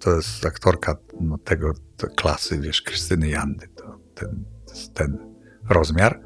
to 0.00 0.16
jest 0.16 0.46
aktorka 0.46 0.96
no, 1.20 1.38
tego 1.38 1.72
klasy, 2.16 2.58
wiesz, 2.60 2.82
Krystyny 2.82 3.28
Jandy. 3.28 3.68
To 3.68 3.98
ten, 4.14 4.44
ten 4.94 5.18
rozmiar. 5.68 6.20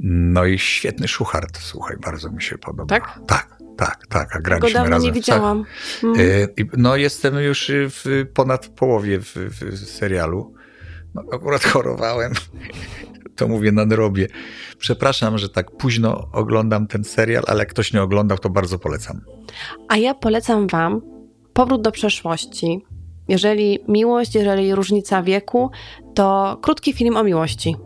No 0.00 0.44
i 0.44 0.58
świetny 0.58 1.08
szuchart, 1.08 1.58
słuchaj, 1.58 1.96
bardzo 1.96 2.30
mi 2.30 2.42
się 2.42 2.58
podoba. 2.58 3.00
Tak? 3.00 3.20
Tak, 3.26 3.58
tak, 3.80 4.06
tak. 4.06 4.36
A 4.36 4.40
graliśmy 4.40 4.74
dawno 4.74 4.90
razem 4.90 5.06
nie 5.06 5.12
widziałam. 5.12 5.64
Mm. 6.04 6.16
I- 6.56 6.64
No, 6.76 6.96
jestem 6.96 7.34
już 7.38 7.70
w 7.74 8.26
ponad 8.34 8.66
połowie 8.68 9.20
w, 9.20 9.34
w 9.36 9.78
serialu. 9.88 10.54
No, 11.14 11.22
akurat 11.32 11.64
chorowałem. 11.72 12.32
To 13.36 13.48
mówię 13.48 13.72
na 13.72 13.86
drobie. 13.86 14.26
Przepraszam, 14.78 15.38
że 15.38 15.48
tak 15.48 15.70
późno 15.70 16.28
oglądam 16.32 16.86
ten 16.86 17.04
serial, 17.04 17.42
ale 17.46 17.58
jak 17.58 17.68
ktoś 17.68 17.92
nie 17.92 18.02
oglądał, 18.02 18.38
to 18.38 18.50
bardzo 18.50 18.78
polecam. 18.78 19.20
A 19.88 19.96
ja 19.96 20.14
polecam 20.14 20.66
Wam 20.66 21.00
Powrót 21.52 21.82
do 21.82 21.92
przeszłości. 21.92 22.84
Jeżeli 23.28 23.78
miłość, 23.88 24.34
jeżeli 24.34 24.74
różnica 24.74 25.22
wieku, 25.22 25.70
to 26.14 26.58
krótki 26.62 26.92
film 26.92 27.16
o 27.16 27.24
miłości. 27.24 27.76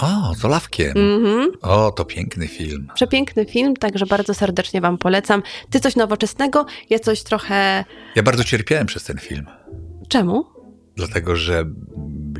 O, 0.00 0.34
z 0.34 0.44
Olawkiem. 0.44 0.92
Mhm. 0.96 1.50
O, 1.62 1.90
to 1.92 2.04
piękny 2.04 2.48
film. 2.48 2.88
Przepiękny 2.94 3.44
film, 3.44 3.76
także 3.76 4.06
bardzo 4.06 4.34
serdecznie 4.34 4.80
Wam 4.80 4.98
polecam. 4.98 5.42
Ty 5.70 5.80
coś 5.80 5.96
nowoczesnego, 5.96 6.66
ja 6.90 6.98
coś 6.98 7.22
trochę. 7.22 7.84
Ja 8.16 8.22
bardzo 8.22 8.44
cierpiałem 8.44 8.86
przez 8.86 9.04
ten 9.04 9.18
film, 9.18 9.46
Czemu? 10.08 10.44
dlatego 10.96 11.36
że 11.36 11.64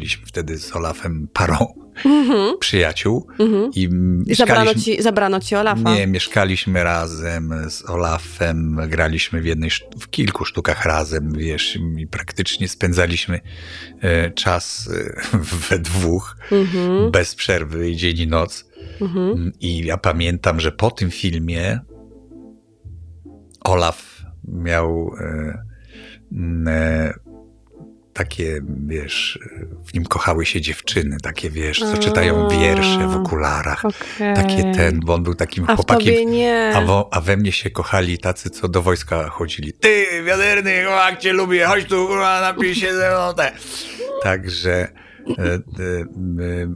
byliśmy 0.01 0.27
wtedy 0.27 0.59
z 0.59 0.77
Olafem 0.77 1.29
parą 1.33 1.57
Mhm. 2.05 2.59
przyjaciół 2.59 3.27
Mhm. 3.39 3.71
i 3.75 3.89
I 4.27 4.35
zabrano 4.35 4.65
mieszkaliśmy... 4.65 4.97
ci, 4.97 5.03
zabrano 5.03 5.41
ci 5.41 5.57
Olafa. 5.57 5.95
Nie, 5.95 6.07
mieszkaliśmy 6.07 6.85
razem 6.85 7.55
z 7.71 7.91
Olafem, 7.91 8.81
graliśmy 8.89 9.41
w 9.41 9.45
jednej, 9.45 9.71
w 10.01 10.11
kilku 10.11 10.45
sztukach 10.45 10.85
razem, 10.85 11.33
wiesz, 11.33 11.79
i 11.99 12.07
praktycznie 12.07 12.69
spędzaliśmy 12.69 13.41
e, 14.01 14.31
czas 14.31 14.89
e, 14.93 15.39
we 15.69 15.79
dwóch, 15.79 16.37
Mhm. 16.53 17.11
bez 17.11 17.35
przerwy, 17.35 17.97
dzień 17.97 18.19
i 18.19 18.27
noc. 18.27 18.65
Mhm. 19.01 19.53
I 19.61 19.85
ja 19.85 19.97
pamiętam, 19.99 20.61
że 20.61 20.73
po 20.73 20.91
tym 20.91 21.11
filmie 21.11 21.81
Olaf 23.65 24.23
miał 24.49 25.11
e, 25.21 25.59
m, 26.33 26.69
e, 26.69 27.15
takie, 28.13 28.61
wiesz, 28.87 29.39
w 29.87 29.95
nim 29.95 30.05
kochały 30.05 30.47
się 30.47 30.61
dziewczyny, 30.61 31.17
takie, 31.23 31.51
wiesz, 31.51 31.79
co 31.79 31.99
czytają 31.99 32.49
wiersze 32.49 33.09
w 33.09 33.17
okularach. 33.17 33.85
Okej. 33.85 34.35
Takie 34.35 34.73
ten, 34.77 35.01
bo 35.01 35.15
on 35.15 35.23
był 35.23 35.35
takim 35.35 35.65
A 35.69 35.77
chłopakiem. 35.77 36.29
A, 36.75 36.81
wo, 36.81 37.09
a 37.13 37.21
we 37.21 37.37
mnie 37.37 37.53
się 37.53 37.71
kochali 37.71 38.19
tacy, 38.19 38.51
co 38.51 38.69
do 38.69 38.83
wojska 38.83 39.29
chodzili. 39.29 39.73
Ty, 39.73 40.07
wiaderny, 40.25 40.85
chłopak 40.85 41.19
cię 41.19 41.33
lubię, 41.33 41.67
chodź 41.67 41.85
tu, 41.85 42.07
kurwa, 42.07 42.41
napij 42.41 42.75
się 42.75 42.95
ze 42.95 43.11
mną. 43.11 43.35
Te. 43.35 43.53
Także 44.23 44.89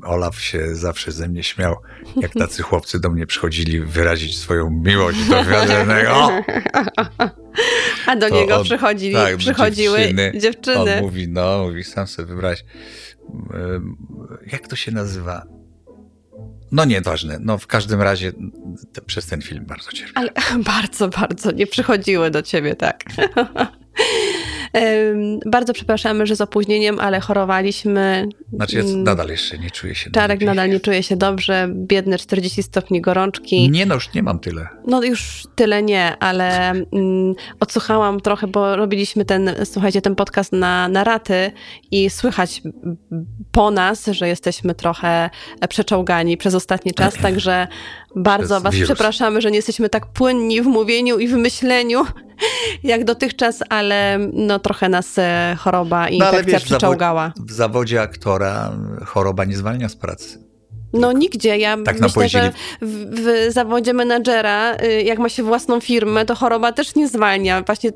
Olaf 0.03 0.41
się 0.41 0.75
zawsze 0.75 1.13
ze 1.13 1.29
mnie 1.29 1.43
śmiał, 1.43 1.77
jak 2.17 2.33
tacy 2.33 2.63
chłopcy 2.63 3.01
do 3.01 3.11
mnie 3.11 3.27
przychodzili 3.27 3.81
wyrazić 3.81 4.39
swoją 4.39 4.71
miłość 4.71 5.29
do 5.29 5.45
wiadernego. 5.45 6.31
A 8.07 8.17
do 8.17 8.29
To 8.29 8.35
niego 8.35 8.57
on- 8.57 8.65
przychodzili, 8.65 9.15
tak, 9.15 9.37
przychodziły 9.37 9.99
dziewczyny. 9.99 10.33
dziewczyny. 10.41 10.97
On 10.97 11.03
mówi, 11.03 11.29
no, 11.29 11.65
mówi, 11.69 11.85
sam 11.85 12.07
sobie 12.07 12.27
wybrać. 12.29 12.65
Jak 14.53 14.69
to 14.69 14.77
się 14.77 14.93
nazywa? 14.93 15.47
No 16.73 16.85
nieważne. 16.85 17.39
No 17.41 17.59
w 17.59 17.67
każdym 17.67 18.03
razie 18.03 18.33
te, 18.93 19.01
przez 19.01 19.27
ten 19.27 19.43
film 19.43 19.65
bardzo 19.67 19.93
cierpię. 19.93 20.13
Ale 20.15 20.31
bardzo, 20.75 21.09
bardzo 21.09 21.51
nie 21.53 21.67
przychodziły 21.67 22.31
do 22.31 22.43
ciebie, 22.43 22.77
tak. 22.77 23.05
Bardzo 25.47 25.73
przepraszamy, 25.73 26.27
że 26.27 26.37
z 26.37 26.41
opóźnieniem, 26.41 27.01
ale 27.01 27.21
chorowaliśmy. 27.21 28.29
Znaczy, 28.53 28.77
ja 28.77 28.83
nadal 28.97 29.29
jeszcze 29.29 29.59
nie 29.59 29.71
czuję 29.71 29.95
się 29.95 30.11
Czarek 30.11 30.39
dobrze. 30.39 30.47
nadal 30.55 30.71
nie 30.71 30.81
czuje 30.81 31.03
się 31.03 31.17
dobrze. 31.17 31.69
Biedne 31.71 32.19
40 32.19 32.63
stopni 32.63 33.01
gorączki. 33.01 33.71
Nie, 33.71 33.87
no 33.87 33.95
już 33.95 34.15
nie 34.15 34.23
mam 34.23 34.39
tyle. 34.39 34.69
No 34.87 35.03
już 35.03 35.47
tyle 35.55 35.83
nie, 35.83 36.17
ale 36.19 36.71
mm, 36.71 37.35
odsłuchałam 37.61 38.21
trochę, 38.21 38.47
bo 38.47 38.77
robiliśmy 38.77 39.25
ten, 39.25 39.51
słuchajcie, 39.65 40.03
ten 40.03 40.15
podcast 40.15 40.53
na, 40.53 40.89
na 40.89 41.05
raty 41.05 41.53
i 41.91 42.11
słychać 42.11 42.63
po 43.53 43.71
nas, 43.71 44.07
że 44.07 44.29
jesteśmy 44.29 44.75
trochę 44.75 45.31
przeczołgani 45.69 46.37
przez 46.37 46.55
ostatni 46.55 46.95
czas, 46.95 47.15
także 47.15 47.69
bardzo 48.17 48.61
Was 48.61 48.75
wirus. 48.75 48.89
przepraszamy, 48.89 49.41
że 49.41 49.51
nie 49.51 49.57
jesteśmy 49.57 49.89
tak 49.89 50.07
płynni 50.07 50.63
w 50.63 50.67
mówieniu 50.67 51.19
i 51.19 51.29
w 51.29 51.33
myśleniu 51.33 52.05
jak 52.83 53.05
dotychczas, 53.05 53.63
ale 53.69 54.19
no 54.33 54.59
trochę 54.59 54.89
nas 54.89 55.19
e, 55.19 55.57
choroba 55.59 56.09
i 56.09 56.19
no, 56.19 56.27
infekcja 56.27 56.53
wiesz, 56.53 56.65
przyczołgała. 56.65 57.33
W, 57.37 57.53
zawodzie 57.53 58.03
aktora 58.03 58.73
choroba 59.07 59.45
nie 59.45 59.57
zwalnia 59.57 59.89
z 59.89 59.97
pracy. 59.97 60.45
No 60.93 61.13
nigdzie. 61.13 61.59
Ja 61.59 61.77
tak 61.85 62.01
myślę, 62.01 62.29
że 62.29 62.53
w, 62.83 63.21
w, 63.21 63.53
zawodzie 63.53 63.93
menadżera, 63.93 64.77
y, 64.77 65.03
jak 65.03 65.19
ma 65.19 65.29
się 65.29 65.43
własną 65.43 65.81
firmę, 65.81 66.25
to 66.25 66.35
choroba 66.35 66.73
też 66.73 66.95
nie 66.95 67.09
zwalnia. 67.09 67.63
Właśnie 67.63 67.91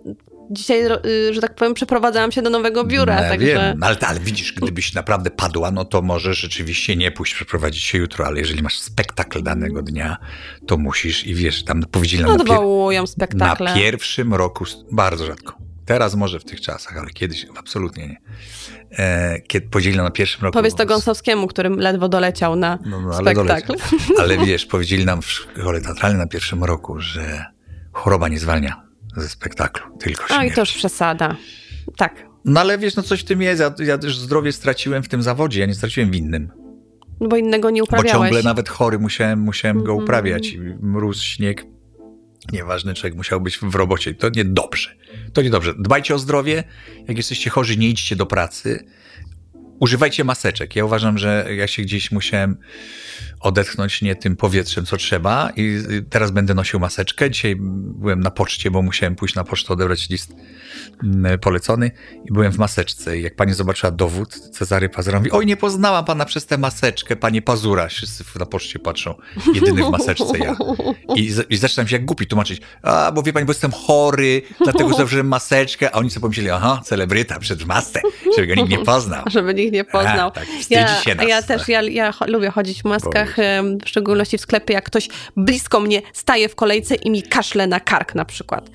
dzisiaj, 0.50 0.86
y, 1.06 1.34
że 1.34 1.40
tak 1.40 1.54
powiem, 1.54 1.74
przeprowadzałam 1.74 2.32
się 2.32 2.42
do 2.42 2.50
nowego 2.50 2.84
biura. 2.84 3.22
No, 3.22 3.28
także... 3.28 3.46
Wiem, 3.46 3.82
ale, 3.82 3.96
ale 4.00 4.20
widzisz, 4.20 4.52
gdybyś 4.52 4.94
naprawdę 4.94 5.30
padła, 5.30 5.70
no 5.70 5.84
to 5.84 6.02
może 6.02 6.34
rzeczywiście 6.34 6.96
nie 6.96 7.10
pójść 7.10 7.34
przeprowadzić 7.34 7.82
się 7.82 7.98
jutro, 7.98 8.26
ale 8.26 8.40
jeżeli 8.40 8.62
masz 8.62 8.78
spektakl 8.78 9.42
danego 9.42 9.82
dnia, 9.82 10.16
to 10.66 10.78
musisz 10.78 11.26
i 11.26 11.34
wiesz, 11.34 11.64
tam 11.64 11.82
powiedzieli 11.90 12.22
nam 12.22 12.32
Odwołują 12.32 13.02
na, 13.02 13.06
pier- 13.06 13.10
spektakle. 13.10 13.70
na 13.70 13.76
pierwszym 13.76 14.34
roku, 14.34 14.64
bardzo 14.92 15.26
rzadko. 15.26 15.58
Teraz 15.86 16.14
może 16.14 16.40
w 16.40 16.44
tych 16.44 16.60
czasach, 16.60 16.96
ale 16.96 17.10
kiedyś 17.10 17.46
absolutnie 17.58 18.08
nie. 18.08 18.20
E, 18.98 19.40
kiedy 19.40 19.68
podzielili 19.68 20.02
na 20.02 20.10
pierwszym 20.10 20.42
roku. 20.42 20.52
Powiedz 20.52 20.74
to 20.74 20.86
Gąsowskiemu, 20.86 21.46
którym 21.46 21.78
ledwo 21.80 22.08
doleciał 22.08 22.56
na 22.56 22.78
no, 22.86 23.00
no, 23.00 23.08
ale 23.08 23.32
spektakl. 23.32 23.46
Doleciał. 23.46 24.16
Ale 24.18 24.38
wiesz, 24.38 24.66
powiedzieli 24.66 25.04
nam 25.04 25.22
w 25.22 25.30
szkole 25.30 25.80
teatralnej 25.80 26.18
na 26.18 26.26
pierwszym 26.26 26.64
roku, 26.64 27.00
że 27.00 27.44
choroba 27.92 28.28
nie 28.28 28.38
zwalnia 28.38 28.87
ze 29.20 29.28
spektaklu, 29.28 29.98
tylko 29.98 30.26
śmierć. 30.26 30.42
Oj, 30.42 30.54
to 30.54 30.60
już 30.60 30.72
przesada. 30.72 31.36
Tak. 31.96 32.28
No 32.44 32.60
ale 32.60 32.78
wiesz, 32.78 32.96
no 32.96 33.02
coś 33.02 33.20
w 33.20 33.24
tym 33.24 33.42
jest. 33.42 33.60
Ja, 33.60 33.74
ja 33.78 33.98
też 33.98 34.18
zdrowie 34.18 34.52
straciłem 34.52 35.02
w 35.02 35.08
tym 35.08 35.22
zawodzie, 35.22 35.60
ja 35.60 35.66
nie 35.66 35.74
straciłem 35.74 36.10
w 36.10 36.14
innym. 36.14 36.50
Bo 37.20 37.36
innego 37.36 37.70
nie 37.70 37.82
uprawiałeś. 37.82 38.12
Bo 38.12 38.24
ciągle 38.24 38.42
nawet 38.42 38.68
chory 38.68 38.98
musiałem, 38.98 39.40
musiałem 39.40 39.76
mm 39.76 39.84
-hmm. 39.84 39.86
go 39.86 39.92
mhm. 39.92 40.04
uprawiać. 40.04 40.56
Mróz, 40.80 41.22
śnieg, 41.22 41.66
nieważny 42.52 42.94
człowiek 42.94 43.16
musiał 43.16 43.40
być 43.40 43.58
w 43.58 43.74
robocie. 43.74 44.14
To 44.14 44.28
niedobrze. 44.28 44.96
To 45.32 45.42
niedobrze. 45.42 45.74
Dbajcie 45.78 46.14
o 46.14 46.18
zdrowie. 46.18 46.64
Jak 47.08 47.16
jesteście 47.16 47.50
chorzy, 47.50 47.76
nie 47.76 47.88
idźcie 47.88 48.16
do 48.16 48.26
pracy. 48.26 48.84
Używajcie 49.80 50.24
maseczek. 50.24 50.76
Ja 50.76 50.84
uważam, 50.84 51.18
że 51.18 51.46
ja 51.56 51.66
się 51.66 51.82
gdzieś 51.82 52.12
musiałem 52.12 52.56
odetchnąć 53.40 54.02
nie 54.02 54.16
tym 54.16 54.36
powietrzem, 54.36 54.86
co 54.86 54.96
trzeba 54.96 55.50
i 55.56 55.82
teraz 56.10 56.30
będę 56.30 56.54
nosił 56.54 56.80
maseczkę. 56.80 57.30
Dzisiaj 57.30 57.56
byłem 57.60 58.20
na 58.20 58.30
poczcie, 58.30 58.70
bo 58.70 58.82
musiałem 58.82 59.16
pójść 59.16 59.34
na 59.34 59.44
pocztę 59.44 59.72
odebrać 59.72 60.08
list 60.08 60.32
mm, 61.04 61.38
polecony 61.38 61.90
i 62.24 62.32
byłem 62.32 62.52
w 62.52 62.58
maseczce 62.58 63.18
i 63.18 63.22
jak 63.22 63.36
pani 63.36 63.54
zobaczyła 63.54 63.92
dowód, 63.92 64.34
Cezary 64.34 64.88
Pazura 64.88 65.18
mówi, 65.18 65.30
oj 65.30 65.46
nie 65.46 65.56
poznałam 65.56 66.04
pana 66.04 66.24
przez 66.24 66.46
tę 66.46 66.58
maseczkę, 66.58 67.16
pani 67.16 67.42
Pazura. 67.42 67.88
Wszyscy 67.88 68.24
na 68.38 68.46
poczcie 68.46 68.78
patrzą, 68.78 69.14
jedyny 69.54 69.84
w 69.84 69.90
maseczce 69.90 70.38
ja. 70.38 70.56
I, 71.16 71.32
i 71.50 71.56
zaczynam 71.56 71.88
się 71.88 71.96
jak 71.96 72.04
głupi 72.04 72.26
tłumaczyć, 72.26 72.60
a 72.82 73.12
bo 73.12 73.22
wie 73.22 73.32
pani, 73.32 73.46
bo 73.46 73.50
jestem 73.50 73.70
chory, 73.70 74.42
dlatego 74.64 74.94
założyłem 74.94 75.28
maseczkę, 75.28 75.90
a 75.94 75.98
oni 75.98 76.10
sobie 76.10 76.20
pomyśleli, 76.20 76.50
aha, 76.50 76.80
celebryta 76.84 77.38
przed 77.38 77.64
masce, 77.64 78.00
żeby 78.36 78.46
go 78.46 78.54
nikt 78.54 78.70
nie 78.70 78.78
poznał. 78.78 79.24
Żeby 79.26 79.54
nikt 79.54 79.67
nie 79.70 79.84
poznał. 79.84 80.28
A, 80.28 80.30
tak, 80.30 80.46
ja, 80.70 81.00
się 81.00 81.14
nas, 81.14 81.28
ja 81.28 81.42
też, 81.42 81.68
ja, 81.68 81.82
ja 81.82 82.14
lubię 82.26 82.50
chodzić 82.50 82.82
w 82.82 82.84
maskach, 82.84 83.36
w 83.84 83.88
szczególności 83.88 84.38
w 84.38 84.40
sklepie, 84.40 84.74
jak 84.74 84.84
ktoś 84.84 85.08
blisko 85.36 85.80
mnie 85.80 86.02
staje 86.12 86.48
w 86.48 86.54
kolejce 86.54 86.94
i 86.94 87.10
mi 87.10 87.22
kaszle 87.22 87.66
na 87.66 87.80
kark 87.80 88.14
na 88.14 88.24
przykład. 88.24 88.70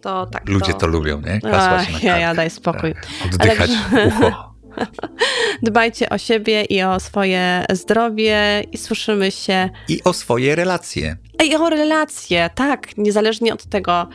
To 0.00 0.26
tak. 0.26 0.48
Ludzie 0.48 0.72
to, 0.72 0.78
to 0.78 0.86
lubią, 0.86 1.20
nie? 1.20 1.40
Kasłać 1.40 1.86
na 1.86 1.92
kark. 1.92 2.02
Ja, 2.02 2.18
ja 2.18 2.34
daj 2.34 2.50
spokój. 2.50 2.94
Tak. 2.94 3.34
Oddychać 3.34 3.70
Ale... 3.92 4.06
ucho. 4.08 4.52
Dbajcie 5.62 6.08
o 6.08 6.18
siebie 6.18 6.64
i 6.64 6.82
o 6.82 7.00
swoje 7.00 7.64
zdrowie 7.72 8.64
i 8.72 8.78
słyszymy 8.78 9.30
się. 9.30 9.70
I 9.88 10.04
o 10.04 10.12
swoje 10.12 10.56
relacje. 10.56 11.16
I 11.44 11.56
o 11.56 11.70
relacje, 11.70 12.50
tak. 12.54 12.96
Niezależnie 12.96 13.54
od 13.54 13.66
tego, 13.66 14.08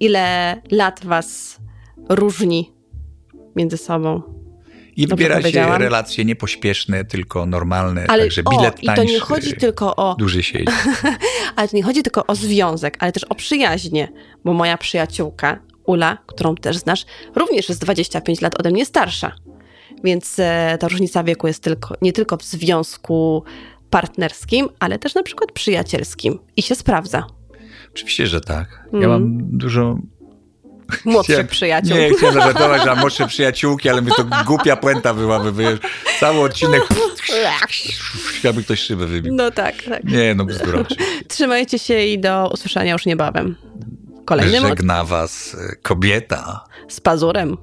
ile 0.00 0.56
lat 0.70 1.04
was 1.04 1.58
różni 2.08 2.72
między 3.56 3.76
sobą. 3.76 4.37
I 4.98 5.06
wybieracie 5.06 5.78
relacje 5.78 6.24
niepośpieszne, 6.24 7.04
tylko 7.04 7.46
normalne, 7.46 8.04
ale, 8.08 8.22
także 8.22 8.42
bilet 8.42 8.78
o, 8.82 8.86
tańszy, 8.86 9.02
i 9.02 9.06
to 9.06 9.12
nie 9.12 9.20
chodzi 9.20 9.52
tylko 9.52 9.96
o... 9.96 10.14
Duży 10.18 10.42
sieć. 10.42 10.68
ale 11.56 11.68
to 11.68 11.76
nie 11.76 11.82
chodzi 11.82 12.02
tylko 12.02 12.26
o 12.26 12.34
związek, 12.34 12.96
ale 13.00 13.12
też 13.12 13.24
o 13.24 13.34
przyjaźnie, 13.34 14.12
bo 14.44 14.52
moja 14.52 14.78
przyjaciółka, 14.78 15.60
Ula, 15.84 16.18
którą 16.26 16.54
też 16.54 16.76
znasz, 16.76 17.06
również 17.36 17.68
jest 17.68 17.80
25 17.80 18.40
lat 18.40 18.60
ode 18.60 18.70
mnie 18.70 18.86
starsza. 18.86 19.32
Więc 20.04 20.38
e, 20.38 20.76
ta 20.80 20.88
różnica 20.88 21.24
wieku 21.24 21.46
jest 21.46 21.62
tylko, 21.62 21.94
nie 22.02 22.12
tylko 22.12 22.36
w 22.36 22.44
związku 22.44 23.44
partnerskim, 23.90 24.68
ale 24.78 24.98
też 24.98 25.14
na 25.14 25.22
przykład 25.22 25.52
przyjacielskim 25.52 26.38
i 26.56 26.62
się 26.62 26.74
sprawdza. 26.74 27.26
Oczywiście, 27.92 28.26
że 28.26 28.40
tak. 28.40 28.88
Ja 28.92 28.98
mm. 28.98 29.10
mam 29.10 29.38
dużo 29.58 29.98
Młodszych 31.04 31.34
chciałem, 31.34 31.46
przyjaciół. 31.46 31.96
Nie, 31.96 32.10
chciałem 32.10 32.34
zażartować 32.34 32.84
na 32.84 32.94
młodsze 32.94 33.26
przyjaciółki, 33.26 33.88
ale 33.88 34.02
mi 34.02 34.12
to 34.16 34.24
głupia 34.46 34.76
puenta 34.76 35.14
byłaby, 35.14 35.52
wiesz, 35.52 35.78
cały 36.20 36.40
odcinek 36.40 36.82
jakby 38.44 38.62
ktoś 38.62 38.80
szybę 38.80 39.06
wybił. 39.06 39.34
No 39.34 39.50
tak, 39.50 39.74
tak. 39.82 40.04
Nie, 40.04 40.34
no 40.34 40.44
bzdura. 40.44 40.84
Trzymajcie 41.28 41.78
się 41.78 42.04
i 42.04 42.18
do 42.18 42.50
usłyszenia 42.52 42.92
już 42.92 43.06
niebawem. 43.06 43.56
Kolejnym 44.24 44.68
Żegna 44.68 45.04
was 45.04 45.56
e, 45.72 45.76
kobieta. 45.76 46.64
Z 46.88 47.00
pazurem. 47.00 47.56